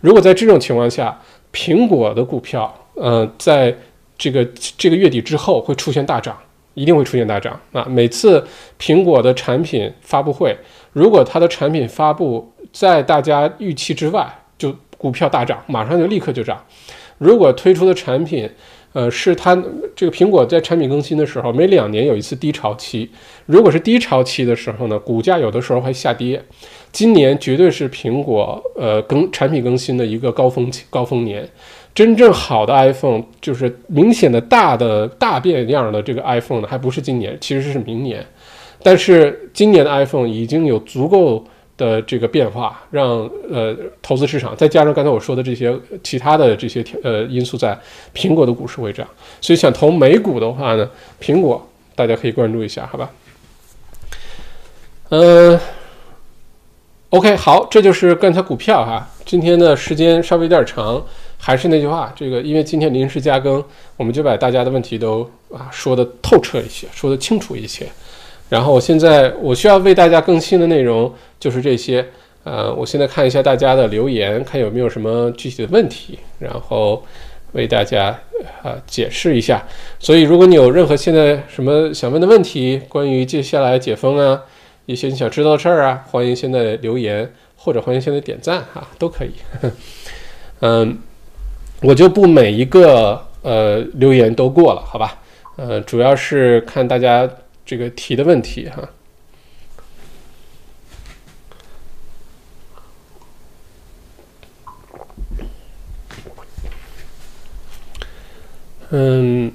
[0.00, 1.20] 如果在这种情况下，
[1.52, 3.76] 苹果的股票，呃，在
[4.16, 4.42] 这个
[4.78, 6.34] 这个月底之后会出现大涨。
[6.74, 7.86] 一定会出现大涨啊！
[7.88, 8.44] 每次
[8.78, 10.56] 苹果的产品发布会，
[10.92, 14.26] 如果它的产品发布在大家预期之外，
[14.56, 16.64] 就股票大涨，马上就立刻就涨。
[17.18, 18.48] 如果推出的产品，
[18.94, 19.54] 呃，是它
[19.94, 23.10] 这个苹果在产品更新的时候，每两年有一次低潮期，
[23.46, 26.42] 如果是低潮期的时候呢，股价有的时候会下跌。
[26.90, 31.48] 今年绝对是苹果呃更产品更新的一个高峰期高峰年。
[31.94, 38.24] 真正好的 iPhone 就是明显的大的大变样的这个 iPhone 呢，还不是今年，其实是明年。
[38.82, 41.44] 但是今年的 iPhone 已经有足够
[41.76, 47.78] 的这个变化，让呃投资市场再加上刚才我说的这些其他的这些呃因素，在
[48.14, 49.06] 苹果的股市会涨。
[49.42, 50.88] 所以想投美股的话呢，
[51.20, 53.10] 苹果大家可以关注一下，好吧？
[55.10, 55.60] 嗯
[57.10, 59.06] ，OK，好，这就是刚才股票哈。
[59.26, 61.04] 今天的时间稍微有点长。
[61.44, 63.62] 还是那句话，这个因为今天临时加更，
[63.96, 67.84] 我们就把大家的问题都啊说的透彻一些，说的清楚一些。
[68.48, 72.06] 然后我现在我需要为大家更新的内容就是这些。
[72.44, 77.00] 呃，我现在看一下大家的留言，看有没有什么具体的问题，然后
[77.52, 78.18] 为大家
[78.62, 79.64] 啊解释一下。
[79.98, 84.42] 所以如果你有任何现在什么想问的问题，关于接下来解封啊，
[84.86, 89.30] 一些你想知道的事儿啊，欢迎现在留言或者欢迎现在点赞哈，都可以。
[90.62, 90.98] 嗯。
[91.82, 95.18] 我就不每一个呃留言都过了，好吧？
[95.56, 97.28] 呃，主要是看大家
[97.66, 98.88] 这个提的问题哈。
[108.90, 109.52] 嗯，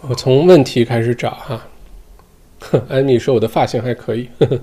[0.00, 1.66] 我从问题开始找哈。
[2.88, 4.60] 安妮说我的发型还可以，呵 呵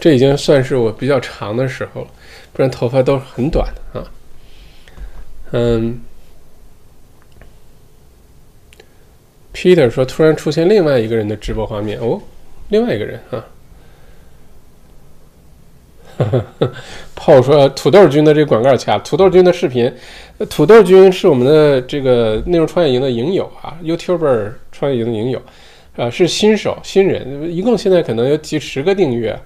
[0.00, 2.08] 这已经算是我比较长的时候了。
[2.54, 4.10] 不然头发都是很短的啊，
[5.52, 6.00] 嗯
[9.52, 11.98] ，Peter 说突然出现另外一个人的直播画面。
[11.98, 12.22] 哦，
[12.68, 13.44] 另外一个人啊，
[17.14, 19.92] 炮说土豆君的这个广告卡，土豆君的视频，
[20.48, 25.42] 土豆君是我们的这个内容创业营的营友啊，YouTuber 创业营的营友，
[25.96, 29.38] 呃，是新手新人，一共现在可能有几十个订阅，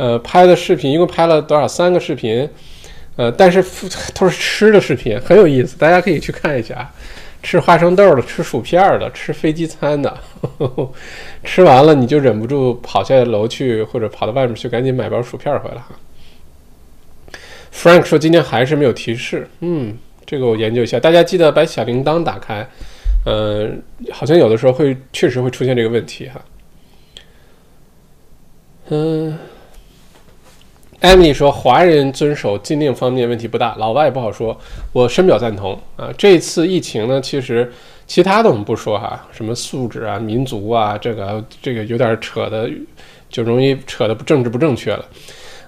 [0.00, 1.68] 呃，拍的视频一共拍了多少？
[1.68, 2.48] 三个视频，
[3.16, 3.62] 呃，但是
[4.18, 6.90] 都是吃的视频，很有意思，大家可以去看一下。
[7.42, 10.18] 吃花生豆的，吃薯片的，吃飞机餐的，
[11.44, 15.88] 吃完了你就忍不住跑下楼去，或者跑到外面去，赶紧买包薯片回来哈。
[17.70, 20.98] Frank 说今天还是没有提示，嗯，这个我研究一下。
[20.98, 22.66] 大家记得把小铃铛打开，
[23.26, 26.40] 嗯，好像有的时候会确实会出现这个问题哈。
[28.88, 29.38] 嗯。
[31.00, 34.54] 艾米说：“华人遵守禁令方面问题不大，老外不好说。
[34.92, 36.10] 我深表赞同啊！
[36.18, 37.72] 这次疫情呢，其实
[38.06, 42.70] 其他的我们不说哈，什么素质啊、民族啊，这个这个有点扯的，
[43.30, 45.02] 就容易扯的不政治不正确了。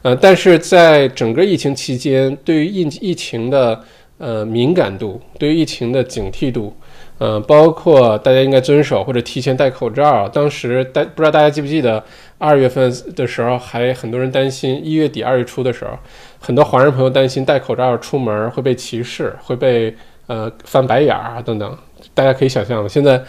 [0.03, 3.83] 呃，但是在整个疫情期间，对于疫疫情的
[4.19, 6.77] 呃敏感度，对于疫情的警惕度。”
[7.25, 10.29] 嗯，包括大家应该遵守或者提前戴口罩。
[10.29, 12.03] 当时大不知道大家记不记得，
[12.37, 15.97] 二月份的时候还很多人担心，一月底二月初的时候，
[16.41, 19.95] 很多华人朋友担心戴口罩出门会被歧视，会被
[20.27, 21.79] 呃翻白眼儿啊等等。
[22.13, 23.23] 大家可以想象，现在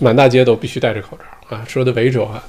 [0.00, 2.44] 满大街都必须戴着口罩啊，说的维州啊，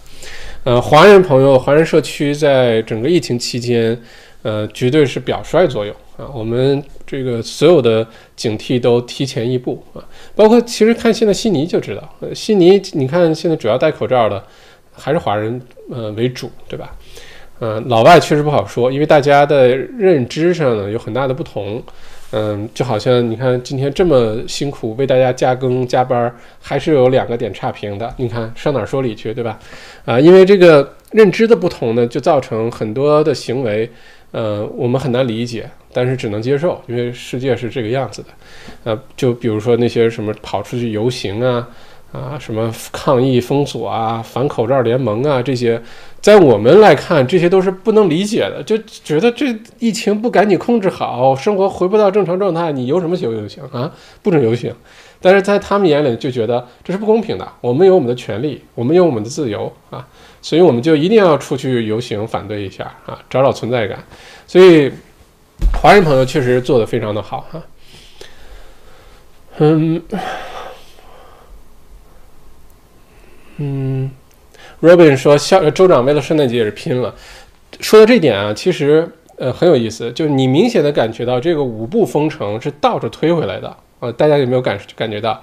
[0.66, 3.98] 呃，华人朋友、华人社区在整个疫情期间，
[4.42, 5.96] 呃，绝对是表率作用。
[6.18, 8.06] 啊，我们这个所有的
[8.36, 10.04] 警惕都提前一步啊，
[10.36, 14.44] 包括其实看现在悉尼就知道，悉尼你看现在主要戴口罩的
[14.94, 16.96] 还是华人呃为主，对吧？
[17.60, 21.82] 嗯，老外确实不好说，因为大家的认知上呢有很大的不同。
[22.34, 29.60] 嗯，就好像你看今天这么辛苦为大家加更加班，还是有两个点差评的，你看上哪说理去，对吧？
[30.06, 33.92] 啊，因为这个认知的不同呢，就造成很多的行为，
[34.32, 35.70] 呃，我们很难理解。
[35.94, 38.28] 但是只能接受，因为世界是这个样子的，
[38.86, 41.68] 呃，就比如说那些什么跑出去游行啊，
[42.14, 45.82] 啊，什么抗议封锁啊，反口罩联盟啊，这些，
[46.22, 53.92] 在我们来看，这些都是不能理解的，就觉得这疫情不赶紧控制好，生活回不到正常状态，你游什么行游行啊？
[54.24, 54.74] 不准游行。
[55.24, 60.08] 但是在他们眼里就觉得这是不公平的，我们有我们的权利，我们有我们的自由啊，
[60.42, 64.04] 所以我们就一定要出去游行反对一下啊，找找存在感，
[64.48, 64.92] 所以。
[65.80, 67.62] 华人朋友确实做的非常的好哈，
[69.60, 70.02] 嗯
[73.58, 74.12] 嗯
[74.82, 77.14] ，Robin 说校州长为了圣诞节也是拼了。
[77.80, 79.08] 说到这点啊，其实
[79.38, 85.40] 呃很有意思，就是你明显的感觉到这个五步封城是倒着推回来的啊，大家有没有感感觉到？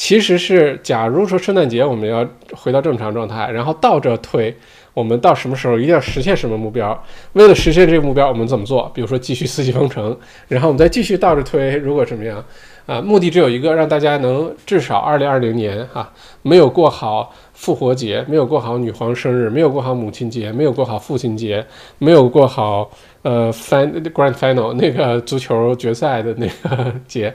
[0.00, 4.56] 其实是假如说圣诞节我们要回到正常状态，然后倒着推。
[4.94, 7.04] 我们到什么时候一定要实现什么目标？
[7.34, 8.90] 为了实现这个目标，我们怎么做？
[8.94, 10.16] 比如说继续四季封城，
[10.48, 11.76] 然后我们再继续倒着推。
[11.76, 12.42] 如果怎么样
[12.86, 12.98] 啊？
[13.02, 16.10] 目的只有一个，让大家能至少二零二零年哈
[16.40, 21.66] 没有过好复活节，没有过好女皇生日，没有过好母亲节，没有过好父亲节，
[21.98, 22.90] 没有过好
[23.20, 27.34] 呃 fin grand final 那个足球决赛的那个节，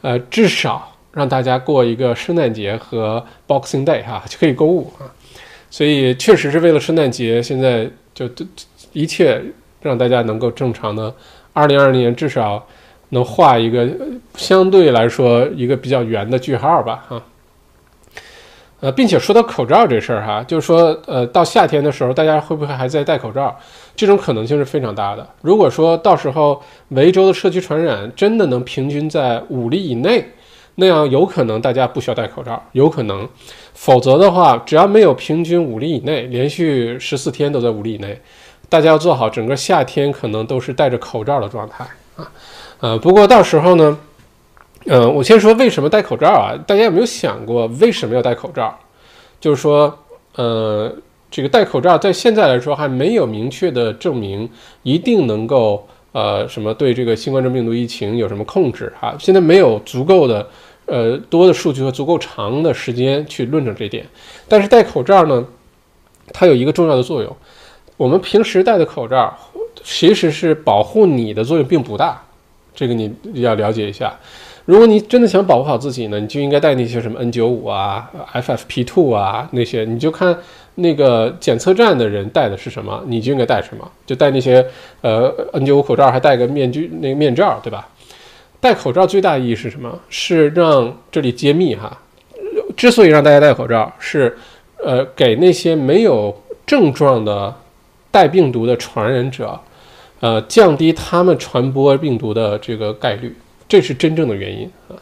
[0.00, 5.08] 呃，至少让大家过一个圣诞节和 Boxing Day 哈就可以购物啊。
[5.70, 8.28] 所以确实是为了圣诞节，现在就
[8.92, 9.42] 一切
[9.80, 11.14] 让大家能够正常的，
[11.54, 12.62] 二零二零年至少
[13.08, 13.88] 能画一个
[14.36, 17.22] 相对来说一个比较圆的句号吧，哈。
[18.80, 23.58] 呃，并且说到口罩这事儿哈，就是说，呃，到夏天的时候，大家会不会还在戴口罩？
[23.96, 25.26] 这种可能性是非常大的。
[25.40, 30.22] 如果说到时候维州的社区传染真的能平均在五例以内。
[30.78, 33.26] 那样有可能大家不需要戴口罩，有可能，
[33.72, 38.20] 否则的话，只要没有平均五例以内，连续十四天都在五例以内，
[38.68, 41.86] 大家要做好整个夏天可能都是戴着口罩的状态
[42.16, 42.30] 啊，
[42.80, 43.98] 呃，不过到时候呢，
[44.84, 46.52] 嗯，我先说为什么戴口罩啊？
[46.66, 48.78] 大家有没有想过为什么要戴口罩？
[49.40, 49.98] 就是说，
[50.34, 50.94] 呃，
[51.30, 54.46] 这个戴口罩在现在来说还没有明确的证明
[54.82, 60.46] 一定能够呃什么对这个新冠状病毒疫情有什么控制哈，现在没有足够的。
[60.86, 64.06] 呃，多的数据和足够长的时间去论证这点，
[64.48, 65.44] 但是戴口罩呢，
[66.32, 67.36] 它有一个重要的作用。
[67.96, 69.36] 我们平时戴的口罩
[69.82, 72.22] 其实是保护你的作用并不大，
[72.74, 74.14] 这个你要了解一下。
[74.64, 80.36] 如果你真的想保护好自己呢，你就应该戴那些什么 N95 啊、FFP2 啊那些，你就看
[80.74, 84.66] 那个检测站的人戴的是什么，你就应该戴什么，就戴那些
[85.02, 87.88] 呃 N95 口罩，还戴个面具那个面罩，对吧？
[88.66, 89.96] 戴口罩最大意义是什么？
[90.08, 91.96] 是让这里揭秘哈。
[92.76, 94.36] 之所以让大家戴口罩，是
[94.82, 96.36] 呃给那些没有
[96.66, 97.54] 症状的
[98.10, 99.56] 带病毒的传染者，
[100.18, 103.32] 呃降低他们传播病毒的这个概率，
[103.68, 104.98] 这是真正的原因啊。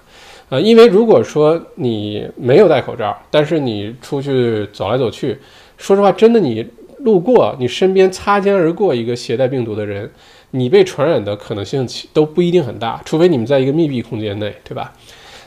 [0.51, 5.39] 啊，因为如果说你没有戴口罩，但是你出去走来走去，
[5.79, 6.67] 说实话，真的你
[6.99, 10.13] 路过你身边擦肩而过一个携带病毒的人，
[10.57, 14.93] 你被传染的可能性都不一定很大，除非你们在一个密闭空间内，对吧？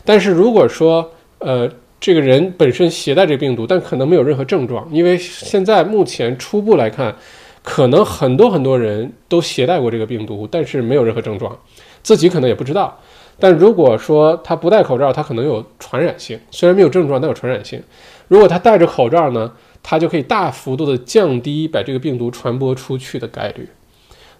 [0.03, 1.09] 但是如果说
[1.39, 7.15] 呃这个人本身携带这个病毒，但可能没有任何症状，因为现在目前初步来看，
[7.63, 11.57] 可能很多很多人都携带过这个病毒，但是没有任何症状，
[12.03, 12.99] 自己可能也不知道。
[13.39, 16.38] 但如果说他不戴口罩，他可能有传染性。
[16.51, 17.81] 虽然没有症状，但有传染性。
[18.27, 23.69] 如果他戴着口罩呢，他就可以大幅度的降低把这个病毒传播出去的概率。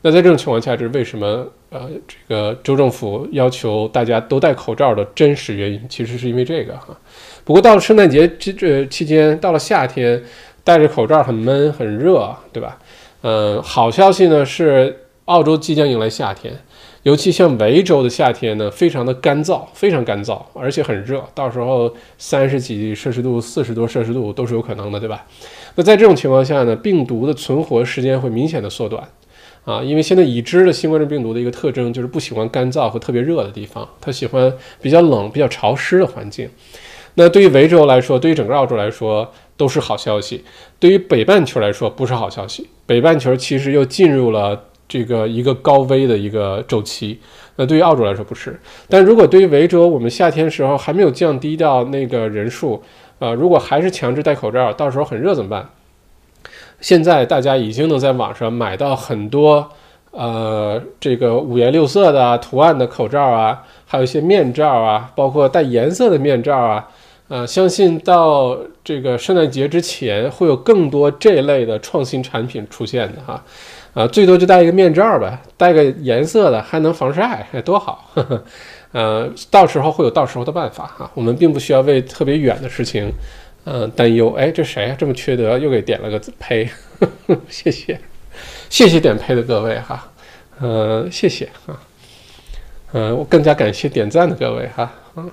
[0.08, 1.46] 那在这种情况下，这是为什么？
[1.70, 6.98] 呃，这个州政府要求大家都戴口罩的真实原因，其实是因为这个哈。
[7.44, 10.24] 不过到了圣诞节这这期间，到了夏天，
[10.64, 12.80] 戴着口罩很闷很热，对吧？
[13.24, 16.54] 嗯，好消息呢是澳洲即将迎来夏天。
[17.04, 25.26] 尤其像维州的夏天呢，非常的干燥，非常干燥，而且很热，到时候三十几摄氏度、四十多摄氏度都是有可能的，对吧？
[25.76, 29.06] 那在这种情况下呢，病毒的存活时间会明显的缩短，
[29.68, 36.50] 啊，因为现在已知的新冠状病毒的一个特征就是不喜欢干燥和特别热的地方，它喜欢比较冷、比较潮湿的环境。
[37.16, 40.46] 那对于维州来说，对于整个澳洲来说都是好消息，
[40.80, 44.64] 对于北半球来说不是好消息，北半球其实又进入了。
[44.90, 47.20] 这个一个高危的一个周期，
[47.58, 48.58] 那对于澳洲来说不是，
[48.88, 52.82] 但如果对于维州，我们夏天时候还没有降低到那个人数，
[53.20, 55.70] 呃，如果还是强制戴口罩，到时候很热怎么办？
[56.80, 59.70] 现在大家已经能在网上买到很多，
[60.12, 66.88] 呃，这个五颜六色的图案的口罩啊，还有一些面罩啊，包括带颜色的面罩啊，
[67.28, 73.44] 呃，相信到这个圣诞节之前会有更多这类的创新产品出现的哈。
[73.94, 78.12] 啊，最多就戴一个面罩呗，戴个颜色的还能防晒，哎，多好！
[78.94, 83.12] 呃，到时候会有到时候的办法哈，我们并不需要为特别远的事情，
[83.70, 84.32] 嗯，担忧。
[84.36, 84.96] 哎，这谁啊？
[84.98, 86.70] 这么缺德，又给点了个呸！
[87.50, 88.00] 谢谢，
[88.70, 90.10] 谢谢点呸的各位哈，
[90.62, 91.78] 呃，谢谢啊，
[92.94, 95.30] 嗯，我更加感谢点赞的各位哈，嗯。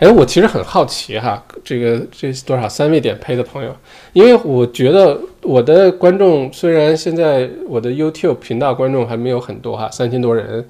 [0.00, 3.76] 哎，我其实很好奇哈，这个这多少三位点配的朋友，
[4.14, 10.66] 因为我觉得我的观众虽然现在我的 YouTube 频道观众还没有很多哈，三千多人，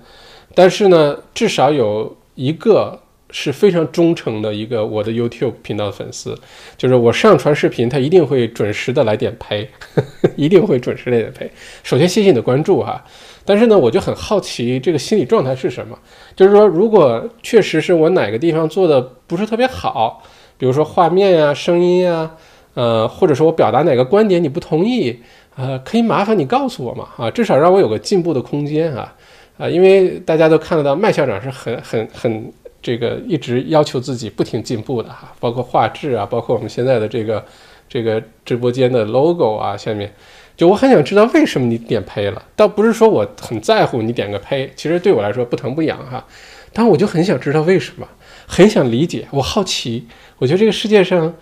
[0.56, 3.00] 但是呢，至少有一个
[3.36, 6.38] 是非常忠诚的一个我的 YouTube 频道的粉丝，
[6.76, 9.68] 就是我上传视频，他一定会准时的来点配，
[10.36, 11.50] 一定会准时来点配。
[11.82, 13.04] 首先谢谢你的关注哈。
[13.44, 15.98] 但是呢，我就很好奇这个心理状态是什么？
[16.36, 20.22] 就是说，如果确实是我哪个地方做的不是特别好，
[20.56, 22.30] 比如说画面呀、声音呀，
[22.74, 25.18] 呃，或者说我表达哪个观点你不同意，
[25.56, 29.12] 呃，可以麻烦你告诉我嘛，啊，至少让我有个进步的空间啊，
[29.58, 32.52] 啊，因为大家都看得到麦校长是很很很
[32.84, 37.42] 这个一直要求自己不停进步的哈，包括画质啊，包括我们现在的这个
[37.88, 40.12] 这个直播间的 logo 啊，下面。
[40.56, 46.24] 就我很想知道为什么你点呸了，倒不是说我很在乎你点个呸，其实对我来说不疼不痒哈，
[46.72, 48.06] 但我就很想知道为什么，
[48.46, 50.06] 很想理解，我好奇，
[50.38, 51.34] 我觉得这个世界上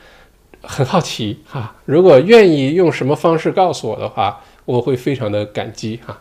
[0.62, 6.18] 很好奇哈，如果愿意用什么方式告诉我的话，我会非常的感激哈，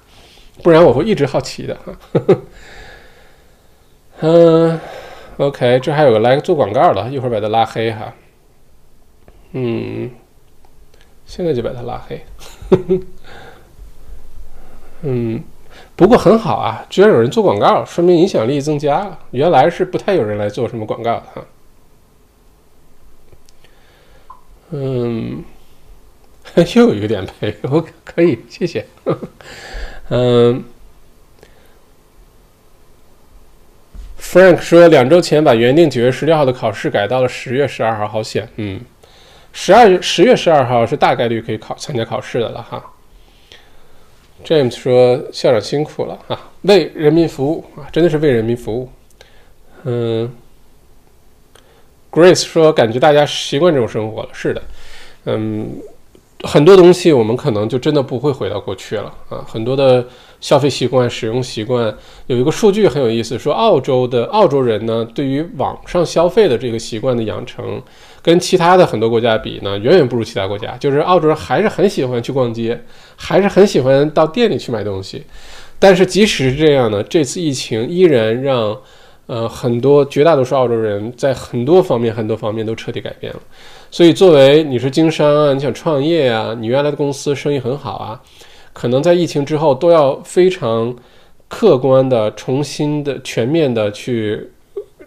[0.62, 1.96] 不然我会一直好奇的哈。
[4.20, 4.78] 嗯
[5.38, 8.14] ，OK，这还有个来做广告的，一会儿把他拉黑哈。
[9.54, 10.10] 嗯，
[11.26, 12.26] 现在就把他拉黑。
[15.02, 15.44] 嗯，
[15.96, 19.20] 不过很好啊，居然有人做广告，说明影响力增加了。
[19.32, 21.46] 原来是不太有人来做什么广告的哈。
[24.70, 25.44] 嗯，
[26.76, 28.86] 又有点赔，我可以，谢谢。
[30.10, 30.64] 嗯
[34.32, 38.48] ，Frank 说两周前把原定九月十六号的考试改到了十月十二号，好险。
[38.56, 38.80] 嗯。
[39.52, 42.82] 十二月十月十二号是大概率可以考参加考试的了哈。
[44.46, 48.90] James 说：“校长辛苦了啊，为人民服务啊，真的是为人民服务。”
[49.84, 50.34] 嗯
[52.10, 54.64] ，Grace 说：“感觉大家习惯这种生活了。”是的，
[55.26, 55.70] 嗯。
[56.44, 59.46] 很多东西我们可能就真的不会回到过去了啊！
[59.48, 60.06] 很多的
[60.40, 61.94] 消费习惯、使用习惯，
[62.28, 67.82] 有一个数据很有意思，说澳洲的澳洲人呢，对于网上消费的这个习惯的养成，
[68.22, 70.76] 跟其他的很多国家比呢，远远不如其他国家。
[70.78, 72.84] 就是澳洲人还是很喜欢去逛街，
[73.16, 75.24] 还是很喜欢到店里去买东西。
[75.78, 78.78] 但是即使是这样呢，这次疫情依然让。
[79.28, 83.40] 呃，很多绝大多数澳洲人在很多方面、很多方面都彻底改变了。
[83.94, 88.22] 所以，作为你是经商啊，你想创业啊，你原来的公司生意很好啊，
[88.72, 90.96] 可能在疫情之后都要非常
[91.50, 94.50] 客观的、重新的、全面的去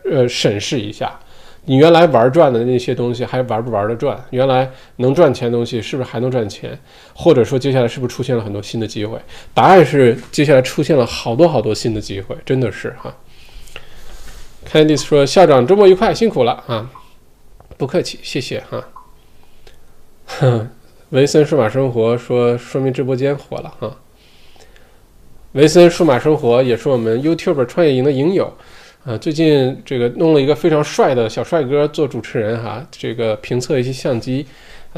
[0.05, 1.19] 呃审视一下，
[1.65, 4.23] 你原来玩转的那些东西还玩不玩得转？
[4.29, 6.79] 原来能赚钱的东西是不是还能赚钱？
[7.15, 9.19] 或者说接下来是不是出现了很多新的机会？
[9.55, 13.17] 答案是接下来出现了好多好多新的机会，真的是哈。
[14.71, 16.91] Candice 说：“校长周末愉快，辛苦了啊！
[17.77, 18.85] 不客气，谢谢哈。”
[20.41, 20.71] 哼，
[21.11, 23.97] 维森数码生活说：“说明直播间火了哈。”
[25.53, 28.53] 维森数码生活也是我们 YouTube 创业营的营友，
[29.05, 34.47] 啊，最近这个弄了一个非常帅的小帅哥做主持人哈，这个评测一些相机，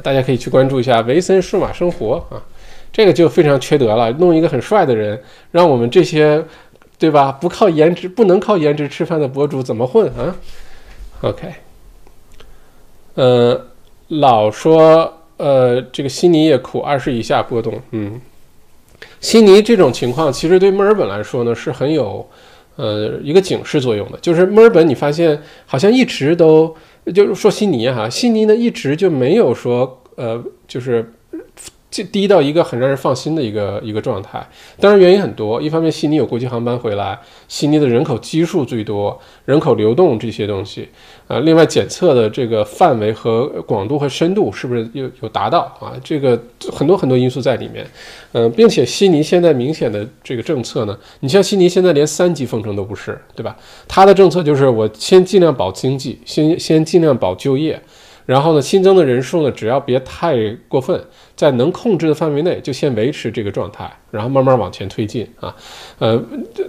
[0.03, 2.40] 大家可以去关注一下维森数码生活啊，
[2.93, 6.44] 这个就非常缺德了，弄一个很帅的人，让我们这些。
[6.98, 7.31] 对吧？
[7.31, 10.35] 不靠颜值，不能靠颜值吃饭的博主怎么混啊
[11.20, 11.53] ？OK，
[13.17, 13.61] 呃，
[14.09, 17.75] 老说呃，这个悉尼也苦，二十以下波动。
[17.91, 18.21] 嗯，
[19.21, 22.25] 悉尼这种情况其实对墨尔本来说呢是很有
[22.77, 24.19] 呃一个警示作用的。
[24.23, 25.37] 就是墨尔本，你发现
[25.67, 26.73] 好像一直都
[27.13, 31.13] 就是说悉尼哈，悉尼呢一直就没有说呃，就是。
[32.05, 34.47] 低到一个很让人放心的一个一个状态，
[34.81, 35.60] 当然原因很多。
[35.60, 37.18] 一方面，悉尼有国际航班回来，
[37.48, 40.89] 悉尼的人口基数最多，人口流动这些东西
[41.28, 41.39] 啊。
[41.40, 45.93] 另外，检测的这个范围和广度和深度是不是有有达到啊？
[46.02, 46.40] 这个
[46.73, 47.86] 很多很多因素在里面。
[48.32, 53.56] 嗯，并且悉尼现在明显的这个政策呢，你像悉尼现在连三级封城都不是，对吧？
[53.89, 57.81] 它的政策就是我先尽量保经济，先先尽量保就业。
[58.27, 60.36] 然后呢，新增的人数呢，只要别太
[60.66, 61.01] 过分，
[61.36, 65.55] 在能控制的范围内，就先维持这个状态，然后慢慢往前推进啊。
[66.01, 66.20] 呃，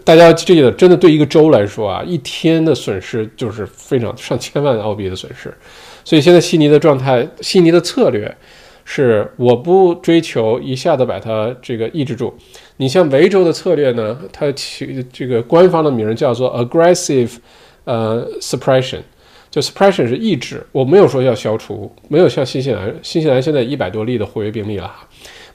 [0.06, 5.52] 大家要记得，真的对一个州来说啊，一天的损失就是非常上千万澳币的损失。
[6.06, 8.38] 所以现在悉尼的状态，悉尼的策略
[8.86, 12.32] 是我不追求一下子把它这个抑制住。
[12.78, 17.32] 你像维州的策略呢，它起这个官方的名叫做 aggressive，
[17.86, 19.00] 呃，suppression。
[19.58, 24.96] 就 suppression 是抑制，我没有说要消除，没有像新西兰，新西兰现在一百多例的活跃病例了，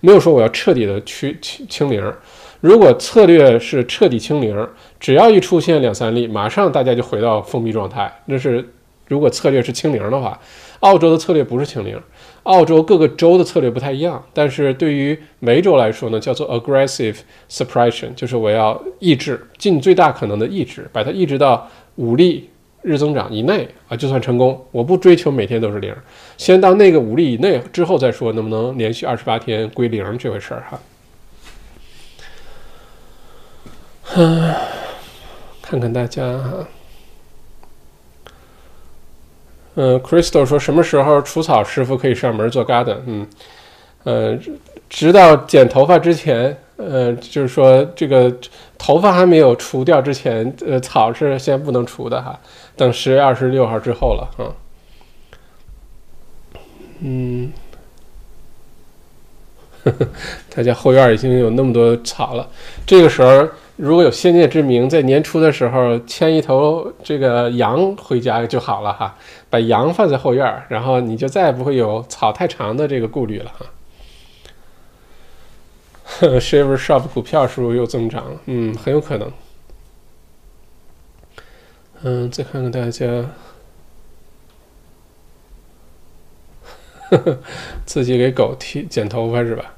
[0.00, 2.12] 没有说我要彻底的去清清零。
[2.60, 4.68] 如果策略是彻底清零，
[4.98, 8.12] 只要一出现两三例，马上大家就回到封闭状态。
[8.26, 8.68] 那是
[9.06, 10.36] 如果策略是清零的话，
[10.80, 11.96] 澳洲的策略不是清零，
[12.42, 17.18] 澳洲各个州的策略不太一样，但是对于维州来说呢，叫做 aggressive
[17.48, 22.48] suppression，就是我要抑制，尽最大可能的抑制，把它抑制到五例。
[22.82, 24.64] 日增长以内啊，就算成功。
[24.70, 25.94] 我不追求每天都是零，
[26.36, 30.80] 先到那个五例以内之后再说能不能连续二十八天归零这回事儿哈。
[34.16, 34.54] 嗯，
[35.62, 36.68] 看看大家哈。
[39.74, 42.98] 嗯，Crystal 说什么时候除草师傅可以上门做 garden？
[43.06, 43.26] 嗯，
[44.04, 44.38] 呃，
[44.90, 46.56] 直到剪头发之前。
[46.78, 48.34] 呃，就是说这个
[48.84, 52.36] 头发还没有除掉之前，呃，草是先不能除的哈，
[52.74, 54.50] 等十月二十六号之后了啊。
[56.98, 57.52] 嗯，
[60.52, 62.48] 大家后院已经有那么多草了，
[62.84, 69.14] 这个时候如果有先见之明，在年初的时候牵一头这个羊回家就好了哈，
[69.48, 73.64] 把羊放在后院，然后你就再也不会有草太长的这个顾虑了哈。
[76.40, 78.40] Shaver Shop 股票是不是又增长了？
[78.46, 79.32] 嗯，很有可能。
[82.02, 83.06] 嗯，再看看大家，
[87.86, 89.74] 自己给狗剃剪头发是吧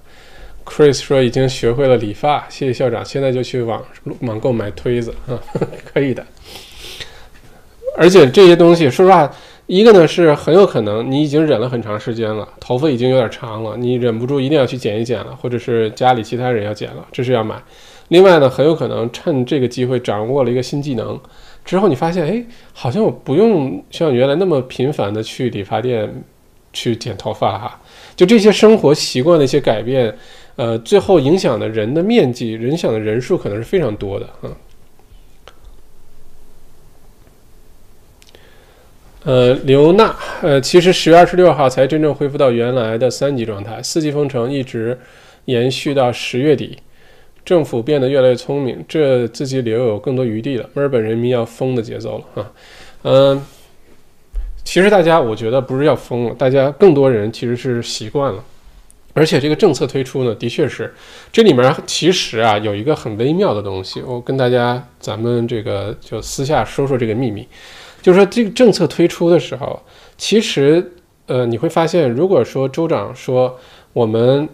[0.65, 3.85] ？Chris 说已经学会了理发，谢谢校长，现在就去网
[4.21, 5.39] 网购买推子啊，
[5.93, 6.27] 可以的。
[7.97, 9.31] 而且这些东西，说实话。
[9.67, 17.57] 一个呢是很有可能你已经忍了很长时间了，头发已经有点长了，你忍不住一定要去剪一剪了，或者是家里其他人要剪了，这是要买。
[18.09, 21.19] 另外呢，很有可能趁这个机会掌握了一个新技能，
[21.65, 26.23] 之后你发现，哎，好像我不用像原来那么频繁的去理发店
[26.75, 27.81] 去剪头发哈。
[28.15, 30.15] 就这些生活习惯的一些改变，
[30.57, 34.53] 呃，最后影响的人的面积、人响的人数可能是非常多的啊。
[39.25, 44.99] 呃，刘娜，呃，其实十月二十六号才真正恢复到原来的三级状态，四级封城一直
[45.47, 46.77] 延续到十月底，
[47.43, 50.69] 政府变得越来越聪明，这自己留有更多余地了。
[50.75, 52.53] 墨尔本人民要疯的节奏了啊，
[53.05, 53.43] 嗯，
[54.63, 58.45] 其实大家我觉得不是要疯了，大家更多人其实是习惯了，
[59.15, 60.93] 而且这个政策推出呢，的确是
[61.33, 67.49] 这里面其实啊有一个很微妙的东西，我跟大家咱们这个就私下说说这个秘密。
[68.05, 69.81] 就是说，这个政策推出的时候，
[70.19, 70.93] 其实，
[71.25, 73.59] 呃，你会发现，如果说州长说
[73.95, 74.47] 我们，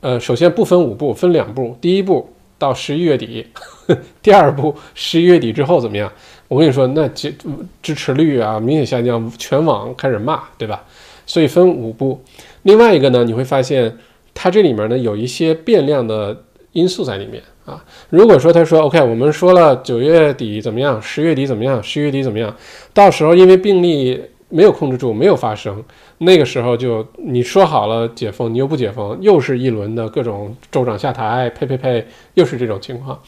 [0.00, 2.28] 呃，首先不分五步，分两步，第一步
[2.58, 3.46] 到十一月底，
[4.20, 6.12] 第二步十一月底之后怎么样？
[6.48, 7.34] 我跟你说，那支
[7.82, 10.84] 支持率啊明显下降，全网开始骂，对吧？
[11.24, 12.22] 所以分五步。
[12.64, 13.96] 另外一个呢，你会发现
[14.34, 17.84] 它这里面呢有一些变量的因素在里面啊。
[18.10, 22.54] 如果说他说 OK，我们说了九月底怎么样，十月底怎么样，十一月底怎么样，
[22.94, 25.84] 到时候因为病例没有控制住，没有发生，
[26.18, 33.18] 那个时候就你说好了解封，你又不解封，又是一轮的各种州长下台，呸呸呸，又是这种情况。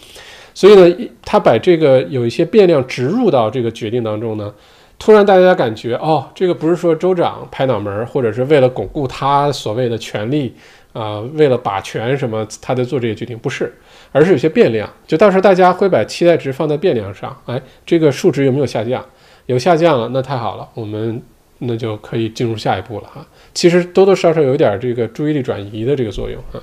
[0.55, 4.53] 所以呢，他把这个有一些变量植入到这个决定当中呢，
[4.99, 10.55] 突然大家感觉哦，这个不是说州长拍脑门儿，或者是为了巩固他所谓的权利
[10.93, 13.73] 啊，为了把权什么，他在做这些决定，不是，
[14.13, 19.05] 而是有些变量，就到时候大家会把期待值放在变量上，哎，这个数值有没有下降？
[19.47, 21.23] 有下降了，那太好了，我们
[21.59, 23.27] 那就可以进入下一步了哈。
[23.53, 26.63] 其实多多少少有点这个注意力转移的这个作用哈。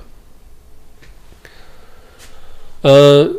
[2.82, 3.30] 呃。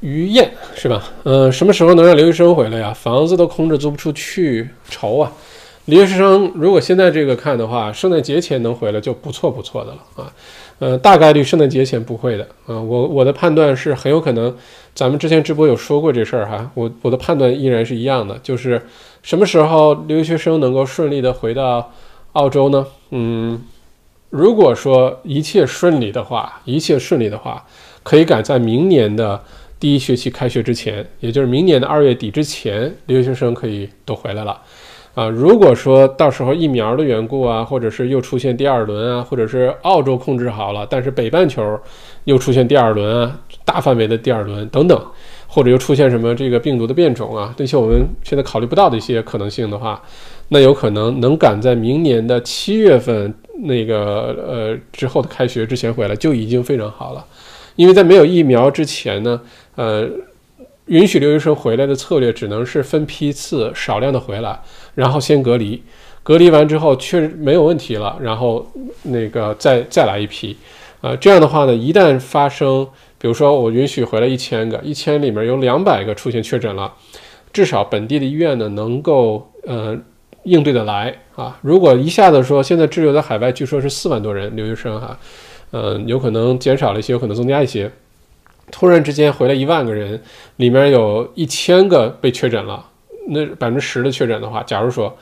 [0.00, 1.02] 于燕是吧？
[1.24, 2.92] 嗯，什么时候能让留学生回来呀？
[2.92, 5.32] 房子都空着租不出去，愁啊！
[5.86, 10.32] 留学生如果现在这个看的话，圣诞节前能回来就不错不错的了啊。
[10.78, 12.78] 呃，大概率圣诞节前不会的啊。
[12.80, 14.54] 我我的判断是很有可能，
[14.94, 16.70] 咱们之前直播有说过这事儿哈。
[16.74, 18.84] 我我的判断依然是一样的，就是
[19.22, 21.92] 什么时候留学生能够顺利的回到
[22.32, 22.86] 澳洲呢？
[23.10, 23.62] 嗯，
[24.30, 27.64] 如果说一切顺利的话，一切顺利的话，
[28.02, 29.40] 可以赶在明年的。
[29.78, 34.58] 第一学期开学之前，也就是明年的二月底之前，留学生可以都回来了，
[35.16, 41.80] 啊，如果说到时候疫苗的缘故啊，或者是又出现第二轮啊，或者是澳洲控制好了，但是北半球
[42.24, 45.02] 又出现第二轮啊，大范围的第二轮等等，
[45.46, 50.02] 或者又出现什么这个病毒的变种啊，这些我们现在考虑不到的一些可能性的话，
[50.48, 53.32] 那有可能能赶在明年的七月份
[53.62, 57.24] 那个呃之后的开学之前回来，就已经非常好了，
[57.76, 59.40] 因为在没有疫苗之前呢。
[59.76, 60.06] 呃，
[60.86, 64.58] 允许留学生回来的策略只能是分批次少量的回来，
[64.96, 65.80] 然后先隔离，
[66.24, 68.66] 隔离完之后确实没有问题了，然后
[69.04, 70.56] 那个再再来一批，
[71.02, 72.84] 呃，这样的话呢，一旦发生，
[73.18, 76.92] 比如说我允许回来一千个，一千里面有两百个出现确诊了，
[77.52, 79.96] 至少本地的医院呢能够呃
[80.42, 81.58] 应对的来啊。
[81.62, 85.18] 如果一下子说现在滞留在海外，据说是四万多人留学生哈，
[85.72, 87.90] 嗯，有可能减少了一些，有可能增加一些。
[88.72, 90.20] 突然之间回来一万个人，
[90.56, 92.84] 里面有一千个被确诊了，
[93.26, 95.16] 那百分之十的确诊的话，假如说，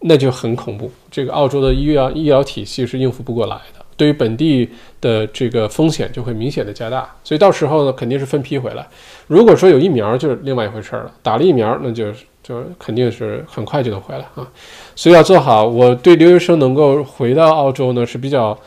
[0.00, 0.90] 那就很恐怖。
[1.10, 4.68] 这个澳洲的医疗医疗体系是应付不过来的，对于本地
[5.00, 7.08] 的这个风险就会明显的加大。
[7.24, 8.86] 所以到时候呢，肯定是分批回来。
[9.26, 11.10] 如果说有疫苗，就是另外一回事了。
[11.22, 14.46] 打了疫苗，那就是就肯定是很快就能回来啊。
[14.94, 18.58] 所以要做好，我对留学生能够回到澳洲呢是比较。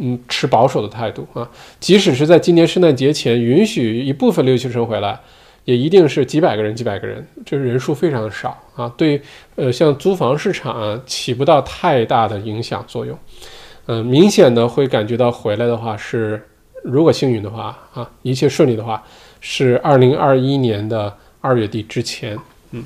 [0.00, 1.48] 嗯，持保守的态度啊，
[1.78, 5.16] 即使是在今年圣诞节前允许一部分留学生回来，
[5.64, 8.92] 也一定是几百个人、几百个人，就是人数非常少啊。
[8.96, 9.20] 对，
[9.56, 13.18] 呃，像租房市场啊，起不到太大的影响作用。
[13.86, 16.42] 嗯，明显的会感觉到回来的话是，
[16.82, 19.02] 如果幸运的话啊，一切顺利的话，
[19.40, 22.38] 是二零二一年的二月底之前。
[22.70, 22.84] 嗯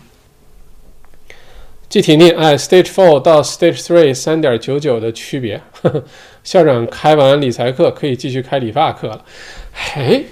[1.88, 6.04] 具体念，哎，Stage Four 到 Stage Three 三点九九的区别呵呵。
[6.44, 9.24] 校长开完理财课，可以继续开理发课了。
[9.72, 10.26] 嘿，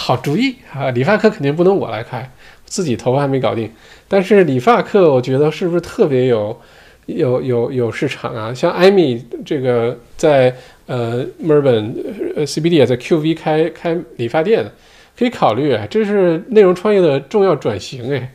[0.00, 0.90] 好主意啊！
[0.92, 2.30] 理发课肯定不能我来开，
[2.64, 3.70] 自己头发还没搞定。
[4.08, 6.58] 但是理发课，我觉得是不是特别有
[7.04, 8.54] 有有有市场啊？
[8.54, 10.56] 像艾米这个在
[10.86, 11.94] 呃墨尔本
[12.34, 14.72] 呃 CBD 也在 QV 开开理发店。
[15.18, 18.32] 可以考虑，这是内容创业的重要转型哎，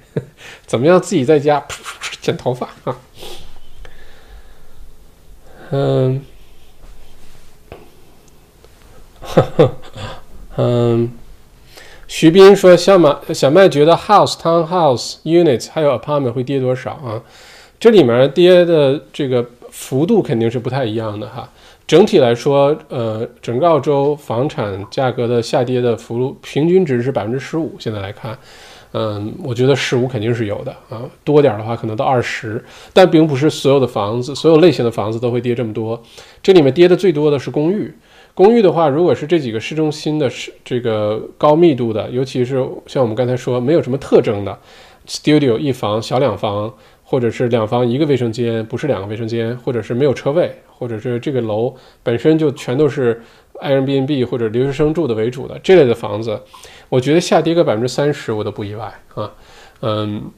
[0.67, 1.65] 怎么样自己在家
[2.21, 2.95] 剪头发啊？
[5.71, 6.21] 嗯，
[10.57, 11.11] 嗯，
[12.07, 17.21] 徐斌说小马小麦觉得 house townhouse units 还有 apartment 会跌多少啊？
[17.79, 21.49] 这里面跌的这个幅度肯定是不太一样的哈。
[21.87, 27.75] 整体来说，呃，整个澳洲房产价格的下跌的幅度平均值是百分之十五。
[27.77, 28.35] 现在来看，
[28.93, 32.63] 嗯，我觉得十五肯定是有的啊，多点的话可能到二十，
[32.93, 36.01] 但并不是所有的房子、所有类型的房子都会跌这么多。
[36.41, 37.93] 这里面跌的最多的是公寓。
[38.35, 44.55] 公寓的话，如果是这几个市中心的市这个高密度的，尤其是像我们刚才说没有什么特征的
[45.07, 46.71] studio 一房小两房，
[47.03, 50.53] 或者是两房一个卫生间，不是两个卫生间，或者是没有车位。
[50.77, 53.23] 或者是这个楼本身就全都是
[53.61, 56.37] Airbnb 或者留学生住的为主的这类的房子，
[56.89, 59.31] 我觉得下跌个百分之三十我都不意外啊。
[59.79, 60.29] 嗯，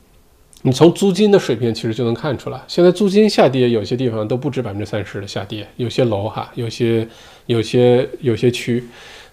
[0.62, 7.08] 你从租金的水平其实就能看出来，现在租金下跌有些地方都不止百分之三十的下跌，有些楼哈，有些
[7.48, 8.84] 有些有些区，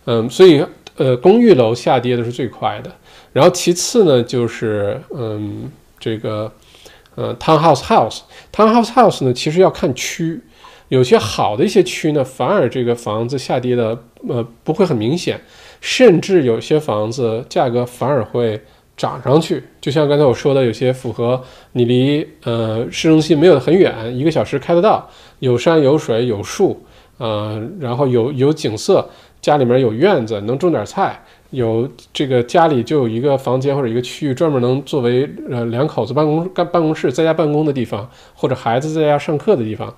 [0.07, 0.65] 嗯，所以
[0.97, 2.91] 呃公寓楼下跌的是最快的。
[3.33, 6.51] 然后其次呢，就是嗯，这个
[7.17, 10.41] 呃，townhouse house，townhouse house 呢，其实要看区，
[10.89, 15.41] 有些好的一些区呢，反而这个房子下跌的呃不会很明显，
[15.81, 18.61] 甚至有些房子价格反而会
[18.97, 19.63] 涨上去。
[19.81, 21.43] 就像刚才我说的，有些符合
[21.73, 25.11] 你离呃市中心没有很远，一个小时开得到，
[25.41, 26.81] 有山有水有树，
[27.19, 29.09] 呃，然后有有景色，
[29.41, 31.25] 家里面有院子，能种点菜。
[31.51, 39.95] 有这个家里就有一个房间或者一个区域专门能作为呃两口子办公干办公室在家办公的地方，或者孩子在家上课的地方，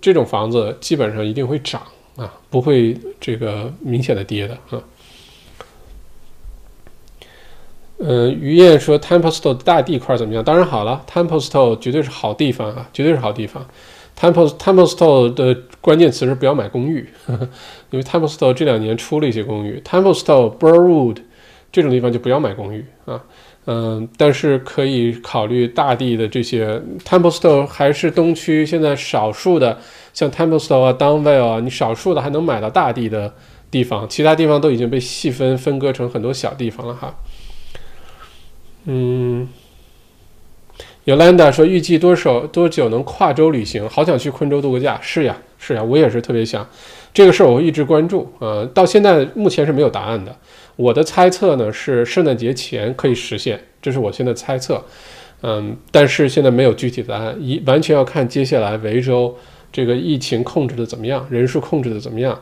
[0.00, 1.82] 这种房子基本上一定会涨
[2.16, 4.82] 啊，不会这个明显的跌的啊。
[7.98, 10.42] 嗯，于燕说 Templestowe 大地块怎么样？
[10.42, 13.66] 当然好了，Templestowe 绝对是好地方啊，绝对是好地方。
[14.18, 17.08] Temple Templestowe 的关键词是不要买公寓，
[17.90, 19.80] 因为 Templestowe 这两年出了一些公寓。
[19.84, 21.18] Templestowe、Burwood
[21.72, 23.20] 这种地方就不要买公寓啊，
[23.66, 26.80] 嗯，但是可以考虑大地的这些。
[27.04, 29.78] Templestowe 还是东区现在少数的，
[30.12, 33.34] 像 Templestowe 啊、Downvale 啊，你少数的还能买到大地的
[33.70, 37.14] 地方，其他地方都已经被细分分割成很多小地方了哈。
[38.84, 39.48] 嗯。
[41.04, 43.86] Yolanda 说：“预计多少多久能跨州旅行？
[43.88, 46.66] 好想去昆州度个假。”是呀，是呀，我也是特别想。
[47.12, 48.32] 这个事儿我一直关注。
[48.38, 50.34] 呃，到现在目前是没有答案的。
[50.76, 54.82] 我的猜测呢是圣诞节前可以实现，这是我现在猜测。
[55.42, 59.36] 嗯，但是现在没有具体答案，一完全要看接下来维州
[59.70, 62.40] 这个疫情控制的怎么样，人数控制的怎么样。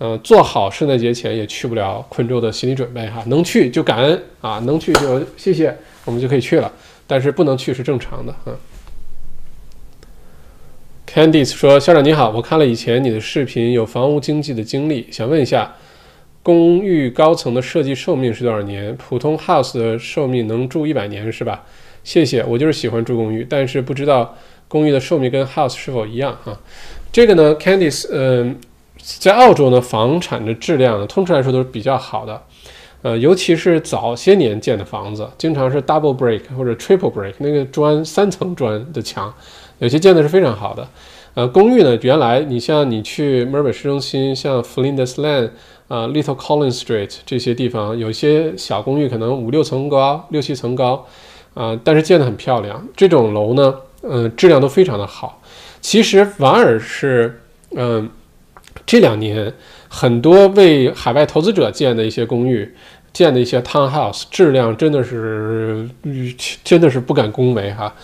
[0.00, 3.24] 嗯，做好圣诞节前也去不了昆州的心理准备哈。
[3.28, 5.74] 能去就感恩啊，能去就谢谢，
[6.04, 6.70] 我们就可以去了。
[7.12, 8.56] 但是不能去是正常的啊。
[11.06, 15.74] Candice 说：“校长你好，我看了以前你的视频，有房屋经济的经历，想问一下，
[16.42, 18.96] 公寓高层的设计寿命是多少年？
[18.96, 21.66] 普通 house 的寿命能住一百年是吧？
[22.02, 24.34] 谢谢，我就是喜欢住公寓，但是不知道
[24.68, 26.58] 公寓的寿命跟 house 是否一样啊？
[27.12, 28.58] 这个呢，Candice，嗯，
[28.96, 32.42] 在澳洲呢，房产的质量通常来说都是比较好的。”
[33.02, 39.34] 呃，尤其是早些年建的房子，经常是 double brick 或者 triple brick，那个砖三层砖的墙，
[39.80, 40.86] 有些建的是非常好的。
[41.34, 45.50] 呃，公寓呢，原来你像你去墨尔本市中心，像 Flinders Lane
[45.88, 51.04] 啊，Little Collins Street 这些地方，有些小公寓可能五六层高、六七层高，
[51.54, 52.86] 啊，但是建得很漂亮。
[52.94, 55.42] 这种楼呢，嗯，质量都非常的好。
[55.80, 57.40] 其实反而是，
[57.74, 58.08] 嗯，
[58.86, 59.52] 这两年。
[59.94, 62.66] 很多为海外投资者建的一些公寓，
[63.12, 65.86] 建的一些 townhouse，质量真的是，
[66.64, 67.94] 真的是不敢恭维哈。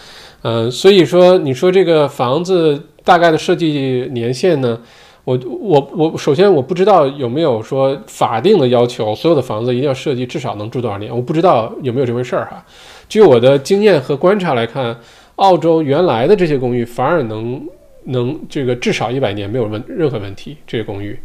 [0.42, 4.78] 嗯，所以说你说这个房子大概的设计年限呢？
[5.24, 11.10] 我我我首先我不知道有没有说法定的要求，所有的房子一定要设计至少能住多少年？
[11.10, 12.62] 我不知道有没有这回事儿哈。
[13.08, 14.94] 据我的经验和观察来看，
[15.36, 17.66] 澳洲原来的这些公寓反而能。
[18.10, 20.56] 能这个至少一百年没有问任何问题。
[20.66, 21.18] 这个公寓，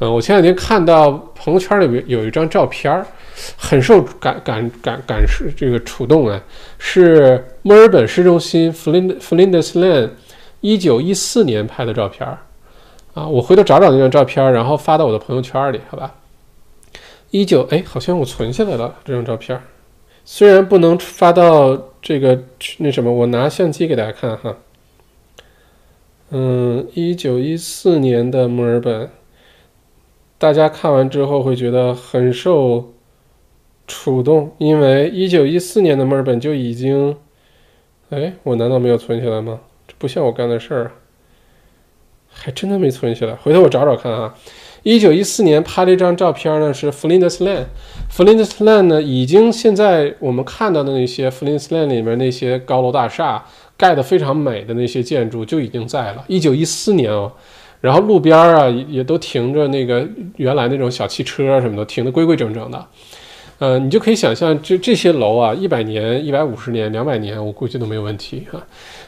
[0.00, 3.06] 嗯，我前两天看到朋友圈里面有一张照片儿，
[3.56, 6.42] 很受感感感感受这个触动啊，
[6.78, 10.10] 是墨尔本市中心 Flind Flinders lan
[10.62, 12.38] 一九一四年拍的照片儿
[13.12, 16.14] 啊，我回头找找那张照片儿，然后发到我的朋友圈里，好吧？
[17.30, 19.62] 一九哎，好像我存下来了这张照片儿，
[20.24, 22.42] 虽然不能发到这个
[22.78, 24.56] 那什么，我拿相机给大家看哈。
[26.30, 29.10] 嗯，一九一四年的墨尔本，
[30.40, 32.94] 大家看完之后会觉得很受
[33.86, 37.14] 触动，因为一九一四年的墨尔本就已经，
[38.08, 39.60] 哎，我难道没有存起来吗？
[39.86, 40.92] 这不像我干的事儿，
[42.30, 43.34] 还真的没存起来。
[43.34, 44.34] 回头我找找看啊。
[44.82, 53.44] 一九一四年拍了一张照片呢，是 Flinders Lane，Flinders Lane 呢，已经现在我们看到的那些 Flinders Lane 里面那些高楼大厦。
[53.76, 57.32] 盖得非常美的那些建筑就已经在了，一九一四年哦，
[57.80, 62.86] 然后路边儿啊也都停着那个原来那种小汽车什么的，停的规规整整的，
[63.58, 68.60] 呃，你就可以想象这这些楼啊，一百年、一百五十年、两百年，我估计都没有问题哈。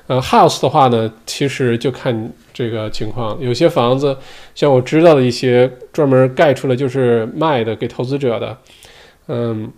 [0.06, 4.16] 呃，house 的话呢，其实就看这个情况，有些房子
[4.54, 8.58] 像我知道的一些专门盖出来就是卖的给投资者的，
[9.28, 9.72] 嗯。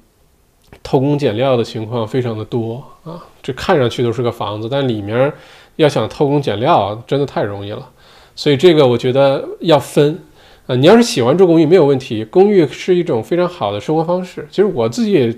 [0.83, 5.33] 偷工减料的情况非常的多啊，这看上去都是个房子，但里面
[5.77, 7.89] 要想偷工减料，真的太容易了。
[8.35, 10.19] 所以这个我觉得要分
[10.67, 10.75] 啊。
[10.77, 14.47] 你要是喜欢住公寓没有问题，公寓是一种非常好的生活方式。
[14.51, 15.35] 其实我自己也，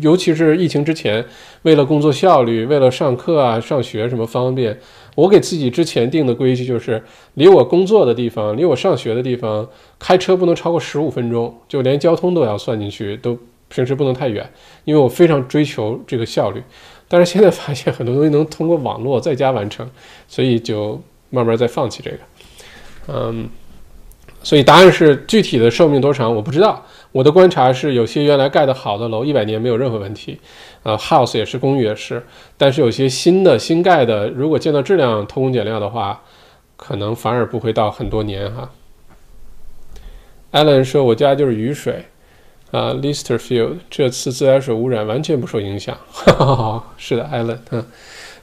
[0.00, 1.24] 尤其是疫情之前，
[1.62, 4.78] 为了工作效率，为了上课啊、上学什么方便，
[5.14, 7.02] 我给自己之前定的规矩就是，
[7.34, 13.38] 离我工作的地方、离我上学的地方，开车不能超过十五分钟，就连交通都要算进去都。
[13.68, 14.48] 平时不能太远，
[14.84, 16.62] 因为我非常追求这个效率。
[17.08, 19.84] 但是现在发现很多东西能通过网络在家完成，
[20.28, 21.00] 所以就
[21.30, 22.18] 慢慢再放弃这个。
[23.08, 23.48] 嗯，
[24.42, 26.84] 所以答案是具体的寿命多长我不知道。
[27.12, 30.38] 我的观察是，有些原来盖的好的楼一百年没有任何问题，
[30.82, 32.22] 呃，house 也是公寓也是。
[32.58, 36.22] 但是有些新的新盖的，如果见到质量偷工减料的话，
[36.76, 38.70] 可能反而不会到很多年哈。
[40.52, 42.04] Allen 说：“我家就是雨水，
[42.70, 45.96] 啊，Listerfield 这次自来水污染完全不受影响。
[46.98, 47.86] ”是的，Allen，嗯，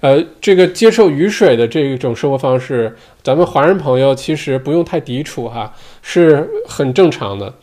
[0.03, 7.53] 呃，这个接受雨水的这种生活方式，咱们华人朋友其实不用太抵触哈，是很正常的。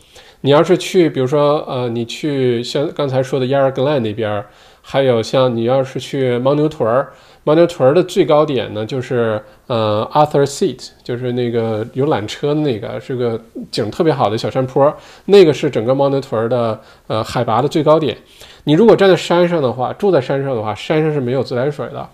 [0.41, 4.43] 你要是去，比如说，呃，你去像刚才说的 y a r Glen 那边，
[4.81, 7.13] 还有像你要是去牦牛屯儿。
[7.43, 13.39] 牦牛屯的最高点呢，就是呃 Arthur Seat，就是那个有缆车的那个，是个
[13.69, 14.91] 景特别好的小山坡，
[15.25, 18.17] 那个是整个牦牛屯的呃海拔的最高点。
[18.63, 22.09] 你如果站在山上的话，住在山上的话，山上是没有自来水的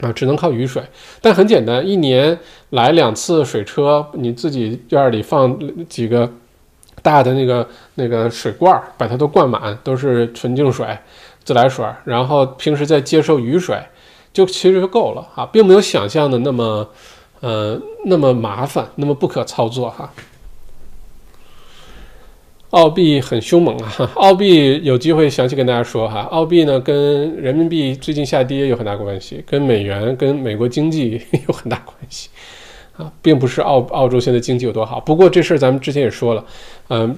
[0.00, 0.82] 啊，只能靠雨水。
[1.20, 2.38] 但很简单，一年
[2.70, 6.30] 来两次水车，你自己院里放几个
[7.02, 10.86] 大的那个那个水罐，把它都灌满，都是纯净水、
[11.44, 13.78] 自来水，然后平时再接受雨水。
[14.32, 16.88] 就其实就够了啊，并没有想象的那么，
[17.40, 20.08] 呃，那么麻烦，那么不可操作哈。
[22.70, 26.20] 澳币很凶猛啊， 澳币有机会详细跟大家说哈。
[26.30, 32.28] 澳币呢跟人民币最近下跌有很大关系，跟美元、跟美国经济 有很大关系
[32.96, 35.00] 啊，并不是澳澳洲现在经济有多好。
[35.00, 36.44] 不过这事儿咱们之前也说了，
[36.88, 37.16] 嗯，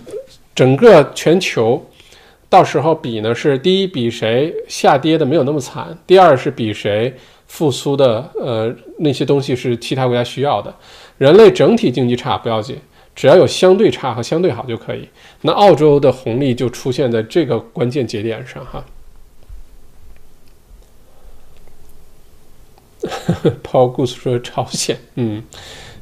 [0.55, 1.85] 整个全球。
[2.49, 7.11] 到时候比呢是第一比谁下跌的没有那么惨，第二是比谁
[7.47, 10.75] 复苏的呃那些东西是其他国家需要的。
[11.17, 12.77] 人类整体经济差不要紧，
[13.15, 15.09] 只要有相对差和相对好就可以。
[15.43, 18.85] 那澳洲的红利就出现在这个关键节点上哈。
[23.63, 25.43] Paul Goose 说朝鲜，嗯，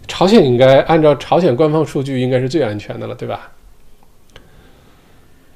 [0.07, 3.53] 朝鲜应该按照朝鲜官方数据应该是最安全的了，对吧？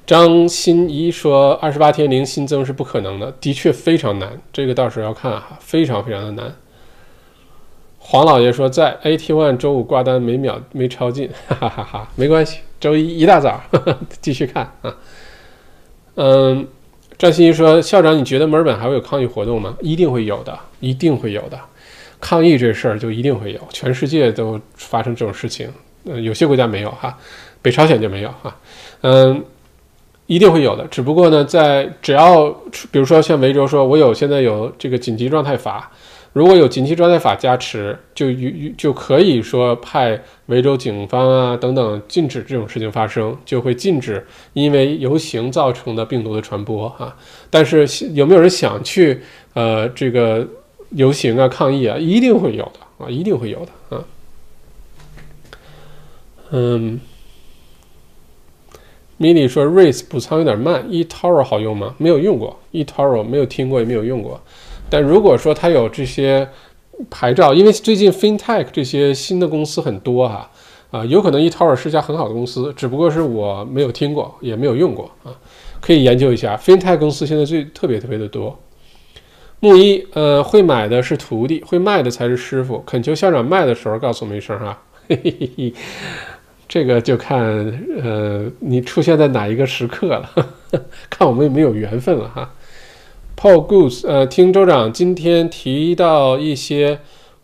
[0.07, 4.39] 张新一说：“二十八天零新增是不可能的，的确非常难。
[4.53, 6.55] 这个到时候要看哈，非常非常的难。”
[8.07, 13.59] 黄老爷说：“在 AT One 周五挂单每秒没超进， 哈哈哈哈，没关系，周一一大早
[14.21, 14.95] 继续看啊。”
[16.13, 16.67] 嗯，
[17.17, 19.75] 张欣怡说：“校长，你觉得墨尔本还会有抗议活动吗？
[19.81, 21.59] 一定会有的，一定会有的。
[22.21, 25.67] 抗议这事儿就一定会有，全世界都发生这种事情。
[26.03, 27.17] 嗯，有些国家没有哈，
[27.63, 28.55] 北朝鲜就没有哈。
[29.01, 29.43] 嗯。”
[30.27, 32.49] 一定会有的，只不过呢，在只要
[32.91, 35.91] 比如说像维州说，我有现在有这个紧急状态法，
[36.35, 47.15] 如果有紧急状态法加持，就就就可以说派维州警方啊等等禁止这种事情发生，就会禁止因为游行造成的病毒的传播啊。
[47.49, 49.21] 但是有没有人想去
[49.53, 50.45] 呃这个
[50.89, 51.97] 游行啊抗议啊？
[51.97, 54.03] 一定会有的啊，一定会有的啊。
[56.51, 56.99] 嗯。
[59.17, 61.95] 米莉说：“Race 补仓有点慢，eToro 好用吗？
[61.97, 64.41] 没有用过，eToro 没有听过也没有用过。
[64.89, 66.47] 但如果说它有这些
[67.09, 70.49] 牌照，因为最近 FinTech 这些新的公司很多哈，
[70.91, 75.33] 啊，有可能 eToro 是家很好的公司，只不过是我没有听过，也没有用过啊，
[75.81, 76.55] 可以研究一下。
[76.57, 78.57] FinTech 公司现在最特别特别的多。
[79.59, 82.79] 木一，呃，会买的是徒弟，会卖的才是师傅。
[82.85, 85.73] 恳求校长卖的时候告诉我们一声哈。”嘿嘿嘿嘿。
[86.67, 87.41] 这个就看，
[88.03, 90.29] 呃，你出现在哪一个时刻了，
[91.09, 92.51] 看我们有没有缘分了哈。
[93.35, 96.99] Paul Goose，呃，听州长今天提到一些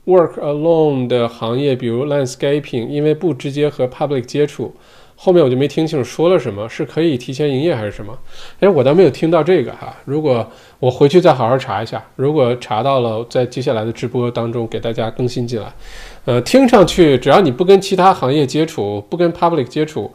[0.06, 4.74] work alone 的行业，比如 landscaping，因为不直接和 public 接触。
[5.16, 8.18] 后面我就没听清楚说了什么，是可以提前营业还是什么？
[8.60, 9.96] 哎，我倒没有听到这个哈。
[10.06, 10.50] 如果
[10.80, 15.72] 我回去再好好查一下，如果查到了，在接下来的直播当中给大家更新进来。
[16.26, 20.12] 呃，听上去只要你不跟其他行业接触，不跟 public 接触，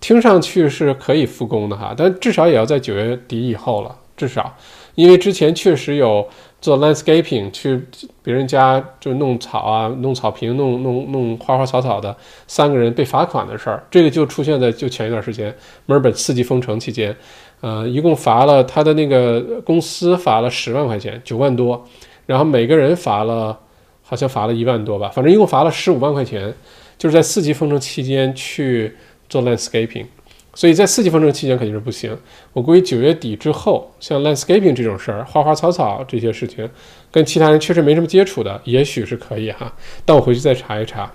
[0.00, 1.92] 听上去是可以复工的哈。
[1.94, 4.56] 但至少也要在九月底以后了，至少，
[4.98, 6.28] 因为之前确实有。
[6.60, 7.80] 做 landscaping 去
[8.20, 12.16] 别人家就弄草啊，弄草坪，弄弄弄花花草草的，
[12.48, 15.54] 三个人被罚款的事儿，这个就出现在就前一段时间
[15.86, 17.16] 墨尔本四级封城期间，
[17.60, 21.86] 呃，一共罚了他的那个公司罚了十万块钱，九万多，
[22.26, 23.56] 然后每个人罚了
[24.02, 26.52] 好像罚了一万多吧，反正一共罚了十五万块钱，
[26.98, 28.96] 就是在四级封城期间去
[29.28, 30.06] 做 landscaping。
[30.54, 32.18] 所以在四级封城期间肯定是不行。
[32.52, 36.68] 我估计九月底之后，像 landscaping 这种事儿，花花草草这些事情，
[37.12, 39.72] 跟其他人确实没什么接触的，也许是可以哈。
[40.04, 41.02] 但我回去再查一查。
[41.02, 41.12] 啊，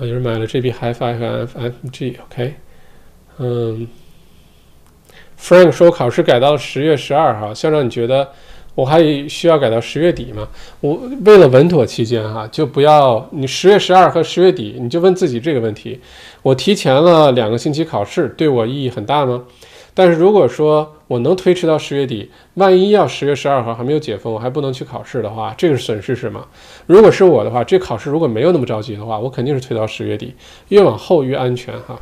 [0.00, 2.54] 有人买了 JB Hi-Fi 和 FMG，OK，
[3.38, 3.88] 嗯
[5.40, 8.32] Frank 说考试改到了十月十二号，校长你觉得
[8.78, 10.46] 我还需要改到十月底吗？
[10.80, 15.98] 我为了稳妥期间哈，就不要你十月十二和十月底，你就问自己这个问题：
[16.42, 19.42] 我提前了两个星期考试，对我意义很大吗？
[19.94, 26.46] 但是如果说我能推迟到十月底，万一要十月十二号还没有解封，我还不能去考试的话，这个损失是什么？
[26.86, 30.32] 如果是我的话，这考试如果没有那么着急的话，我肯定是推到十月底，
[30.68, 31.98] 越往后越安全哈。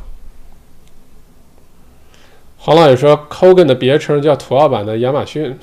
[2.67, 5.57] 黄老爷说，Kogan 的别称叫土澳版的亚马逊。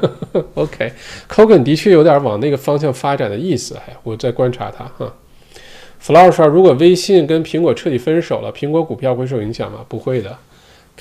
[0.52, 3.74] OK，Kogan 的确有点往那个方向发展的意思。
[3.76, 5.10] 哎，我在观察它哈。
[6.04, 9.78] Flower 说，如果微信跟苹果彻底分手了，苹果股票会受影响吗？
[9.88, 10.36] 不会的。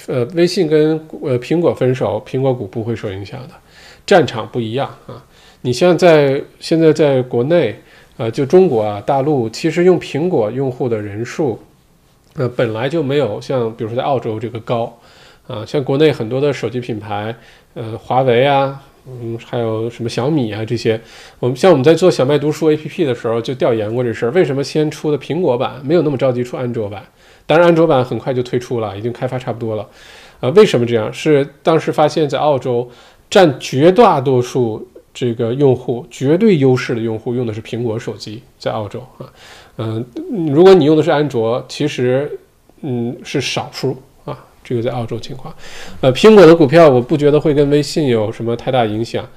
[0.07, 3.49] 呃，微信跟呃苹果分手，苹果股不会受影响的。
[4.05, 5.21] 战场不一样啊。
[5.63, 7.77] 你像在现在在国内，
[8.15, 11.59] 呃，就中国啊，大陆其实用苹果用户的人数，
[12.35, 14.97] 呃，本来就没有像比如说在澳洲这个高。
[15.49, 17.35] 啊，像国内很多的手机品牌，
[17.73, 21.01] 呃，华为啊，嗯，还有什么小米啊这些，
[21.39, 27.03] 我们像我们在做小麦读书 APP 的时候就调研过这事儿，为什么先出的苹果版，没有那么着急出安卓版？
[27.47, 29.87] 当然，安卓版很快就推出了，已经开发差不多了。
[30.39, 31.11] 啊，为什么这样？
[31.11, 32.87] 是当时发现，在澳洲
[33.27, 39.25] 占绝大多数这个用户绝对优势的用户用的是苹果手机，在澳洲啊，
[39.77, 40.05] 嗯，
[40.53, 42.39] 如果你用的是安卓，其实
[42.81, 43.97] 嗯是少数。
[44.69, 45.51] 这个在澳洲情况，
[45.99, 49.27] 呃，苹果的股票我不觉得会跟微信有什么太大影响，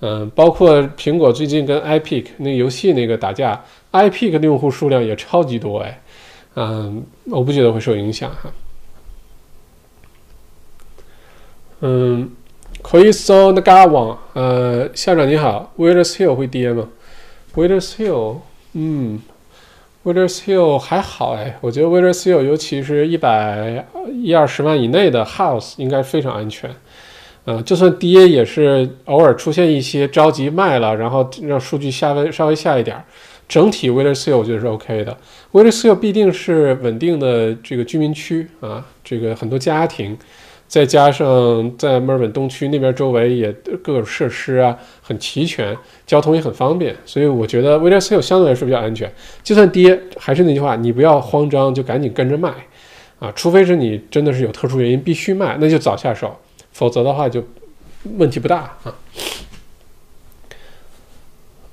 [0.00, 6.02] 嗯，包括苹果最近跟 iPic 那游戏那个打架，iPic 的用户数量也超级多哎，
[6.56, 8.52] 嗯，我不觉得会受影响哈，
[11.80, 12.30] 嗯，
[12.82, 16.86] 可以搜那嘎网，呃，校长你好 w i l l e s Hill 会跌吗
[17.54, 18.36] ？W i l l e s Hill，
[18.74, 19.22] 嗯。
[20.04, 26.68] Withers Hill 还好哎，我觉得 Withers Hill 尤其是一百一二十万以内的 house 应该非常安全，
[27.44, 33.04] 呃，就算跌也是偶尔出现一些着急卖了，然后让数据下微稍微下一点儿，
[33.48, 35.16] 整体 Withers Hill 我觉得是 OK 的。
[35.52, 40.18] Withers Hill 必定是稳定的这个居民区啊，这个很多家庭。
[40.72, 45.76] 再加上在墨尔本东区那边周围也各种设施啊很齐全，
[46.06, 49.12] 交通也很方便，所以我觉得 v i l l a s 相对来说比较安全。
[49.42, 52.54] 就算跌，还是那句话，你不要慌张，就赶紧跟着卖
[53.18, 53.30] 啊！
[53.36, 56.34] 除非是你真的是有特殊原因必须卖，那就早下手，
[56.72, 57.44] 否则的话就
[58.16, 58.94] 问题不大啊。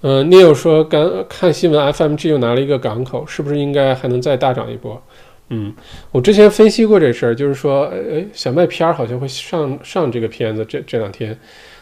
[0.01, 5.01] 嗯，你有说刚看新闻，FMG 又拿了一个港口，是不是应该还能再大涨一波？
[5.49, 5.73] 嗯，
[6.11, 11.35] 我之前分析过这事儿，就是说，呃，小麦片儿好像会上上这个片子，这这两天，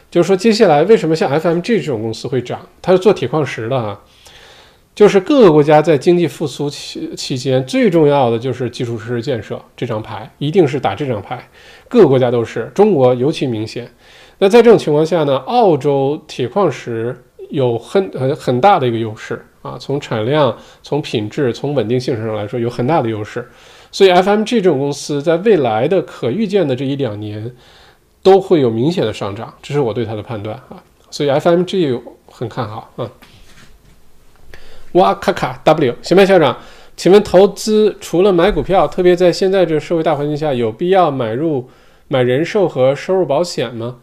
[0.09, 2.65] 就是说，接下来为什么像 FMG 这种公司会涨？
[2.81, 4.01] 它是做铁矿石的哈，
[4.95, 11.49] 就是各个国家在经济复苏期期间最重要的就是基础设施建设，这张牌一定是打这张牌，
[11.89, 13.91] 各个国家都是，中国尤其明显。
[14.37, 17.13] 那在这种情况下呢，澳洲铁矿石
[17.49, 19.45] 有很很很大的一个优势。
[19.61, 23.49] 啊，从产量、从品质、从稳定性上来说，有很大的优势。
[23.91, 27.55] 所以，FMG 这种公司在未来的可预见的这一两年，
[28.21, 30.83] 都会有明显的上涨，这是我对它的判断啊。
[31.09, 33.09] 所以，FMG 很看好啊。
[34.93, 36.57] 哇咔咔 W，行吧，校长，
[36.95, 41.69] 请问投资除了买股票，特别在现在这社会大环境下，有必要买入
[42.07, 43.97] 买人寿和收入保险吗？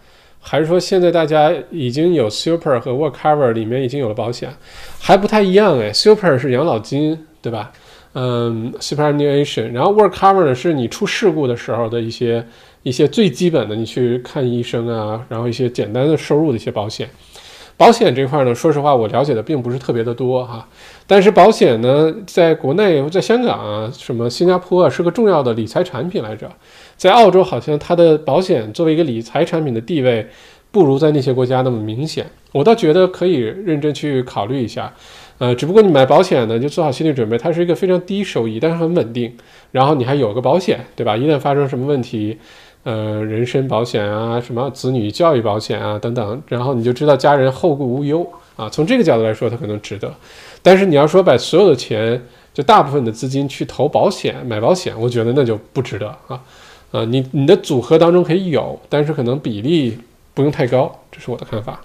[0.47, 4.51] 还是说现在大家已经有 Super 和 Work Cover 里面已经有了保险，
[5.01, 5.91] 还不太一样哎。
[5.91, 7.73] Super 是养老金，对吧？
[8.12, 12.47] 嗯，Superannuation，然后 Work Cover 呢是你出事故的时候的一些
[12.83, 17.09] 一些最基本的，你去看医生啊，然后一些简单的收入的一些保险。
[17.77, 20.69] 保险这块呢，说实话我了解的并不是特别的多哈。
[21.09, 26.49] 但是保险呢，在国内、在香港啊，什么新加坡啊，是个重要的理财产品来着。
[26.97, 30.27] 在澳洲，好像它的保险作为一个理财产品的地位，
[30.71, 32.27] 不如在那些国家那么明显。
[32.53, 34.93] 我倒觉得可以认真去考虑一下。
[35.39, 39.37] 呃，只不过你买保险呢，就做好心理准备，它是一个非常低收益，但是很稳定。
[39.73, 41.16] 然后你还有个保险，对吧？
[41.16, 42.39] 一旦发生什么问题，
[42.85, 48.69] 呃，人身保险啊，什么子女教育保险啊等等，然后你就知道家人后顾无忧啊。
[48.69, 50.15] 从这个角度来说，它可能值得。
[50.62, 52.23] 但是你要说把所有的钱，
[52.55, 56.41] 就大部分的资金去投保险、买保险，我觉得那就不值得啊。
[56.95, 59.99] 啊，你你的组合当中可以有，但是可能比例
[60.33, 61.81] 不用太高，这是我的看法。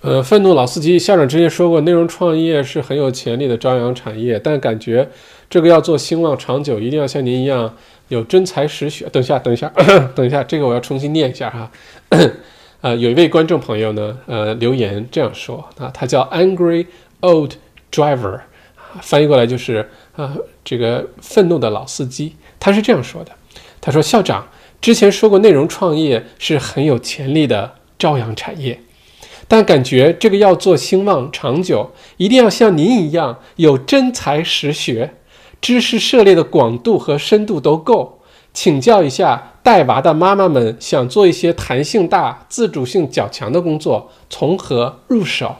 [0.00, 5.08] 呃，愤怒老司机校长之前说过，内容创业是很有潜力的朝阳产业，但感觉
[5.48, 7.72] 这个要做兴旺长久，一定要像您一样
[8.08, 9.08] 有真才实学。
[9.10, 9.72] 等一下，等一下，
[10.16, 11.70] 等一下，这个我要重新念一下哈。
[12.80, 16.86] 呃，有一位观众朋友呢，呃，留言这样说啊，他叫 Angry
[17.20, 17.52] Old
[17.92, 18.40] Driver，
[19.02, 19.88] 翻译过来就是。
[20.18, 20.36] 啊，
[20.68, 23.32] 这个愤怒的老司机，他是这样说的：
[23.80, 24.46] 他说：“校长
[24.82, 28.78] 之前说过，内容创业是很有潜力的朝阳产业，
[29.48, 35.14] 但感觉这个要做兴旺长久，一定要像您一样有真才实学，
[35.62, 38.20] 知识涉猎的广度和深度都够。
[38.52, 45.56] 请教一下带娃的妈妈们，想做一些弹性大、自主性较强的工作，从何入手？”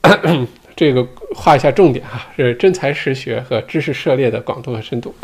[0.80, 5.14] 这个画一下重点哈，是真才实学和知识涉猎的广度和深度。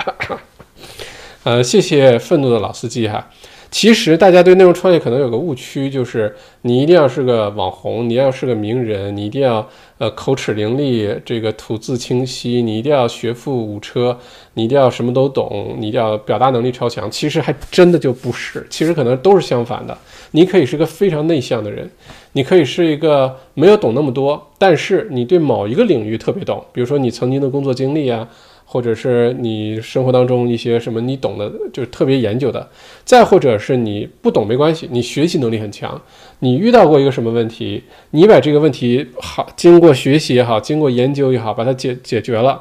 [1.44, 3.26] 呃，谢谢愤怒的老司机哈。
[3.70, 9.66] 其实大家对内容创业可能有个误区，就是你一定要是个网红，你要是个名人，你一定要
[9.96, 14.18] 呃口齿伶俐，这个吐字清晰，你一定要学富五车，
[14.54, 17.10] 你一定要什么都懂，你一定要表达能力超强。
[17.10, 19.96] 其实还真的就不是，其实可能都是相反的。
[20.32, 21.90] 你可以是个非常内向的人，
[22.36, 28.28] 你可以是一个没有懂那么多，但是你对某一个领域特别懂，比如说你曾经的工作经历啊。
[28.68, 32.60] 或者是你生活当中一些什么你懂的，就是特别研究的；
[33.04, 36.02] 再或者是你不懂没关系，你学习能力很强。
[36.40, 42.60] 你遇到过一个什么问题，你把这个问题好，经过学习也好，经过研究也好，把它解解决了，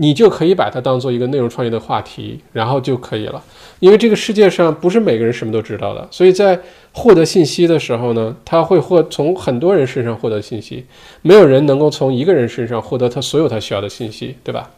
[0.00, 3.42] 你就可以把它当做一个内容创业的话题，然后就可以了。
[3.80, 6.58] 因为这个世界上不是每个人什么都知道的，所以在
[6.92, 10.84] 获得信息的时候呢，他会获从很多人身上获得信息，
[11.22, 14.70] 没有人能够从一个人身上获得他所有他需要的信息，对吧？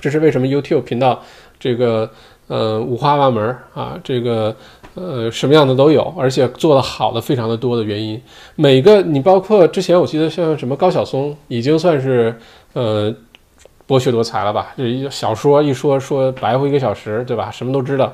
[0.00, 1.22] 这是为什么 YouTube 频道
[1.58, 2.08] 这个
[2.46, 4.54] 呃五花八门啊，这个
[4.94, 8.20] 呃什么样的都有，而且做的好的非常的多的原因。
[8.54, 12.36] 每个你包括之前我记得像什么高晓松，已经算是
[12.74, 13.12] 呃
[13.88, 14.74] 博学多才了吧？
[14.76, 17.50] 就一小说一说说白活一个小时，对吧？
[17.50, 18.12] 什么都知道。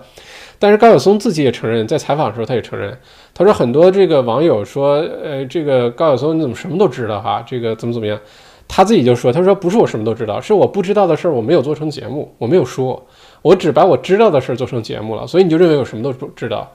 [0.61, 2.97] 但是高晓松自己也承认，在采访的时候他也承认，
[3.35, 7.45] 他说很多这个网友说，呃，这个高晓松你怎么什么都知道哈？
[7.45, 8.19] 这个怎么怎么样？
[8.67, 13.05] 他自己就说：“他说不是我什么都知道，是我不知道的事儿我没有做成节目，我没有说，
[13.43, 15.27] 我只把我知道的事儿做成节目了。
[15.27, 16.67] 所以你就认为我什么都不知道？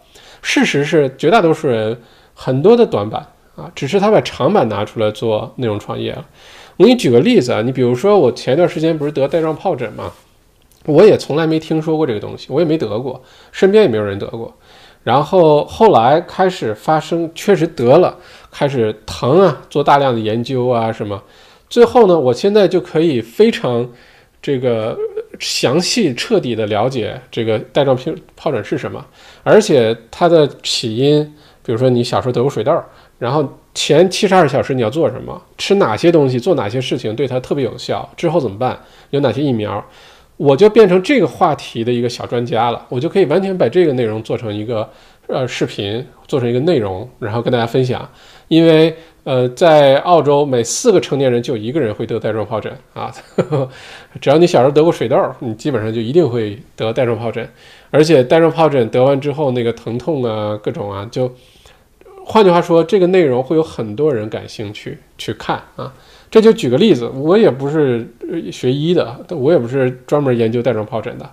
[0.42, 2.00] 事实是绝大多数人
[2.36, 6.24] 很多的短板啊，只是他把长板拿出来做内容创业了。
[6.80, 10.14] 我给你举个例子啊，你比如说我前段时间不是得带状疱疹吗？
[10.86, 14.56] 我也从来没听说过这个东西，我也没得过，身边也没有人得过。
[15.04, 18.18] 然后后来开始发生，确实得了，
[18.50, 21.22] 开始疼啊，做大量的研究啊什么。”
[21.70, 23.86] 最后呢，我现在就可以非常
[24.42, 24.98] 这个
[25.38, 29.06] 详细彻底的了解这个带状疱疱疹是什么，
[29.44, 32.82] 而且它的起因，比如说你小时候得过水痘，
[33.18, 38.80] 然后前七十二小时你要做什么，吃哪些东西，做哪些事情对它特别有效，之后怎么办，
[39.10, 39.84] 有哪些疫苗，
[40.38, 44.90] 我就变成这个话题的一个小专家了，我就可以完全把这个内容做成一个
[45.28, 48.10] 呃视频，做成一个内容，然后跟大家分享，
[48.48, 48.96] 因为。
[49.26, 53.14] 呃，在澳洲，每四个成年人就一个人会得带状疱疹啊！
[54.20, 57.48] 只要你小时候得过水痘，你基本上就一定会得带状疱疹。
[57.92, 61.32] 而且带状疱疹得完之后，那个疼痛啊，各种啊，就
[62.32, 65.92] 换句话说，这个内容会有很多人感兴趣去看啊。
[66.30, 68.08] 这就举个例子，我也不是
[68.52, 71.28] 学医的，我也不是专门研究带状疱疹的。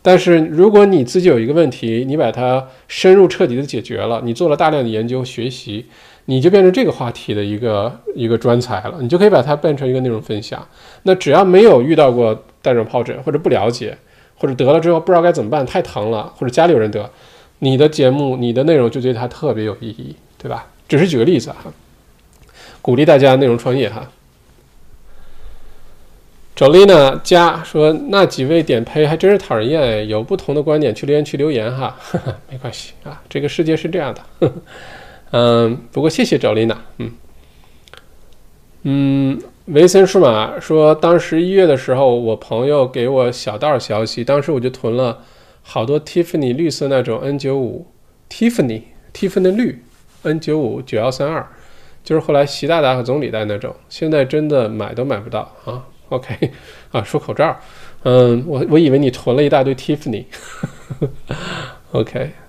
[0.00, 5.86] 但是如果你自己有一个问题，你把它深入彻底的解决了，你做了大量的研究学习。
[6.28, 10.66] 你就变成这个话题的一个一个专才了，你就可以把它变成一个内容分享。
[11.04, 13.96] 那只要没有遇到过带状疱疹，或者不了解，
[14.36, 17.08] 或者得了之后不知道该怎么办，太疼了，或者家里有人得，
[17.60, 20.66] 你的节目、你的内容就对它特别有意义，对吧？
[20.88, 21.72] 只是举个例子哈，
[22.80, 24.08] 鼓励大家内容创业哈。
[26.56, 31.94] Jolina 加说那几位点胚还真是讨人厌，有不同的观点去留言区留言哈，
[32.48, 34.52] 没关系啊，这个世界是这样的。
[35.32, 37.12] 嗯，不过谢谢 Jolina，嗯
[38.84, 45.24] 嗯，维森数码说，当时一月的时候，我朋友给我小道消息，当时我就囤了
[45.62, 47.86] 好多 Tiffany 绿色那种 N 九五
[48.30, 48.82] ，Tiffany
[49.12, 49.82] Tiffany 绿
[50.26, 51.46] N 九五九幺三二，
[52.04, 55.84] 就是后来习大大和总理戴那种，现在真的买都买不到啊。
[56.08, 56.52] OK
[56.92, 57.58] 啊，说口罩，
[58.04, 60.22] 嗯，我我以为你囤了一大堆 Tiffany，OK。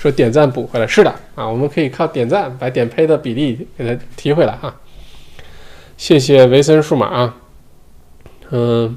[0.00, 4.74] 说点赞补回来是的啊，我们可以靠点赞把点胚的比例给它提回来啊。
[5.98, 7.36] 谢谢维森数码啊，
[8.48, 8.96] 嗯，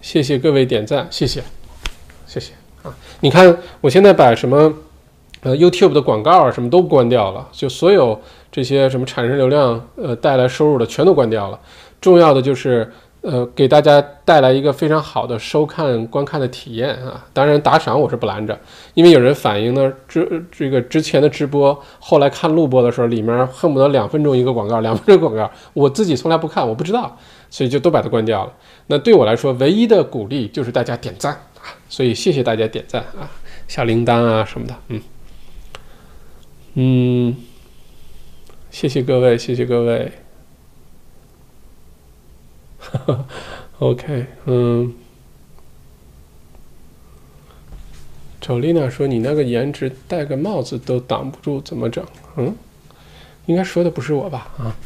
[0.00, 1.42] 谢谢各位点赞，谢谢，
[2.26, 2.96] 谢谢啊。
[3.20, 4.72] 你看我现在把什么
[5.44, 11.60] 呃 YouTube 的广告啊什么都关掉了，就所有这些什么产生流量呃带来收入的全都关掉了。
[12.00, 12.90] 重要的就是
[13.22, 17.24] 呃，给大家带来一个非常好的收看观看的体验啊！
[17.32, 18.58] 当然打赏我是不拦着，
[18.92, 27.16] 因为有人反映呢，这这个之前的直播，后来看录播的时候，里面恨不得两分钟一个广告，两分钟广告，我自己从来不看，我不知道，
[27.48, 28.52] 所以就都把它关掉了。
[28.88, 33.24] 那对我来说，唯一的鼓励就是大家点赞啊，所以谢谢大家点赞啊，
[33.66, 35.00] 小铃铛啊什么的，嗯
[36.74, 37.36] 嗯，
[38.70, 40.12] 谢谢各位，谢谢各位。
[43.78, 44.94] OK，嗯，
[48.40, 52.04] 丑丽娜说：“你那个颜值戴个帽子都挡不住，怎么整？”
[52.36, 52.54] 嗯，
[53.46, 54.52] 应该说的不是我吧？
[54.58, 54.76] 啊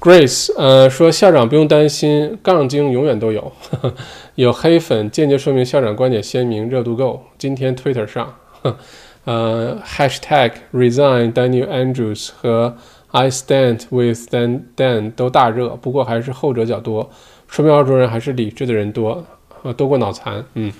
[0.00, 3.52] ，Grace，呃，说校长不用担心，杠精永远都有，
[4.36, 7.22] 有黑粉，间接说明校长观点鲜明，热度够。
[7.36, 8.34] 今天 Twitter 上，
[9.24, 12.76] 呃，#hashtag resign Daniel Andrews 和。
[13.10, 17.08] I stand with Dan Dan 都大热，不过还是后者较多，
[17.48, 19.24] 说明澳洲人还是理智的人多，
[19.62, 20.44] 呃，多过脑残。
[20.52, 20.70] 嗯，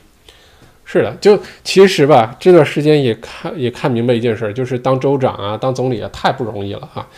[0.85, 7.09] 是的，就其实吧，这段时间也看也看明白一件事，就是当州长啊，当总理啊，太不容易了哈。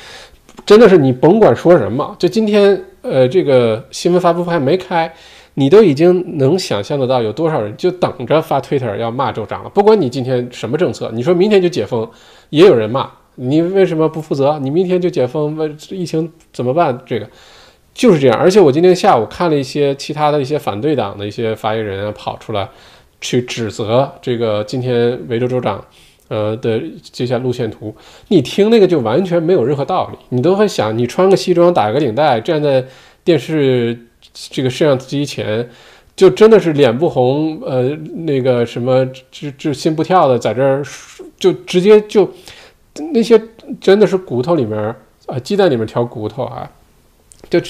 [0.71, 5.13] 真的是你甭管说什么，就今天呃，这个新闻发布会还没开，
[5.55, 9.71] 你都已经能想象得到有多少人就等着发 Twitter 要骂州长了。
[9.71, 12.09] 不管你今天什么政策，你说明天就解封，
[12.51, 13.11] 也有人骂。
[13.35, 14.61] 你为什么不负责？
[14.61, 16.97] 你明天就解封，问疫情怎么办？
[17.05, 17.29] 这个
[17.93, 18.39] 就是这样。
[18.39, 22.69] 而且我今天下午看了一些其他的一些反对党的一些发言人，跑出来
[23.21, 25.85] 去指责这个今天维州州长
[26.31, 26.81] 呃的
[27.13, 27.95] 这些路线图。
[28.29, 30.19] 你听那个就完全没有任何道理。
[30.31, 32.83] 你都会想，你穿个西装，打个领带，站在
[33.23, 35.69] 电视这个摄像机前，
[36.17, 37.91] 就真的是脸不红，呃，
[38.25, 40.83] 那个什么，这这心不跳的，在这儿
[41.39, 42.33] 就直接就。
[43.13, 43.41] 那些
[43.81, 44.77] 真的是骨头里面
[45.27, 46.69] 啊，鸡蛋里面挑骨头啊，
[47.49, 47.61] 就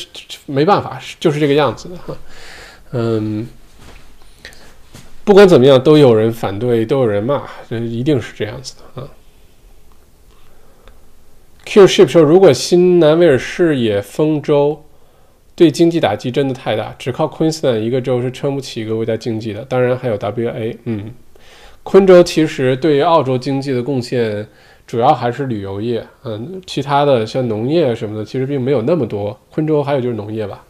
[0.47, 2.17] 没办法，就是这个样子的哈。
[2.93, 3.47] 嗯，
[5.31, 9.09] 不管怎么样，都有人反对，都有人骂，这一定是这样子的啊。
[11.65, 14.83] Q ship 说，如果新南威尔士也封州，
[15.55, 19.65] 对经济打击真的太大，只靠昆士兰一个州是撑不起一个国家经济的。
[19.67, 21.13] 当然还有 WA，嗯，
[21.85, 24.45] 昆州其实对于澳洲经济的贡献。
[24.85, 29.39] 主要还是旅游业，嗯，其他的像农业什么的，其实并没有那么多。
[29.53, 30.65] 昆州还有就是农业吧，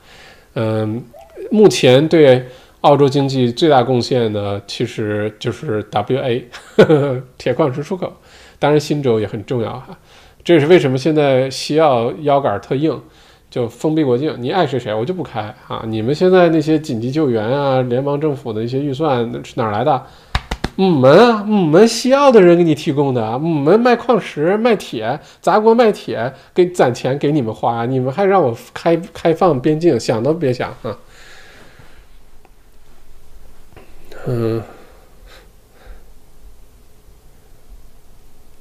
[0.56, 1.02] 嗯，
[1.50, 2.44] 目前对
[2.82, 6.42] 澳洲经济最大贡献呢其实就是 WA
[7.36, 8.12] 铁矿石出口，
[8.58, 9.98] 当然新州也很重要哈。
[10.42, 12.98] 这也是为什么现在西澳腰杆特硬，
[13.50, 15.82] 就封闭国境，你爱谁谁，我就不开啊！
[15.86, 20.02] 你们现在那些紧急救援啊，联邦政府的一些预算是哪来的？
[20.76, 30.96] 我们啊，我们西澳的人给你提供的，我们卖矿石、卖铁、砸锅卖铁，给攒钱给你们花，你们还让我开开放边境，想都别想啊！
[34.26, 34.62] 嗯，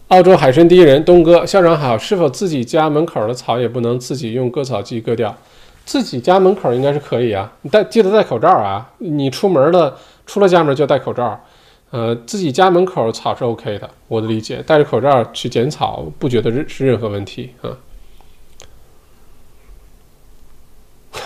[0.07, 5.37] 澳洲海参第一人东哥校长好，是否自己家门口的草也不能自己用割草机割掉？
[5.85, 8.93] 自己家门口应该是可以啊，你戴记得戴口罩啊！
[8.99, 11.43] 你出门了，出了家门就戴口罩。
[11.89, 17.77] 呃，自己家门口草是 OK 的，我的理解，戴着口罩去剪草，不觉得是任何问题啊。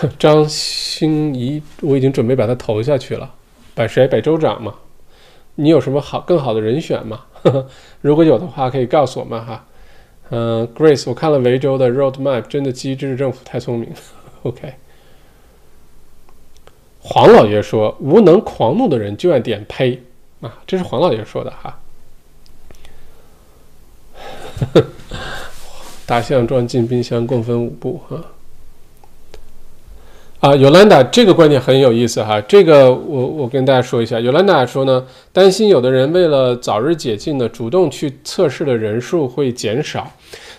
[0.18, 3.34] 张欣怡，我已经准备把他投下去了，
[3.74, 4.06] 摆谁？
[4.06, 4.74] 摆州长嘛？
[5.56, 7.20] 你有什么好更好的人选吗？
[8.00, 9.64] 如果有的话，可以告诉我们哈。
[10.30, 13.96] 嗯，Grace，我看了维州的 Roadmap，真的机智政府太聪明了。
[14.42, 14.74] OK。
[16.98, 20.02] 黄老爷说，无能狂怒的人就爱点呸。
[20.40, 21.78] 啊，这是黄老爷说的哈。
[26.06, 28.24] 大象装进冰箱，共分五步哈。
[30.44, 32.38] 啊，尤兰达这个观点很有意思哈。
[32.42, 35.02] 这个我我跟大家说一下，尤兰达说呢，
[35.32, 40.06] 担心有的人为了早日解禁呢，主动去测试的人数会减少。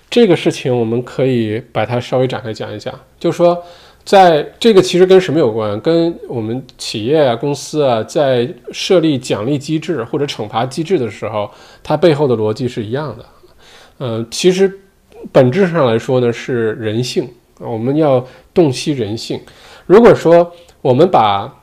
[0.10, 3.64] 这个事情我们可以把它稍微展开讲一讲，就说。
[4.04, 5.82] 在这个其实跟什么有关？
[5.82, 11.50] 跟我们企业啊、公司啊，在设立奖励机制或者惩罚机制的时候，
[11.82, 13.26] 它背后的逻辑是一样的。
[13.98, 14.72] 嗯，其实
[15.32, 17.28] 本质上来说呢，是人性。
[17.58, 19.42] 我们要洞悉人性。
[19.86, 20.52] 如果说
[20.82, 21.54] 我们把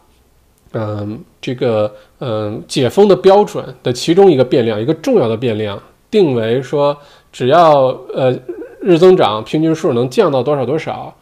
[0.72, 5.80] 嗯这个嗯解封的标准的其中一个变量，一个重要的变量，
[6.10, 6.96] 定为说
[7.30, 8.34] 只要呃
[8.80, 11.14] 日增长平均数能降到多少多少。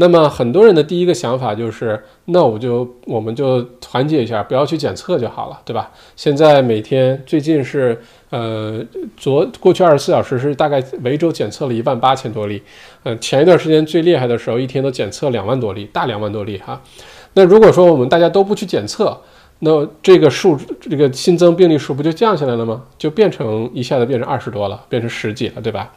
[0.00, 5.90] 那么很多人的第一个想法就是，那我就我们就团结一下，不要去检测就好了，对吧？
[6.14, 8.84] 现在每天最近是呃，
[9.16, 12.62] 昨过去二十四小时是大概维州检测了一万八千多例，
[13.04, 16.82] 嗯，前一段时间最厉害的时候，一天都检测两万多例，大两万多例哈。
[17.34, 19.18] 那如果说我们大家都不去检测，
[19.60, 22.82] 那这个数这个新增病例数不就降下来了吗？
[22.96, 25.92] 就变成一下子变成二十多了，变成十几了，对吧？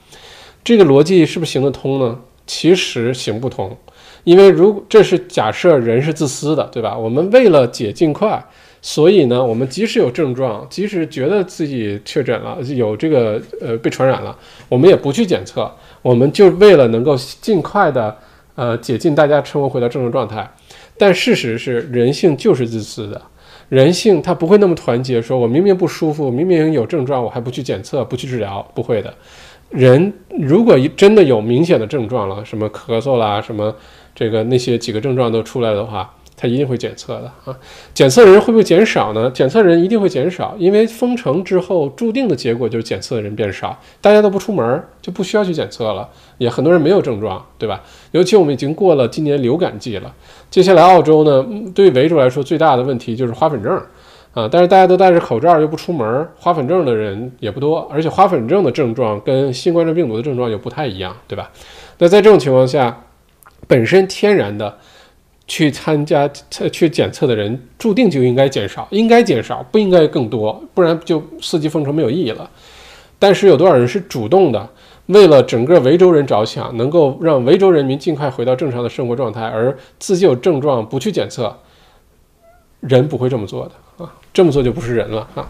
[0.64, 2.18] 这个逻辑是不是行得通呢？
[2.48, 3.78] 其实行不通，
[4.24, 6.98] 因为如果这是假设人是自私的，对吧？
[6.98, 8.44] 我们为了解尽快，
[8.82, 14.36] 所以呢，我们即使有症状，即使觉得自己确诊了，有这个呃被传染了，
[14.68, 15.72] 我们也不去检测，
[16.02, 18.18] 我们就为了能够尽快的
[18.56, 20.52] 呃解禁大家生活回到正常状态。
[20.98, 23.22] 但事实是，人性就是自私的。
[23.70, 29.14] 人性它不会那么团结，说我明明不舒服，明明有症状，我还不去检测，不去治疗，不会的。
[29.70, 33.74] 人如果真的有明显的症状了，什么咳嗽啦，什么
[34.14, 36.14] 这个那些几个症状都出来的话。
[36.42, 37.56] 他一定会检测的啊，
[37.94, 39.30] 检测人会不会减少呢？
[39.30, 46.10] 检测人一定会减少，因为封城之后注定的结果就是检测的人变少，大家都不出门，就不需要去检测了，
[46.40, 47.84] 也很多人没有症状，对吧？
[48.10, 50.12] 尤其我们已经过了今年流感季了，
[50.50, 51.46] 接下来澳洲呢，
[51.76, 53.80] 对维州来说最大的问题就是花粉症
[54.34, 61.52] 啊，但是大家都戴着口罩又不出门，花粉症的人也不多，而且花粉症的症状跟新冠状病毒的症状又不太一样，对吧？
[62.00, 63.04] 那在这种情况下，
[63.68, 64.80] 本身天然的。
[65.52, 72.50] 去参加测去检测的人注定就应该减少，应该减少，不应该更多，不然就四级封城没有意义了。
[73.20, 74.70] 但是有多少人是主动的，
[75.08, 81.54] 为了整个维州人着想，能够让维州人民尽快回到正常的生活状态，而自己有症状不去检测，
[82.80, 85.46] 人不会这么做的啊，这么做就不是人了啊。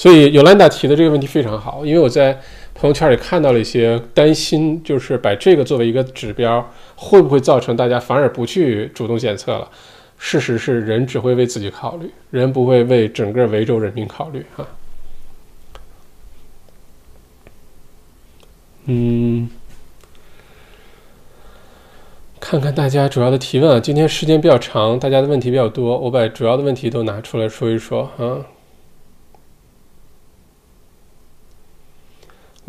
[0.00, 2.40] 所以尤兰达提的这个问题非常好，因为我在。
[2.72, 6.66] 朋友圈里看到了一些担心，就是把这个作为一个指标，
[6.96, 9.68] 会不会造成大家反而不去主动检测了？
[10.16, 14.46] 事实是，人只会为自己考虑，人不会为整个维州人民考虑。
[14.56, 14.66] 哈，
[18.86, 19.50] 嗯，
[22.40, 28.40] 看看大家主要的提问啊，今天时间比较长，大家的问题比较多，我把主要的问题都拿出来说一说啊。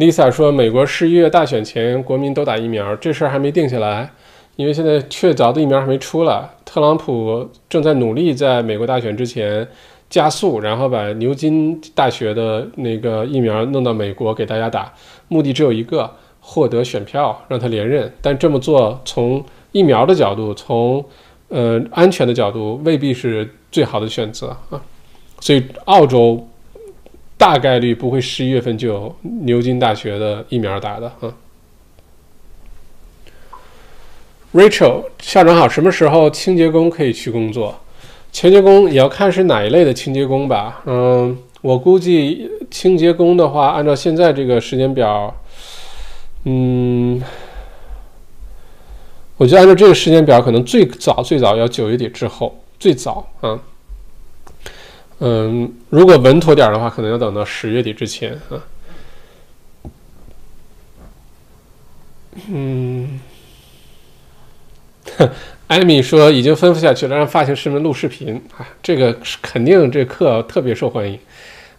[0.02, 4.10] Lisa 说：“美国十一月大选前，国民都打疫苗，这事儿还没定下来，
[4.56, 6.50] 因为现在确凿的疫苗还没出来。
[6.66, 9.68] 特朗普正在努力在美国大选之前
[10.10, 14.92] 加速，然后把牛津大学的那个疫苗弄到美国给大家打，
[15.28, 16.10] 目的只有一个：
[16.40, 18.12] 获得选票，让他连任。
[18.24, 21.06] 但这么做从疫苗的角度，从
[21.50, 24.82] 呃安全的角度，未必是最好的选择啊。
[25.40, 26.44] 所以澳洲。”
[27.42, 31.34] 大概率不会十一月份就有牛津大学的疫苗打的啊。
[34.54, 37.76] Rachel 校长好，什么时候清洁工可以去工作？
[38.32, 40.84] 清洁工也要看是哪一类的清洁工吧。
[40.86, 45.36] 嗯，我估计清洁工的话，按照现在这个时间表，
[46.44, 47.20] 嗯，
[49.38, 53.60] 我觉得按照这个时间表，可能最早最早要九月底之后，最早啊。
[55.24, 58.58] 嗯，如果稳妥点的话，可能要等到十月底之前啊。
[62.50, 63.20] 嗯，
[65.68, 71.20] 艾米说已经吩咐下去了，让发型师们录视频啊，这个肯定这课特别受欢迎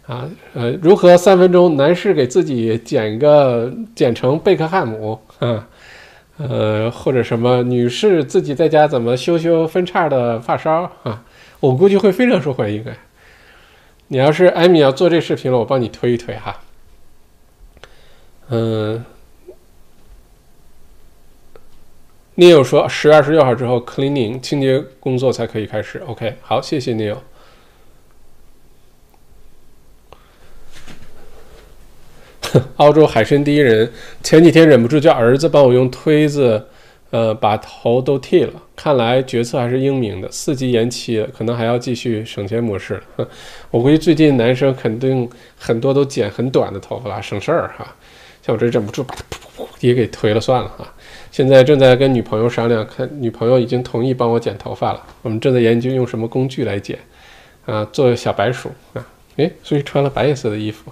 [0.07, 0.29] 啊。
[0.53, 5.67] 呃，如何三分钟男士给自己剪个剪成贝克汉姆啊？
[6.37, 11.21] 呃，或者什么女士自己在家怎么修修分叉的发梢啊？
[11.59, 12.97] 我估计会非常受欢迎哎。
[14.13, 16.61] 你要是艾米要做这视频了，我帮你推一推哈。
[18.49, 19.03] 嗯
[22.35, 25.97] ，Neil 说十月二十六号之后，cleaning 清洁工作才可以开始。
[26.05, 27.17] OK，好，谢谢 Neil。
[32.75, 33.91] 澳洲海参第一人，
[34.21, 36.67] 前几天忍不住叫儿子帮我用推子。
[37.13, 40.27] 呃，把头都剃了，看来决策还是英明的。
[40.31, 42.99] 四级延期，可能还要继续省钱模式。
[43.69, 47.95] 我估计最近男生肯定很多都剪很短的头发了，省事儿哈。
[48.41, 50.91] 像我这忍不住把它噗噗噗也给推了算了哈。
[51.29, 55.03] 现在正在跟女朋友商量，看女朋友已经同意帮我剪头发了。
[55.21, 56.97] 我们正在研究用什么工具来剪
[57.67, 59.07] 啊，做小白鼠啊。
[59.35, 60.91] 诶，所以穿了白颜色的衣服。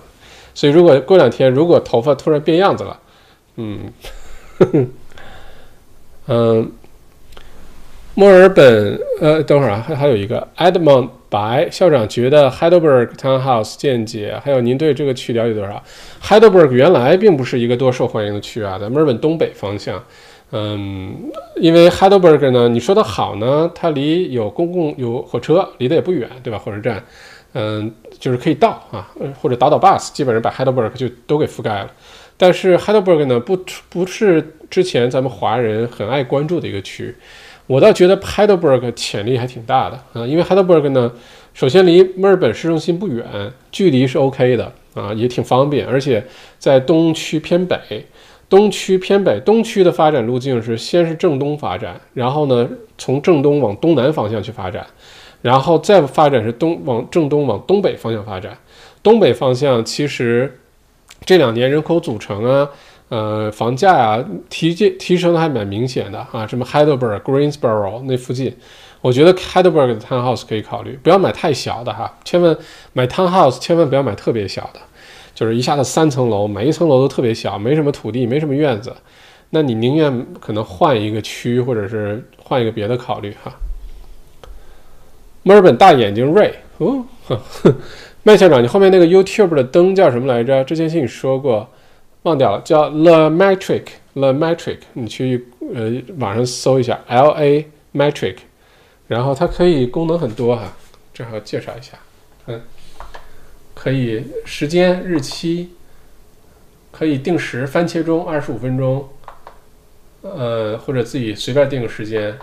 [0.54, 3.00] 所以如果过两天如果头发突然变样子了，
[3.56, 3.92] 嗯。
[6.28, 6.72] 嗯，
[8.16, 15.82] 墨尔本，呃，等会儿啊，还还有一个 Edmond 白校长觉得 Heidelberg Townhouse 见解，还有您对这个区了解多少
[16.22, 20.04] ？Heidelberg 原来并不是一个多受欢迎的区啊，在墨尔本东北方向，
[20.52, 21.16] 嗯，
[21.56, 26.60] 因为 Heidelberg 呢，你说的好呢，它离有公共有火车，离得也不远，对吧？
[26.60, 27.02] 火车站，
[27.54, 29.10] 嗯，就是可以到啊，
[29.42, 31.92] 或者倒倒 bus，基本上把 Heidelberg 就都给覆盖了。
[32.42, 33.56] 但是 Heidelberg 呢，不
[33.88, 37.14] 不是之前咱们华人很爱关注的一个区。
[37.68, 41.12] 我倒觉得 Heidelberg 潜力还挺大的啊，因为 Heidelberg 呢，
[41.54, 43.24] 首先离墨尔本市中心不远，
[43.72, 46.26] 距离是 OK 的啊，也挺方便，而且
[46.58, 47.78] 在东区偏北。
[48.50, 54.84] 东区偏北，东区的发展路径是先是正东发展，然后呢从正东往东南方向去发展，
[55.44, 58.58] 然后再发展是东往正东往东北方向发展。
[59.04, 60.60] 东北方向其实
[61.26, 62.70] 这两年人口组成啊，
[63.10, 68.56] 呃房价啊提提提升的还蛮明显的啊，什么 Heidelberg、Greensboro 那附近，
[69.02, 72.58] 我觉得 Heidelberg 的 townhouse 可以考虑，不要买太小的哈，千万
[72.94, 74.80] 买 townhouse 千万不要买特别小的。
[75.34, 78.94] 就是一下子三层楼，每一层楼都特别小，没什么土地，没什么院子，
[79.52, 83.52] 那你宁愿可能换一个区，或者是换一个别的考虑哈。
[85.44, 87.06] 墨尔本大眼睛瑞，哦，
[88.24, 90.64] 麦校长，你后面那个 YouTube 的灯叫什么来着？
[90.64, 91.68] 之前听你说过，
[92.24, 98.38] 忘掉了，叫 The Metric，The Metric，你去呃网上搜一下 L A Metric，
[99.08, 100.74] 然后它可以功能很多哈，
[101.12, 101.98] 正好介绍一下，
[102.46, 102.62] 嗯。
[103.74, 105.72] 可以时间日期，
[106.92, 109.10] 可以定时番茄钟二十五分钟，
[110.22, 112.38] 呃或者自己随便定个时间，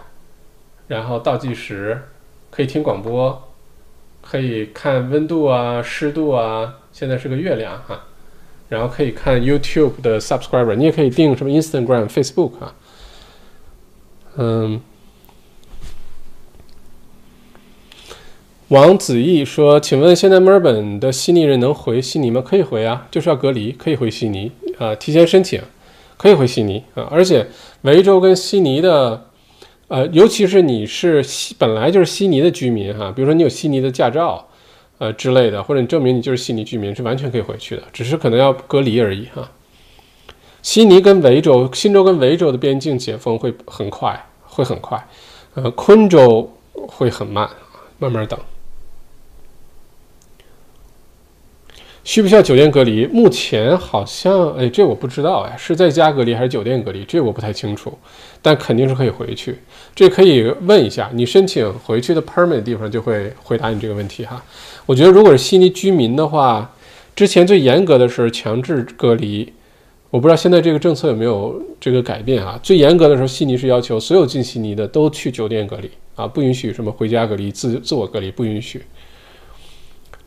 [0.89, 2.03] 然后倒计时，
[2.51, 3.48] 可以听广播，
[4.29, 8.05] 可以看温度啊湿度啊，现在是个月亮哈，
[8.69, 12.75] 然后可以看 YouTube 的 subscriber，你也可以定什么 Instagram、Facebook 啊，
[14.37, 14.81] 嗯。
[18.69, 22.43] 王子毅说：“请问现在墨尔本的悉尼人能回悉尼吗？
[22.47, 25.63] 可以回啊，就是要隔离，可以回悉尼啊，提前申请，
[26.19, 27.09] 可以回悉尼啊。
[27.11, 27.47] 而且
[27.81, 29.28] 维州跟悉尼的，
[29.89, 34.47] 呃，尤其是你是西本来就是悉尼的居民哈，比如说你有悉尼的驾照，
[34.99, 39.51] 呃之类的，或者你证明你就是悉尼居民，是完全可以回去的，只是可能要隔离而已哈。
[40.61, 45.03] 悉尼跟维州、新州跟维州的边境解封会很快，会很快，
[45.55, 47.49] 呃，昆州会很慢，
[47.99, 48.39] 慢慢等。”
[52.09, 53.05] 需不需要酒店隔离？
[53.09, 57.05] 目前好像，哎，这我不知道，哎，是在家隔离还是酒店隔离？
[57.05, 57.93] 这我不太清楚，
[58.41, 59.59] 但肯定是可以回去。
[59.95, 64.43] 这可以问一下，你申请回去的 permit 地方就会回答你这个问题哈。
[64.87, 66.75] 我觉得如果是悉尼居民的话，
[67.15, 69.53] 之前最严格的是强制隔离，
[70.09, 72.59] 我不知道现在这个政策有没有这个改变啊？
[72.63, 78.81] 最严格的时候，悉尼是要求所有进悉尼的都去酒店隔离啊，不允许什么回家隔离、自自我隔离，不允许。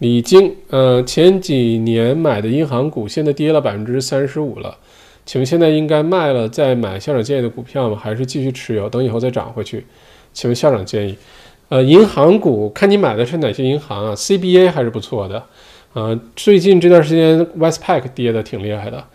[0.01, 4.75] 李晶，呃，前几年买的银行股现在跌了百分之三十五了，
[5.27, 7.95] 请问现在应该卖了再买校长建议的股票吗？
[7.95, 9.85] 还是继续持有，等以后再涨回去？
[10.33, 11.15] 请问校长建议，
[11.69, 15.43] 呃，银行股看你买的是哪些银行啊？CBA 还是不错的，
[15.93, 19.05] 呃，最近这段时间 Westpac 跌的挺厉害的，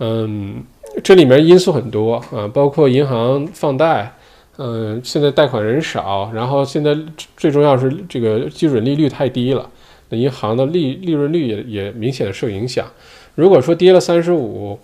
[0.00, 0.62] 嗯，
[1.02, 4.14] 这里面因素很多啊，包括银行放贷，
[4.58, 6.94] 嗯，现在贷款人少，然后现在
[7.34, 9.70] 最重要是这个基准利率太低了。
[10.08, 12.86] 那银行的利利润率也也明显的受影响。
[13.34, 14.78] 如果说跌了三十五，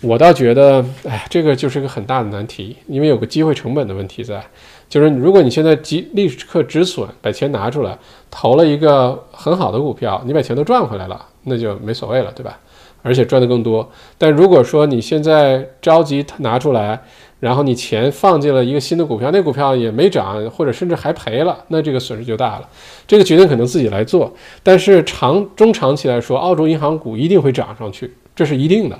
[0.00, 4.42] 我倒觉得，哎，这个就是一个很大的难题，因为有个机会成本的问题在。
[4.88, 7.96] 就是如果你现在即立刻止损，把钱拿出来
[8.28, 12.58] 投了一个很好的股票，你把钱都赚回来了，那就没所谓了，对吧？
[13.02, 13.88] 而且赚的更多。
[14.18, 17.02] 但如果说你现在着急拿出来，
[17.40, 22.68] 然后你钱放进了一个新的股票，那股票也没涨，或者甚至还赔了，那这个损失就大了。
[23.06, 28.98] 这个决定可能自己来做，但是长中长期来说，澳洲银行股一定会涨上去，这是一定的，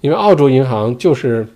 [0.00, 1.46] 因为澳洲银行就是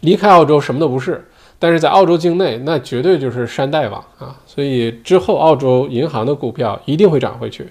[0.00, 1.24] 离开澳洲什么都不是，
[1.58, 7.68] 但是在澳洲境内那绝对就是山大王啊，所以之后澳洲银行的股票一定会涨回去，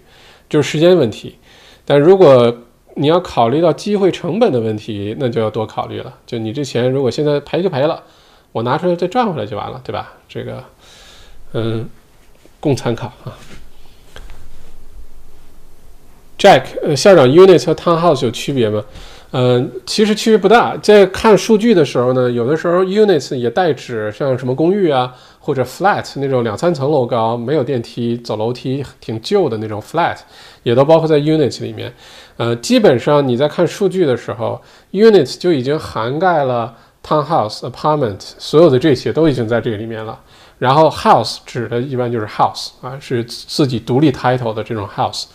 [0.49, 1.35] 就是时间问题。
[1.83, 2.55] 但如果
[2.95, 6.13] 你要考虑到机会成本的问题，那就要多考虑了。
[6.25, 8.01] 就你这钱如果现在赔就赔了，
[8.51, 10.13] 我拿出来再赚回来就完了，对吧？
[10.27, 10.63] 这个，
[11.53, 11.87] 嗯，
[12.59, 13.35] 供参考啊。
[16.37, 18.83] Jack，呃，校长，unit 和 townhouse 有区别吗？
[19.31, 20.77] 嗯，其实区别不大。
[20.77, 30.17] 在看数据的时候呢，有的时候 units 也代指像什么公寓啊，或者 flat 那种两三层楼高、没有电梯、走楼梯、挺旧的那种 flat，
[30.63, 31.91] 也都包括在 units 里面。
[32.37, 36.75] 呃，基本上你在看数据的时候，unit 就已经涵盖了
[37.05, 40.19] townhouse、apartment，所有的这些都已经在这个里面了。
[40.57, 45.25] 然后 house 指的一般就是 house 啊，是自己独立 title 的这种 house。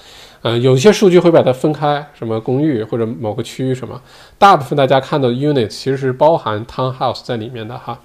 [0.42, 4.00] 嗯，有一些数据会把它分开，什么公寓或者某个区域什么。
[4.38, 7.98] 大部分大家看到的 unit 其实是包含 townhouse 在里面的哈。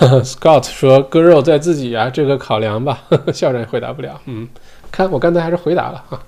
[0.24, 3.02] Scott 说割肉在自己啊，这个考量吧。
[3.32, 4.20] 校长也回答不了。
[4.26, 4.48] 嗯，
[4.90, 6.22] 看我刚才还是回答了哈。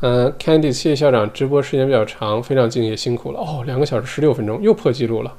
[0.00, 5.34] 嗯，Candy 谢谢校长，直播时间比较长，非常敬业，辛苦了哦，两个小时十六分钟，又破纪录了。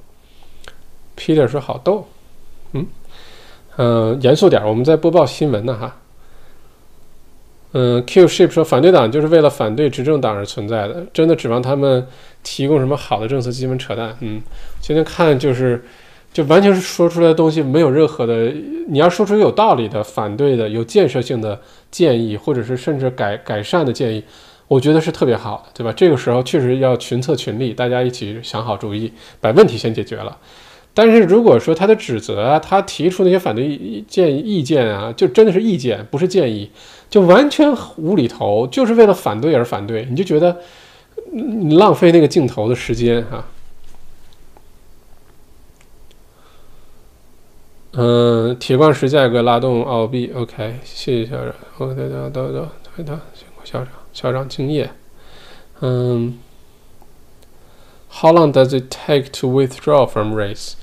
[1.17, 2.07] Peter 说好逗。
[2.73, 2.85] 嗯。
[3.77, 5.95] 嗯，严肃点，我们在播报新闻呢哈。
[7.71, 12.05] 嗯，Q Ship 说反对党就是为了反对执政党而存在的，真的指望他们
[12.43, 14.17] 提供什么好的政策，基本扯淡。
[14.21, 14.41] 嗯，
[14.81, 15.85] 今天看就是，
[16.31, 18.53] 就完全是说出来的东西没有任何的，
[18.87, 24.23] 你要说出有道理的、反对的、有建设性的建议，或者是甚至改改善的建议，
[24.67, 25.91] 我觉得是特别好的，对吧？
[25.91, 29.11] 这个时候确实要群策群力，大家一起想好主意，
[29.41, 30.37] 把问题先解决了。
[30.93, 36.69] 但是如果说他的指责啊，他提出那些反对意见意见啊，就真的是意见，不是建议，
[37.09, 40.57] 就完全无厘头，就是为了反对而反对，你就觉得
[41.31, 43.43] 你浪费那个镜头的时间哈。
[47.93, 54.89] 嗯，铁矿石价格拉动澳币，OK，谢谢校长，我大家都都回答，辛苦校长，校长敬业，
[55.81, 56.37] 嗯。
[58.11, 60.73] How long does it take to withdraw from race？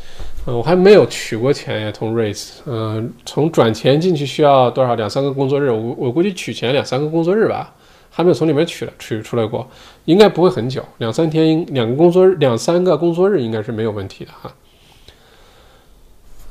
[0.47, 2.59] 嗯，我还没有取过钱呀，从 race。
[2.67, 4.95] 嗯，从转钱进去需要多少？
[4.95, 5.69] 两三个工作日。
[5.73, 7.75] 我我估计取钱两三个工作日吧，
[8.11, 9.69] 还没有从里面取了取出来过，
[10.05, 14.55] 应该不会很久，两三天，两个工作日，两三个工作日应该是没有问题的哈。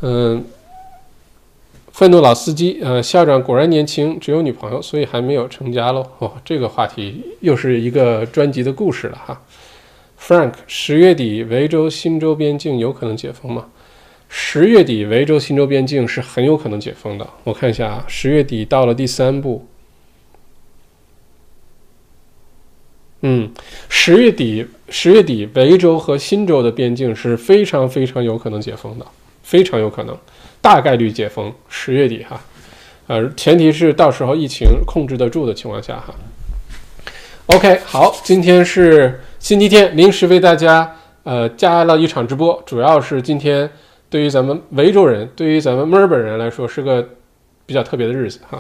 [0.01, 0.45] 嗯，
[1.91, 6.05] 愤怒老司机，呃，校长果然年轻，只有女朋友，所以还没有成家喽。
[6.19, 9.41] 哦，这个话题又是一个专辑的故事了哈。
[10.19, 13.67] Frank，十月底维州新州边境有可能解封吗？
[14.27, 17.27] 十月底维州新州边境是很有可能解封的。
[17.43, 19.65] 我看一下啊，十月底到了第三步。
[23.21, 23.51] 嗯，
[23.87, 29.05] 十月底，十月底维州和新州的边境是非常非常有可能解封的，
[29.45, 30.17] 非常有可能，
[30.59, 31.53] 大概率解封。
[31.69, 32.41] 十月底哈，
[33.05, 36.13] 呃，前提是到时候疫情控制得住的情况下哈。
[37.45, 39.21] OK，好，今天是。
[39.37, 43.69] 星期天临时为大家呃加了一场直播，主要是今天
[44.09, 47.07] 对于咱们维州人，对于咱们墨尔本人来说是个
[47.63, 48.59] 比较特别的日子哈。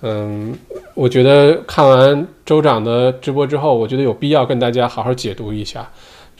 [0.00, 0.56] 嗯，
[0.94, 5.86] 我觉得看完州长的直播之后，我觉得有必要跟大家好好解读一下，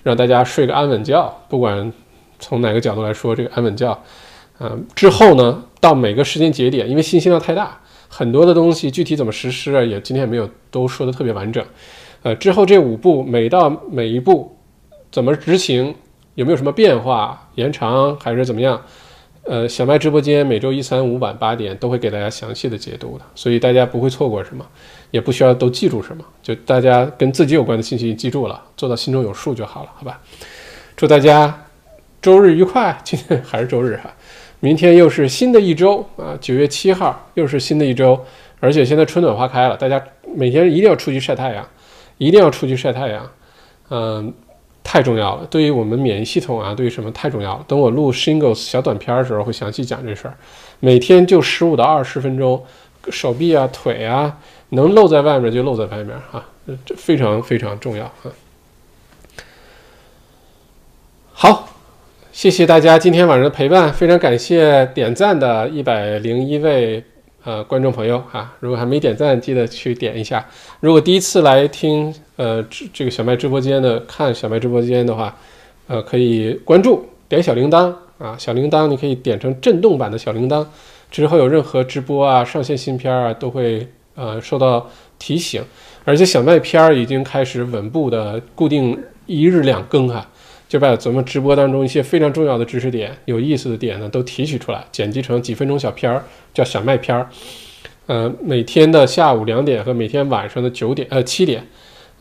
[0.03, 1.31] 让大家睡个安稳觉。
[1.51, 1.93] 不管
[2.43, 3.97] 从哪个角度来说，这个安稳觉，
[4.59, 11.65] 嗯，之后呢，到每个时间节点，因为信息量太大，很多的东西具体怎么实施啊，也今天也没有都说的特别完整。
[12.23, 14.55] 呃，之后这五步每到每一步
[15.11, 15.95] 怎么执行，
[16.35, 18.83] 有没有什么变化，延长还是怎么样？
[19.45, 24.65] 呃，小麦直播间每周一、三、五晚八点都会给大家详细的解读的，所以大家不会错过什么，
[25.11, 30.21] 也不需要都记住什么，就大家跟自己有关的信息记住了，做到心中有数就好了，好吧？
[30.95, 31.67] 祝大家
[32.23, 34.11] 周日愉快，今天还是周日哈，
[34.61, 38.19] 明天又是新的一周啊，九月七号又是新的一周，
[38.61, 40.03] 而且现在春暖花开了，大家
[40.35, 41.69] 每天一定要出去晒太阳。
[42.19, 43.29] 一定要出去晒太阳，
[43.91, 44.33] 嗯，
[44.85, 45.47] 太重要了。
[45.47, 47.65] 对于我们免疫系统啊，对于什么太重要了。
[47.67, 50.35] 等我录 Shingles 小短片的时候，会详细讲这事儿。
[50.79, 52.65] 每天就十五到二十分钟，
[53.11, 56.45] 手臂啊、腿啊，能露在外面就露在外面哈，
[56.87, 58.31] 这非常非常重要啊。
[61.33, 61.69] 好，
[62.33, 67.05] 谢谢大家今天晚上的陪伴，非常感谢点赞的一百零一位。
[67.45, 70.43] 呃，观众朋友啊，如果还没点赞，记得去点一下。
[70.81, 75.37] 如果第一次来听呃这个小麦直播间的，看小麦直播间的话，
[75.89, 80.65] 呃，可以关注，点小铃铛啊，小铃铛你可以点成震动版的小铃铛，
[81.11, 84.89] 之后有任何直播啊、上线新片啊，都会呃受到
[85.19, 85.63] 提醒。
[86.05, 90.27] 而且小麦片儿已经开始稳步的固定一日两更哈。
[90.73, 97.29] 就把咱们直播当中一些非常重要的知识点、有意思的点呢，都提取出来，剪辑成几分钟小片儿，叫小麦片儿。
[98.07, 101.69] 呃，每天的下午两点和每天晚上的九点、呃七点，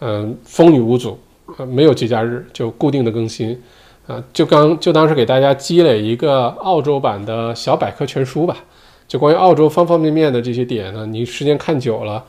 [0.02, 1.18] 嗯，风雨无阻，
[1.58, 3.58] 呃，没有节假日就固定的更新，
[4.06, 8.58] 啊，就刚就当是给大家积累一个澳洲版的小百科全书吧。
[9.08, 12.26] 就关于澳洲方方面面的这些点呢，你时间看久了，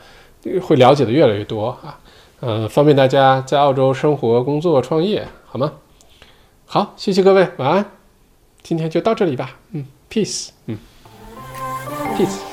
[0.60, 1.98] 会了解的越来越多啊，
[2.38, 5.72] 呃，方便大家在澳洲生活、工作、创业，好吗？
[6.74, 7.84] 好，谢谢各位，晚安。
[8.62, 10.78] 今天就到这里吧，嗯，peace，嗯
[12.16, 12.51] ，peace。